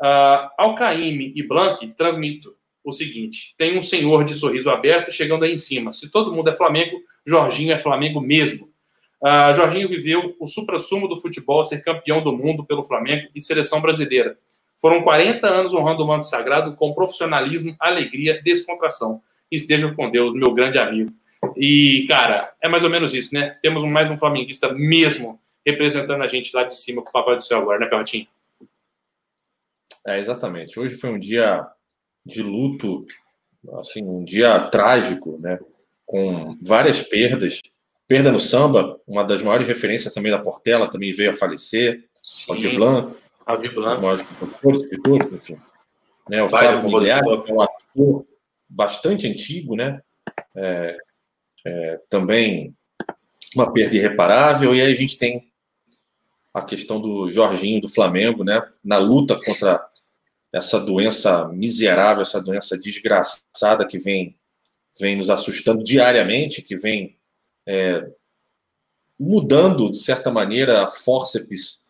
Uh, 0.00 0.50
Alcaíme 0.58 1.32
e 1.34 1.42
Blanc 1.42 1.86
transmito 1.96 2.54
o 2.84 2.92
seguinte: 2.92 3.54
tem 3.56 3.76
um 3.76 3.82
senhor 3.82 4.24
de 4.24 4.34
sorriso 4.34 4.70
aberto 4.70 5.10
chegando 5.10 5.44
aí 5.44 5.54
em 5.54 5.58
cima. 5.58 5.92
Se 5.92 6.10
todo 6.10 6.32
mundo 6.32 6.50
é 6.50 6.52
Flamengo, 6.52 7.00
Jorginho 7.24 7.72
é 7.72 7.78
Flamengo 7.78 8.20
mesmo. 8.20 8.68
Uh, 9.22 9.54
Jorginho 9.54 9.88
viveu 9.88 10.36
o 10.38 10.46
supra-sumo 10.46 11.08
do 11.08 11.16
futebol, 11.16 11.64
ser 11.64 11.82
campeão 11.82 12.22
do 12.22 12.32
mundo 12.32 12.64
pelo 12.64 12.82
Flamengo 12.82 13.28
e 13.34 13.40
seleção 13.40 13.80
brasileira. 13.80 14.38
Foram 14.76 15.02
40 15.02 15.46
anos 15.46 15.74
honrando 15.74 16.04
o 16.04 16.06
manto 16.06 16.26
sagrado 16.26 16.74
com 16.76 16.92
profissionalismo, 16.92 17.74
alegria, 17.80 18.40
descontração. 18.42 19.22
Esteja 19.50 19.92
com 19.94 20.10
Deus, 20.10 20.34
meu 20.34 20.52
grande 20.52 20.78
amigo. 20.78 21.12
E, 21.56 22.06
cara, 22.08 22.52
é 22.60 22.68
mais 22.68 22.84
ou 22.84 22.90
menos 22.90 23.14
isso, 23.14 23.34
né? 23.34 23.58
Temos 23.62 23.84
mais 23.84 24.10
um 24.10 24.18
flamenguista 24.18 24.72
mesmo 24.72 25.40
representando 25.66 26.22
a 26.22 26.28
gente 26.28 26.54
lá 26.54 26.64
de 26.64 26.78
cima 26.78 27.02
com 27.02 27.08
o 27.08 27.12
Papai 27.12 27.36
do 27.36 27.42
Céu 27.42 27.58
agora, 27.58 27.78
né, 27.78 27.86
Peltinho? 27.86 28.26
É, 30.06 30.18
exatamente. 30.18 30.78
Hoje 30.78 30.94
foi 30.94 31.10
um 31.10 31.18
dia 31.18 31.66
de 32.24 32.42
luto, 32.42 33.04
assim, 33.78 34.04
um 34.04 34.22
dia 34.22 34.60
trágico, 34.68 35.38
né? 35.40 35.58
Com 36.04 36.54
várias 36.62 37.02
perdas. 37.02 37.60
Perda 38.06 38.30
no 38.30 38.38
samba, 38.38 39.00
uma 39.06 39.24
das 39.24 39.42
maiores 39.42 39.66
referências 39.66 40.12
também 40.12 40.30
da 40.30 40.38
Portela, 40.38 40.88
também 40.88 41.12
veio 41.12 41.30
a 41.30 41.32
falecer. 41.32 42.04
Aldir 42.48 42.76
Blanc. 42.76 43.16
Aldir 43.46 43.72
Blanc. 43.74 44.00
Maiores 44.00 44.22
compositores, 44.22 44.82
escritores, 44.82 45.32
enfim. 45.32 45.58
Né, 46.28 46.42
o 46.42 46.48
Flávio 46.48 46.90
Miguel 46.90 47.44
é 47.46 47.52
um 47.52 47.60
ator 47.60 48.26
bastante 48.68 49.28
antigo, 49.28 49.76
né? 49.76 50.02
É, 50.54 50.98
é, 51.64 52.00
também 52.10 52.74
uma 53.54 53.72
perda 53.72 53.96
irreparável. 53.96 54.74
E 54.74 54.80
aí 54.80 54.92
a 54.92 54.96
gente 54.96 55.16
tem 55.16 55.50
a 56.52 56.62
questão 56.62 57.00
do 57.00 57.30
Jorginho 57.30 57.80
do 57.80 57.88
Flamengo, 57.88 58.42
né, 58.42 58.66
na 58.82 58.96
luta 58.96 59.38
contra 59.44 59.86
essa 60.52 60.80
doença 60.80 61.46
miserável, 61.48 62.22
essa 62.22 62.40
doença 62.40 62.78
desgraçada 62.78 63.86
que 63.86 63.98
vem, 63.98 64.34
vem 64.98 65.16
nos 65.16 65.28
assustando 65.28 65.82
diariamente, 65.82 66.62
que 66.62 66.74
vem 66.74 67.16
é, 67.66 68.08
mudando, 69.20 69.90
de 69.90 69.98
certa 69.98 70.30
maneira, 70.30 70.82
a 70.82 70.86
fórceps, 70.86 71.82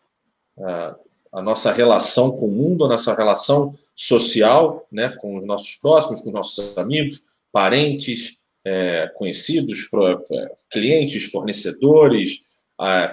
a, 0.58 0.96
a 1.36 1.42
nossa 1.42 1.70
relação 1.70 2.34
com 2.34 2.46
o 2.46 2.50
mundo, 2.50 2.86
a 2.86 2.88
nossa 2.88 3.14
relação 3.14 3.78
social, 3.94 4.86
né, 4.90 5.14
com 5.18 5.36
os 5.36 5.44
nossos 5.44 5.74
próximos, 5.74 6.22
com 6.22 6.28
os 6.28 6.32
nossos 6.32 6.78
amigos, 6.78 7.24
parentes, 7.52 8.38
é, 8.64 9.12
conhecidos, 9.14 9.86
é, 10.32 10.54
clientes, 10.70 11.30
fornecedores, 11.30 12.40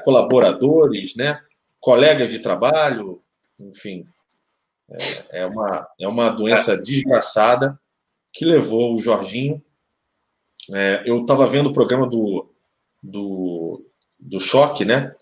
colaboradores, 0.05 1.15
né, 1.17 1.37
colegas 1.81 2.31
de 2.31 2.39
trabalho, 2.39 3.21
enfim. 3.59 4.05
É, 4.89 5.41
é, 5.41 5.45
uma, 5.45 5.87
é 5.99 6.07
uma 6.07 6.29
doença 6.29 6.77
desgraçada 6.77 7.77
que 8.31 8.45
levou 8.45 8.93
o 8.93 9.01
Jorginho. 9.01 9.61
É, 10.73 11.03
eu 11.05 11.21
estava 11.21 11.45
vendo 11.45 11.67
o 11.67 11.73
programa 11.73 12.07
do, 12.07 12.49
do, 13.01 13.85
do 14.17 14.39
Choque, 14.39 14.85
né? 14.85 15.13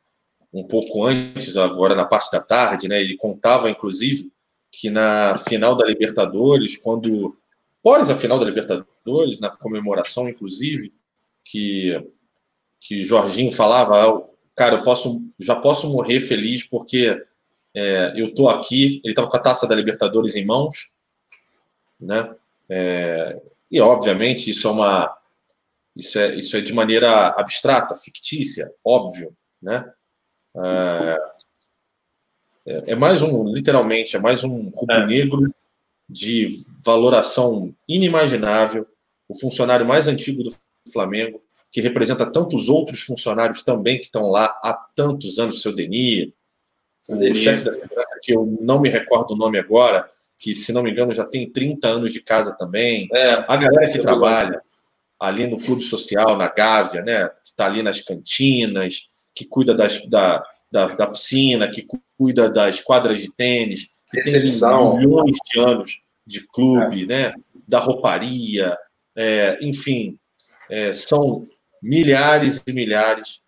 Um 0.54 0.64
pouco 0.64 1.06
antes, 1.06 1.56
agora 1.56 1.96
na 1.96 2.06
parte 2.06 2.32
da 2.32 2.42
tarde, 2.42 2.88
né? 2.88 3.00
Ele 3.00 3.16
contava, 3.18 3.70
inclusive, 3.70 4.32
que 4.72 4.90
na 4.90 5.36
final 5.36 5.76
da 5.76 5.86
Libertadores, 5.86 6.78
quando 6.78 7.38
após 7.80 8.10
a 8.10 8.16
final 8.16 8.38
da 8.38 8.46
Libertadores, 8.46 9.40
na 9.40 9.50
comemoração, 9.50 10.30
inclusive, 10.30 10.94
que, 11.44 12.00
que 12.80 13.02
Jorginho 13.02 13.52
falava, 13.52 14.08
ah, 14.08 14.24
cara, 14.56 14.76
eu 14.76 14.84
posso, 14.84 15.22
já 15.40 15.56
posso 15.56 15.90
morrer 15.90 16.20
feliz 16.20 16.64
porque 16.64 17.20
é, 17.74 18.14
eu 18.16 18.34
tô 18.34 18.50
aqui. 18.50 19.02
Ele 19.04 19.12
estava 19.12 19.30
com 19.30 19.38
a 19.38 19.42
taça 19.42 19.68
da 19.68 19.76
Libertadores 19.76 20.36
em 20.36 20.46
mãos, 20.46 20.92
né? 22.00 22.36
É, 22.70 23.42
E, 23.70 23.82
obviamente, 23.82 24.50
isso 24.50 24.68
é 24.68 24.72
uma. 24.72 25.18
Isso 25.96 26.18
é, 26.20 26.36
isso 26.36 26.56
é 26.56 26.62
de 26.62 26.74
maneira 26.74 27.30
abstrata, 27.30 27.96
fictícia, 27.96 28.72
óbvio, 28.84 29.36
né? 29.62 29.92
É, 30.56 31.18
é, 32.66 32.92
é 32.92 32.96
mais 32.96 33.22
um, 33.22 33.48
literalmente, 33.48 34.16
é 34.16 34.20
mais 34.20 34.44
um 34.44 34.70
rubro-negro 34.70 35.54
de 36.10 36.64
valoração 36.84 37.74
inimaginável, 37.88 38.88
o 39.28 39.38
funcionário 39.38 39.86
mais 39.86 40.08
antigo 40.08 40.44
do 40.44 40.54
Flamengo, 40.92 41.42
que 41.72 41.80
representa 41.80 42.30
tantos 42.30 42.68
outros 42.68 43.02
funcionários 43.02 43.64
também 43.64 43.98
que 43.98 44.04
estão 44.04 44.30
lá 44.30 44.46
há 44.62 44.74
tantos 44.94 45.40
anos, 45.40 45.58
o 45.58 45.62
seu 45.62 45.74
Denis, 45.74 46.34
o 47.10 47.34
chefe 47.34 47.64
da 47.64 47.72
segurança, 47.72 48.20
que 48.22 48.34
eu 48.34 48.58
não 48.62 48.80
me 48.80 48.90
recordo 48.90 49.34
o 49.34 49.38
nome 49.38 49.58
agora, 49.58 50.08
que, 50.38 50.54
se 50.54 50.74
não 50.74 50.84
me 50.84 50.92
engano, 50.92 51.14
já 51.14 51.24
tem 51.24 51.50
30 51.50 51.88
anos 51.88 52.12
de 52.12 52.22
casa 52.22 52.56
também. 52.58 53.08
É, 53.14 53.46
a 53.48 53.56
galera 53.56 53.90
que 53.90 54.00
trabalha 54.00 54.62
ali 55.20 55.48
no 55.48 55.60
clube 55.60 55.84
social, 55.84 56.38
na 56.38 56.50
Gávea, 56.50 57.04
né, 57.04 57.30
que 57.30 57.50
está 57.50 57.68
ali 57.68 57.82
nas 57.82 58.02
cantinas, 58.02 59.08
que 59.34 59.46
cuida 59.46 59.74
das, 59.74 60.06
da, 60.08 60.44
da, 60.72 60.88
da, 60.88 61.08
piscina, 61.08 61.70
que 61.70 61.88
cuida 62.18 62.50
das 62.50 62.82
quadras 62.82 63.22
de 63.22 63.32
tênis, 63.32 63.90
que 64.10 64.22
tem 64.24 64.42
milhões 64.44 65.38
de 65.52 65.60
anos 65.60 66.02
de 66.26 66.46
clube, 66.48 67.04
é. 67.04 67.06
né, 67.06 67.34
da 67.68 67.80
rouparia, 67.80 68.78
é, 69.16 69.58
enfim, 69.62 70.18
é, 70.70 70.94
são 70.94 71.48
milhares 71.82 72.62
e 72.66 72.74
milhares 72.74 73.42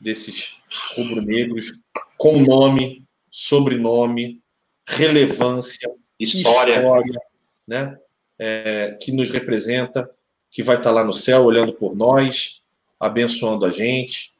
desses 0.00 0.56
rubro-negros 0.96 1.72
com 2.16 2.38
nome, 2.40 3.04
sobrenome, 3.30 4.40
relevância, 4.86 5.90
história, 6.18 6.76
história 6.76 7.20
né? 7.66 7.98
É, 8.38 8.96
que 9.00 9.12
nos 9.12 9.30
representa, 9.30 10.10
que 10.50 10.62
vai 10.62 10.76
estar 10.76 10.90
lá 10.90 11.04
no 11.04 11.12
céu 11.12 11.44
olhando 11.44 11.72
por 11.74 11.94
nós, 11.94 12.62
abençoando 12.98 13.64
a 13.64 13.70
gente. 13.70 14.32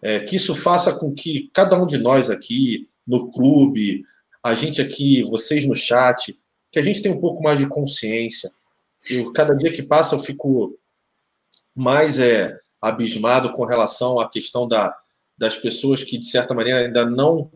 É, 0.00 0.20
que 0.20 0.36
isso 0.36 0.54
faça 0.54 0.94
com 0.94 1.12
que 1.12 1.50
cada 1.52 1.76
um 1.76 1.86
de 1.86 1.98
nós 1.98 2.30
aqui, 2.30 2.88
no 3.06 3.30
clube, 3.30 4.04
a 4.42 4.54
gente 4.54 4.80
aqui, 4.80 5.22
vocês 5.24 5.66
no 5.66 5.74
chat, 5.74 6.38
que 6.70 6.78
a 6.78 6.82
gente 6.82 7.02
tenha 7.02 7.14
um 7.14 7.20
pouco 7.20 7.42
mais 7.42 7.58
de 7.58 7.68
consciência. 7.68 8.50
Eu, 9.08 9.32
cada 9.32 9.54
dia 9.54 9.72
que 9.72 9.82
passa 9.82 10.14
eu 10.14 10.20
fico 10.20 10.78
mais 11.74 12.18
é, 12.18 12.58
abismado 12.80 13.52
com 13.52 13.64
relação 13.64 14.20
à 14.20 14.28
questão 14.28 14.68
da, 14.68 14.94
das 15.36 15.56
pessoas 15.56 16.04
que, 16.04 16.18
de 16.18 16.26
certa 16.26 16.54
maneira, 16.54 16.80
ainda 16.80 17.04
não. 17.04 17.50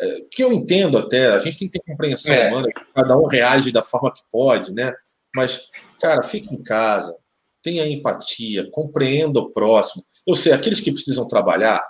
É, 0.00 0.20
que 0.30 0.42
eu 0.42 0.52
entendo 0.52 0.98
até, 0.98 1.28
a 1.28 1.38
gente 1.38 1.56
tem 1.56 1.68
que 1.68 1.78
ter 1.78 1.90
compreensão 1.90 2.34
é. 2.34 2.48
humana, 2.48 2.68
cada 2.94 3.16
um 3.16 3.26
reage 3.26 3.72
da 3.72 3.82
forma 3.82 4.12
que 4.12 4.22
pode, 4.30 4.72
né? 4.74 4.92
Mas, 5.34 5.70
cara, 6.00 6.22
fique 6.22 6.54
em 6.54 6.62
casa, 6.62 7.16
tenha 7.64 7.88
empatia, 7.88 8.68
compreenda 8.70 9.40
o 9.40 9.50
próximo. 9.50 10.04
Eu 10.26 10.34
sei, 10.34 10.52
aqueles 10.52 10.80
que 10.80 10.92
precisam 10.92 11.26
trabalhar, 11.26 11.82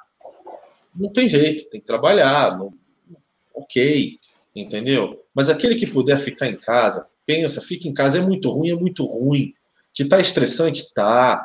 não 0.95 1.13
tem 1.13 1.27
jeito, 1.27 1.69
tem 1.69 1.81
que 1.81 1.87
trabalhar, 1.87 2.57
não, 2.57 2.73
ok, 3.53 4.17
entendeu? 4.55 5.21
Mas 5.35 5.51
aquele 5.51 5.75
que 5.75 5.89
puder 5.89 6.21
ficar 6.21 6.47
em 6.47 6.57
casa, 6.57 7.09
pensa, 7.27 7.61
fica 7.61 7.89
em 7.89 7.93
casa, 7.93 8.19
é 8.19 8.23
muito 8.23 8.49
ruim, 8.51 8.71
é 8.71 8.77
muito 8.77 9.05
ruim. 9.05 9.53
Que 9.93 10.05
tá 10.05 10.21
estressante, 10.21 10.95
tá. 10.95 11.45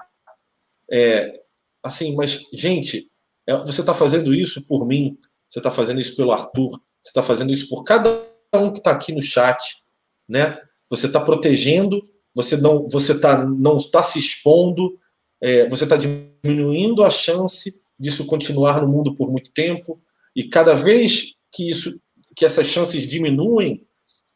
É, 0.92 1.42
assim, 1.82 2.16
mas, 2.16 2.46
gente, 2.54 3.10
é, 3.48 3.58
você 3.58 3.82
está 3.82 3.96
fazendo 3.96 4.32
isso 4.32 4.64
por 4.68 4.86
mim, 4.86 5.18
você 5.50 5.58
está 5.60 5.72
fazendo 5.72 6.00
isso 6.00 6.16
pelo 6.16 6.32
Arthur, 6.32 6.80
você 7.02 7.10
está 7.10 7.24
fazendo 7.24 7.52
isso 7.52 7.68
por 7.68 7.84
cada 7.84 8.12
um 8.54 8.72
que 8.72 8.78
está 8.78 8.92
aqui 8.92 9.12
no 9.12 9.22
chat, 9.22 9.84
né? 10.28 10.60
Você 10.88 11.08
está 11.08 11.20
protegendo, 11.20 12.00
você 12.34 12.58
não, 12.58 12.88
você 12.88 13.20
tá, 13.20 13.46
não 13.46 13.78
está 13.78 14.02
se 14.04 14.20
expondo, 14.20 15.00
é, 15.42 15.68
você 15.70 15.84
está 15.84 15.96
diminuindo 15.98 17.04
a 17.04 17.10
chance 17.10 17.82
disso 18.00 18.26
continuar 18.26 18.82
no 18.82 18.88
mundo 18.88 19.16
por 19.16 19.32
muito 19.32 19.52
tempo, 19.52 20.02
e 20.36 20.46
cada 20.46 20.74
vez 20.74 21.34
que 21.52 21.70
isso, 21.70 22.00
que 22.36 22.46
essas 22.46 22.68
chances 22.68 23.06
diminuem 23.06 23.86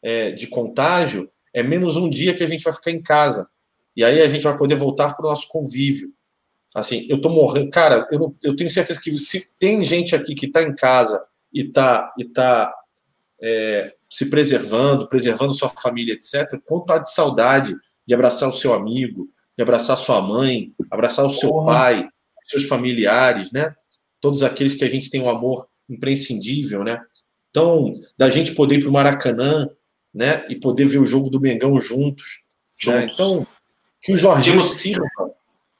é, 0.02 0.32
de 0.32 0.48
contágio, 0.48 1.30
é 1.54 1.64
menos 1.64 1.96
um 1.96 2.10
dia 2.10 2.34
que 2.34 2.44
a 2.44 2.48
gente 2.48 2.64
vai 2.64 2.74
ficar 2.74 2.92
em 2.92 3.02
casa. 3.02 3.48
E 3.96 4.04
aí 4.04 4.22
a 4.22 4.28
gente 4.28 4.44
vai 4.44 4.58
poder 4.58 4.76
voltar 4.76 5.14
para 5.14 5.26
o 5.26 5.30
nosso 5.30 5.48
convívio. 5.48 6.12
Assim, 6.76 7.06
eu 7.08 7.22
tô 7.22 7.30
morrendo. 7.30 7.70
Cara, 7.70 8.08
eu, 8.12 8.36
eu 8.42 8.56
tenho 8.56 8.70
certeza 8.70 9.00
que 9.00 9.18
se 9.20 9.52
tem 9.60 9.84
gente 9.84 10.16
aqui 10.16 10.34
que 10.34 10.48
está 10.48 10.64
em 10.64 10.76
casa 10.76 11.24
e 11.54 11.62
está 11.62 12.12
e 12.18 12.26
tá, 12.26 12.74
é, 13.40 13.94
se 14.14 14.28
preservando, 14.30 15.08
preservando 15.08 15.56
sua 15.56 15.70
família, 15.70 16.14
etc., 16.14 16.62
quanto 16.68 16.86
tá 16.86 17.00
de 17.00 17.12
saudade 17.12 17.74
de 18.06 18.14
abraçar 18.14 18.48
o 18.48 18.54
seu 18.54 18.72
amigo, 18.72 19.28
de 19.58 19.64
abraçar 19.64 19.98
sua 19.98 20.22
mãe, 20.22 20.72
abraçar 20.92 21.26
o 21.26 21.32
seu 21.32 21.50
Porra. 21.50 21.66
pai, 21.66 22.10
seus 22.44 22.66
familiares, 22.66 23.52
né? 23.52 23.74
Todos 24.22 24.44
aqueles 24.44 24.76
que 24.76 24.84
a 24.84 24.90
gente 24.90 25.10
tem 25.10 25.20
um 25.20 25.32
amor 25.32 25.68
imprescindível, 25.90 26.84
né? 26.84 27.02
Então, 27.50 27.92
da 28.16 28.30
gente 28.30 28.54
poder 28.54 28.76
ir 28.76 28.82
para 28.82 28.90
o 28.90 28.94
Maracanã, 28.94 29.68
né? 30.14 30.46
E 30.48 30.60
poder 30.60 30.86
ver 30.86 31.00
o 31.00 31.08
jogo 31.08 31.28
do 31.32 31.42
Mengão 31.42 31.80
juntos. 31.80 32.46
Né? 32.86 33.10
Então, 33.12 33.48
que 34.00 34.14
o 34.14 34.18
Jorginho 34.18 34.58
tínhamos, 34.62 34.78
sirva. 34.78 35.08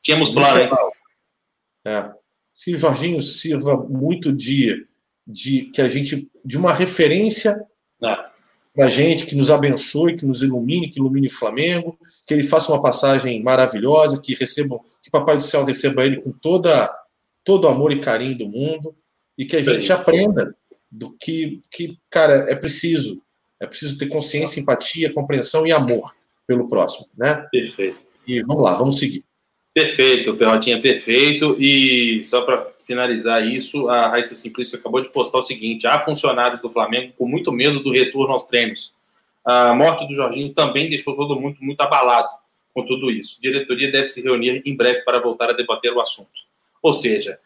Tínhamos 0.02 0.32
plano? 0.32 0.76
É. 1.86 2.10
Se 2.52 2.74
o 2.74 2.80
Jorginho 2.80 3.22
sirva 3.22 3.78
muito 3.78 4.34
de, 4.34 4.88
de 5.28 5.66
que 5.66 5.84
a 5.84 5.88
gente 5.88 6.32
de 6.44 6.58
uma 6.58 6.74
referência. 6.74 7.64
Para 8.74 8.86
a 8.88 8.90
gente, 8.90 9.26
que 9.26 9.36
nos 9.36 9.52
abençoe, 9.52 10.16
que 10.16 10.26
nos 10.26 10.42
ilumine, 10.42 10.90
que 10.90 11.00
ilumine 11.00 11.28
o 11.28 11.32
Flamengo, 11.32 11.98
que 12.26 12.34
ele 12.34 12.44
faça 12.44 12.72
uma 12.72 12.82
passagem 12.82 13.42
maravilhosa, 13.42 14.20
que 14.20 14.34
receba, 14.34 14.80
que 15.02 15.10
o 15.10 15.12
Papai 15.12 15.38
do 15.38 15.44
Céu 15.44 15.64
receba 15.64 16.06
ele 16.06 16.22
com 16.22 16.32
toda 16.32 16.92
todo 17.44 17.66
o 17.66 17.68
amor 17.68 17.92
e 17.92 18.00
carinho 18.00 18.38
do 18.38 18.48
mundo 18.48 18.96
e 19.38 19.46
que 19.46 19.58
a 19.58 19.62
gente 19.62 19.92
aprenda 19.92 20.56
do 20.90 21.16
que, 21.20 21.62
que, 21.70 21.98
cara, 22.10 22.50
é 22.50 22.56
preciso. 22.56 23.22
É 23.60 23.68
preciso 23.68 23.98
ter 23.98 24.08
consciência, 24.08 24.60
empatia, 24.60 25.14
compreensão 25.14 25.66
e 25.66 25.72
amor 25.72 26.04
pelo 26.46 26.68
próximo, 26.68 27.08
né? 27.18 27.46
Perfeito. 27.52 27.98
E 28.28 28.42
vamos 28.44 28.64
lá, 28.64 28.74
vamos 28.74 29.00
seguir. 29.00 29.24
Perfeito, 29.74 30.36
Perrotinha, 30.36 30.82
perfeito. 30.82 31.56
E 31.60 32.22
só 32.26 32.42
para 32.42 32.73
finalizar 32.86 33.46
isso, 33.46 33.88
a 33.90 34.08
Raíssa 34.10 34.36
Simplício 34.36 34.78
acabou 34.78 35.02
de 35.02 35.10
postar 35.10 35.40
o 35.40 35.44
seguinte: 35.44 35.88
há 35.88 36.00
funcionários 36.00 36.62
do 36.62 36.70
Flamengo 36.70 37.14
com 37.18 37.28
muito 37.28 37.52
medo 37.52 37.82
do 37.82 37.92
retorno 37.92 38.34
aos 38.34 38.46
treinos. 38.46 38.96
A 39.46 39.74
morte 39.74 40.08
do 40.08 40.16
Jorginho 40.16 40.54
também 40.54 40.90
deixou 40.90 41.16
todo 41.16 41.40
mundo 41.40 41.58
muito 41.60 41.82
abalado 41.82 42.30
com 42.74 42.86
tudo 42.86 43.12
isso. 43.12 43.38
A 43.40 43.42
diretoria 43.42 43.92
deve 43.92 44.08
se 44.08 44.22
reunir 44.24 44.62
em 44.66 44.76
breve 44.76 45.02
para 45.02 45.20
voltar 45.20 45.50
a 45.50 45.54
debater 45.54 45.94
o 45.94 46.00
assunto. 46.00 46.32
Ou 46.82 46.94
seja, 46.94 47.40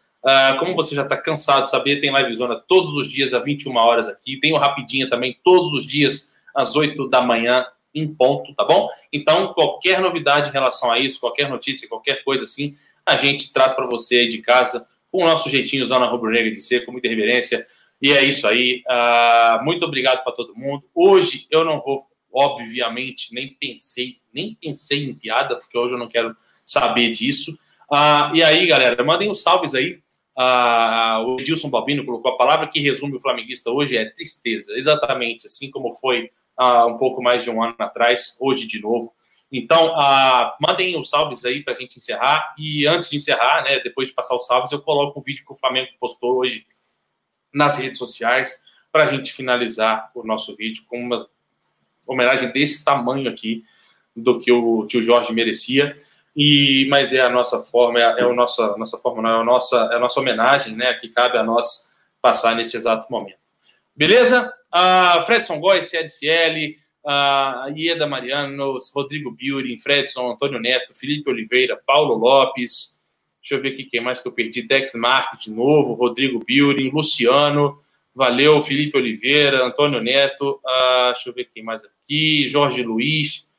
como 0.59 0.75
você 0.75 0.93
já 0.93 1.03
está 1.03 1.17
cansado 1.17 1.63
de 1.63 1.69
saber, 1.69 1.99
tem 1.99 2.11
live 2.11 2.33
zona 2.35 2.55
todos 2.67 2.93
os 2.95 3.09
dias 3.09 3.33
às 3.33 3.43
21 3.43 3.75
horas 3.77 4.07
aqui. 4.07 4.39
Tem 4.39 4.53
o 4.53 4.57
Rapidinha 4.57 5.09
também 5.09 5.37
todos 5.43 5.73
os 5.73 5.85
dias 5.85 6.35
às 6.55 6.75
8 6.75 7.07
da 7.07 7.21
manhã 7.21 7.65
em 7.95 8.07
ponto, 8.13 8.53
tá 8.53 8.63
bom? 8.63 8.89
Então, 9.11 9.53
qualquer 9.53 9.99
novidade 9.99 10.49
em 10.49 10.53
relação 10.53 10.91
a 10.91 10.99
isso, 10.99 11.19
qualquer 11.19 11.49
notícia, 11.49 11.89
qualquer 11.89 12.23
coisa 12.23 12.43
assim, 12.43 12.75
a 13.03 13.17
gente 13.17 13.51
traz 13.51 13.73
para 13.73 13.87
você 13.87 14.19
aí 14.19 14.29
de 14.29 14.37
casa, 14.39 14.87
com 15.11 15.23
o 15.23 15.25
nosso 15.25 15.49
jeitinho 15.49 15.85
Zona 15.85 16.05
Rubro 16.05 16.31
Negra 16.31 16.51
de 16.51 16.61
ser, 16.61 16.85
com 16.85 16.91
muita 16.91 17.07
reverência. 17.07 17.65
E 18.01 18.11
é 18.11 18.23
isso 18.23 18.47
aí. 18.47 18.83
Uh, 18.87 19.63
muito 19.63 19.85
obrigado 19.85 20.23
para 20.23 20.33
todo 20.33 20.55
mundo. 20.55 20.83
Hoje 20.93 21.47
eu 21.49 21.63
não 21.63 21.79
vou, 21.79 21.99
obviamente, 22.31 23.33
nem 23.33 23.49
pensei, 23.59 24.17
nem 24.33 24.55
pensei 24.55 25.09
em 25.09 25.15
piada, 25.15 25.57
porque 25.57 25.77
hoje 25.77 25.93
eu 25.93 25.99
não 25.99 26.07
quero 26.07 26.35
saber 26.65 27.11
disso. 27.11 27.57
Uh, 27.91 28.35
e 28.35 28.43
aí, 28.43 28.67
galera, 28.67 29.03
mandem 29.03 29.31
os 29.31 29.41
salves 29.41 29.73
aí. 29.73 29.99
Uh, 30.37 31.25
o 31.25 31.39
Edilson 31.39 31.69
Balbino 31.69 32.05
colocou 32.05 32.31
a 32.31 32.37
palavra 32.37 32.67
que 32.67 32.79
resume 32.79 33.15
o 33.15 33.19
flamenguista 33.19 33.71
hoje 33.71 33.97
é 33.97 34.05
tristeza, 34.05 34.77
exatamente 34.77 35.47
assim 35.47 35.71
como 35.71 35.91
foi 35.91 36.29
há 36.55 36.85
um 36.85 36.95
pouco 36.95 37.23
mais 37.23 37.43
de 37.43 37.49
um 37.49 37.63
ano 37.63 37.73
atrás, 37.79 38.37
hoje 38.39 38.67
de 38.67 38.79
novo. 38.79 39.11
Então, 39.51 39.95
uh, 39.95 40.51
mandem 40.59 40.99
os 40.99 41.09
salves 41.09 41.43
aí 41.45 41.63
para 41.63 41.73
a 41.73 41.77
gente 41.77 41.97
encerrar. 41.97 42.53
E 42.57 42.85
antes 42.85 43.09
de 43.09 43.15
encerrar, 43.15 43.63
né, 43.63 43.79
depois 43.79 44.09
de 44.09 44.13
passar 44.13 44.35
os 44.35 44.45
salves, 44.45 44.71
eu 44.71 44.81
coloco 44.81 45.19
o 45.19 45.23
vídeo 45.23 45.45
que 45.45 45.51
o 45.51 45.55
Flamengo 45.55 45.89
postou 45.99 46.37
hoje 46.37 46.65
nas 47.53 47.77
redes 47.77 47.97
sociais 47.97 48.63
para 48.91 49.05
a 49.05 49.07
gente 49.07 49.31
finalizar 49.31 50.11
o 50.13 50.23
nosso 50.23 50.55
vídeo 50.55 50.83
com 50.87 50.99
uma 50.99 51.27
homenagem 52.05 52.49
desse 52.49 52.83
tamanho 52.83 53.29
aqui 53.29 53.63
do 54.15 54.39
que 54.39 54.51
o 54.51 54.85
tio 54.85 55.03
Jorge 55.03 55.33
merecia. 55.33 55.97
E, 56.35 56.87
mas 56.89 57.13
é 57.13 57.21
a 57.21 57.29
nossa 57.29 57.63
forma, 57.63 57.99
é, 57.99 58.03
é 58.03 58.23
a 58.23 58.33
nossa, 58.33 58.77
nossa 58.77 58.97
forma, 58.97 59.21
não, 59.21 59.39
é 59.39 59.41
a 59.41 59.43
nossa, 59.43 59.89
é 59.91 59.95
a 59.95 59.99
nossa 59.99 60.19
homenagem, 60.19 60.75
né, 60.75 60.93
que 60.93 61.09
cabe 61.09 61.37
a 61.37 61.43
nós 61.43 61.93
passar 62.21 62.55
nesse 62.55 62.77
exato 62.77 63.11
momento. 63.11 63.39
Beleza? 63.95 64.53
Uh, 64.73 65.25
Fredson 65.25 65.59
Góes, 65.59 65.87
CDCL, 65.87 66.77
uh, 67.07 67.71
Ieda 67.73 68.05
Marianos, 68.05 68.91
Rodrigo 68.93 69.31
Biuri, 69.31 69.79
Fredson, 69.79 70.31
Antônio 70.31 70.59
Neto, 70.59 70.93
Felipe 70.93 71.29
Oliveira, 71.29 71.81
Paulo 71.87 72.15
Lopes, 72.15 73.01
deixa 73.41 73.55
eu 73.55 73.61
ver 73.61 73.69
aqui 73.69 73.85
quem 73.85 74.01
mais 74.01 74.19
que 74.19 74.27
eu 74.27 74.33
perdi, 74.33 74.61
Dex 74.61 74.93
Mark 74.93 75.39
de 75.39 75.49
novo, 75.49 75.93
Rodrigo 75.93 76.43
Biuri, 76.43 76.89
Luciano, 76.89 77.79
valeu, 78.13 78.61
Felipe 78.61 78.97
Oliveira, 78.97 79.65
Antônio 79.65 80.01
Neto, 80.01 80.59
uh, 80.65 81.13
deixa 81.13 81.29
eu 81.29 81.33
ver 81.33 81.49
quem 81.53 81.63
mais 81.63 81.83
aqui, 81.85 82.49
Jorge 82.49 82.83
Luiz, 82.83 83.49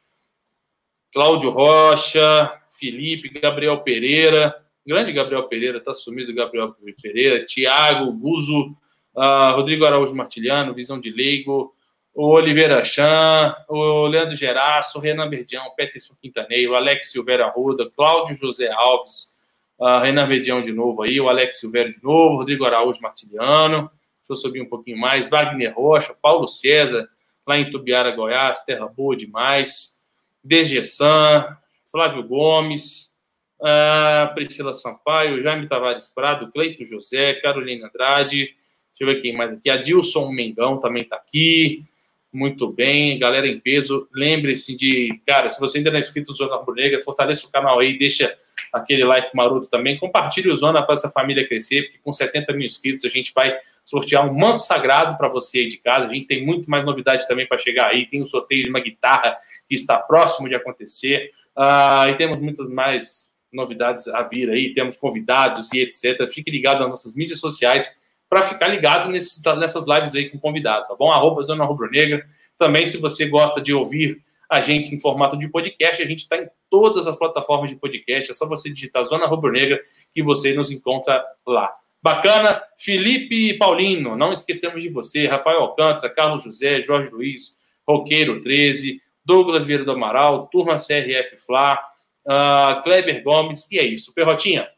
Cláudio 1.11 1.49
Rocha, 1.49 2.53
Felipe, 2.69 3.41
Gabriel 3.41 3.79
Pereira, 3.81 4.55
grande 4.87 5.11
Gabriel 5.13 5.45
Pereira, 5.45 5.81
tá 5.81 5.95
sumido 5.95 6.35
Gabriel 6.35 6.75
Pereira, 7.03 7.45
Tiago, 7.47 8.13
Guzo, 8.13 8.77
uh, 9.15 9.55
Rodrigo 9.55 9.87
Araújo 9.87 10.15
Martiliano, 10.15 10.75
Visão 10.75 11.01
de 11.01 11.11
Leigo, 11.11 11.75
o 12.15 12.33
Oliveira 12.33 12.83
Chan, 12.85 13.55
o 13.69 14.07
Leandro 14.07 14.35
Geraço, 14.35 14.99
o 14.99 15.01
Renan 15.01 15.31
Verdião, 15.31 15.71
Peterson 15.77 16.15
Quintaneiro, 16.21 16.73
o 16.73 16.75
Alex 16.75 17.13
Silveira 17.13 17.47
Arruda, 17.47 17.91
Cláudio 17.95 18.37
José 18.37 18.69
Alves, 18.73 19.37
uh, 19.79 20.01
Renan 20.01 20.27
Verdião 20.27 20.61
de 20.61 20.73
novo 20.73 21.03
aí, 21.03 21.21
o 21.21 21.29
Alex 21.29 21.61
Silveira 21.61 21.91
de 21.91 22.03
novo, 22.03 22.39
Rodrigo 22.39 22.65
Araújo 22.65 23.01
Martiliano, 23.01 23.83
deixa 23.83 24.31
eu 24.31 24.37
subir 24.37 24.61
um 24.61 24.69
pouquinho 24.69 24.99
mais, 24.99 25.29
Wagner 25.29 25.73
Rocha, 25.75 26.15
Paulo 26.21 26.49
César, 26.49 27.09
lá 27.47 27.57
em 27.57 27.71
Tubiara, 27.71 28.11
Goiás, 28.11 28.65
terra 28.65 28.87
boa 28.87 29.17
demais, 29.17 30.01
Degessan, 30.43 31.57
Flávio 31.91 32.23
Gomes, 32.25 33.17
uh, 33.61 34.35
Priscila 34.35 34.75
Sampaio, 34.75 35.43
Jaime 35.43 35.69
Tavares 35.69 36.09
Prado, 36.09 36.51
Cleito 36.51 36.85
José, 36.85 37.35
Carolina 37.35 37.87
Andrade, 37.87 38.47
deixa 38.47 38.57
eu 39.01 39.07
ver 39.07 39.23
quem 39.23 39.37
mais 39.37 39.53
aqui, 39.53 39.71
Adilson 39.71 40.31
Mengão 40.33 40.79
também 40.79 41.05
está 41.05 41.17
aqui, 41.17 41.85
muito 42.33 42.70
bem, 42.70 43.18
galera 43.18 43.47
em 43.47 43.59
peso. 43.59 44.09
Lembre-se 44.12 44.76
de, 44.76 45.20
cara, 45.26 45.49
se 45.49 45.59
você 45.61 45.79
ainda 45.79 45.91
não 45.91 45.97
é 45.97 46.01
inscrito 46.01 46.31
no 46.31 46.37
Zona 46.37 46.57
Rubro 46.57 46.74
Negra, 46.74 47.01
fortaleça 47.01 47.47
o 47.47 47.51
canal 47.51 47.79
aí, 47.79 47.99
deixa 47.99 48.37
aquele 48.72 49.05
like 49.05 49.35
maroto 49.35 49.70
também. 49.70 49.99
Compartilhe 49.99 50.51
o 50.51 50.57
Zona 50.57 50.83
para 50.83 50.95
essa 50.95 51.11
família 51.11 51.47
crescer, 51.47 51.85
porque 51.85 51.99
com 52.03 52.12
70 52.12 52.53
mil 52.53 52.66
inscritos 52.66 53.05
a 53.05 53.09
gente 53.09 53.33
vai 53.35 53.57
sortear 53.85 54.29
um 54.29 54.35
manto 54.35 54.59
sagrado 54.59 55.16
para 55.16 55.29
você 55.29 55.61
aí 55.61 55.68
de 55.68 55.79
casa. 55.79 56.07
A 56.07 56.12
gente 56.12 56.29
tem 56.29 56.45
muito 56.45 56.70
mais 56.70 56.85
novidade 56.85 57.26
também 57.26 57.47
para 57.47 57.57
chegar 57.59 57.89
aí. 57.89 58.07
Tem 58.07 58.20
o 58.20 58.24
um 58.24 58.26
sorteio 58.26 58.64
de 58.64 58.68
uma 58.68 58.81
guitarra 58.81 59.37
que 59.66 59.74
está 59.74 59.99
próximo 59.99 60.49
de 60.49 60.55
acontecer. 60.55 61.31
Uh, 61.57 62.11
e 62.11 62.16
temos 62.16 62.41
muitas 62.41 62.68
mais 62.68 63.29
novidades 63.51 64.07
a 64.09 64.22
vir 64.22 64.51
aí. 64.51 64.74
Temos 64.74 64.99
convidados 64.99 65.72
e 65.72 65.81
etc. 65.81 66.29
Fique 66.29 66.51
ligado 66.51 66.81
nas 66.81 66.91
nossas 66.91 67.16
mídias 67.16 67.41
sociais 67.41 67.99
para 68.29 68.43
ficar 68.43 68.68
ligado 68.68 69.09
nesses, 69.09 69.43
nessas 69.57 69.87
lives 69.87 70.14
aí 70.14 70.29
com 70.29 70.39
convidado, 70.39 70.87
tá 70.87 70.95
bom? 70.95 71.11
Arroba 71.11 71.43
Zona 71.43 71.64
Rubro 71.64 71.91
Negra. 71.91 72.24
Também, 72.59 72.87
se 72.87 72.99
você 72.99 73.26
gosta 73.26 73.61
de 73.61 73.72
ouvir 73.72 74.18
a 74.51 74.61
gente 74.61 74.95
em 74.95 74.99
formato 74.99 75.37
de 75.39 75.49
podcast, 75.49 76.03
a 76.03 76.07
gente 76.07 76.20
está 76.20 76.37
em 76.37 76.49
todas 76.70 77.07
as 77.07 77.16
plataformas 77.18 77.70
de 77.70 77.76
podcast. 77.76 78.31
É 78.31 78.35
só 78.35 78.47
você 78.47 78.70
digitar 78.70 79.05
Zona 79.05 79.26
Rubro 79.26 79.53
Negra 79.53 79.81
que 80.14 80.22
você 80.22 80.55
nos 80.55 80.70
encontra 80.70 81.24
lá. 81.47 81.70
Bacana, 82.03 82.62
Felipe 82.79 83.59
Paulino, 83.59 84.16
não 84.16 84.33
esquecemos 84.33 84.81
de 84.81 84.89
você, 84.89 85.26
Rafael 85.26 85.61
Alcântara, 85.61 86.09
Carlos 86.09 86.45
José, 86.45 86.81
Jorge 86.83 87.11
Luiz, 87.11 87.59
Roqueiro 87.87 88.41
13, 88.41 89.01
Douglas 89.24 89.64
Vieira 89.64 89.85
do 89.85 89.93
Amaral, 89.93 90.47
Turma 90.47 90.76
CRF 90.76 91.37
Fla, 91.45 91.79
uh, 92.24 92.83
Kleber 92.83 93.22
Gomes, 93.22 93.70
e 93.72 93.79
é 93.79 93.85
isso. 93.85 94.14
Perrotinha, 94.14 94.68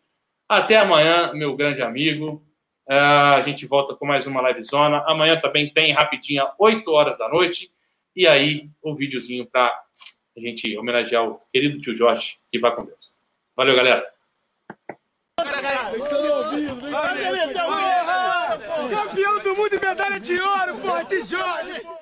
até 0.49 0.77
amanhã, 0.77 1.33
meu 1.35 1.55
grande 1.55 1.83
amigo. 1.83 2.43
Uh, 2.91 3.37
a 3.39 3.43
gente 3.43 3.67
volta 3.67 3.95
com 3.95 4.05
mais 4.05 4.27
uma 4.27 4.41
live 4.41 4.65
zona. 4.65 5.05
Amanhã 5.07 5.41
também 5.41 5.73
tem 5.73 5.93
rapidinha, 5.93 6.51
8 6.59 6.91
horas 6.91 7.17
da 7.17 7.29
noite. 7.29 7.71
E 8.17 8.27
aí, 8.27 8.69
o 8.83 8.91
um 8.91 8.95
videozinho 8.97 9.47
para 9.47 9.69
a 10.37 10.41
gente 10.41 10.77
homenagear 10.77 11.25
o 11.25 11.41
querido 11.53 11.81
tio 11.81 11.95
Jorge, 11.95 12.41
que 12.51 12.59
vai 12.59 12.75
com 12.75 12.85
Deus. 12.85 13.13
Valeu, 13.57 13.77
galera. 13.77 14.05
Campeão 18.91 19.39
do 19.39 19.55
mundo 19.55 19.75
e 19.77 19.87
medalha 19.87 20.19
de 20.19 20.41
ouro, 20.41 20.77
porra, 20.79 21.07
Jorge! 21.25 22.00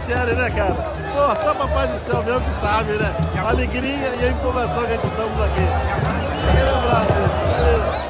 Série, 0.00 0.32
né, 0.32 0.50
cara? 0.50 0.74
Pô, 1.12 1.36
só 1.44 1.54
papai 1.54 1.86
do 1.88 1.98
céu 1.98 2.22
mesmo 2.22 2.40
que 2.40 2.54
sabe, 2.54 2.92
né? 2.92 3.14
A 3.36 3.50
alegria 3.50 4.14
e 4.18 4.24
a 4.24 4.28
empolgação 4.30 4.80
que 4.86 4.92
a 4.92 4.96
gente 4.96 5.06
estamos 5.06 5.42
aqui. 5.42 5.66
Aquele 6.48 6.70
abraço, 6.70 7.12
beleza? 7.54 8.09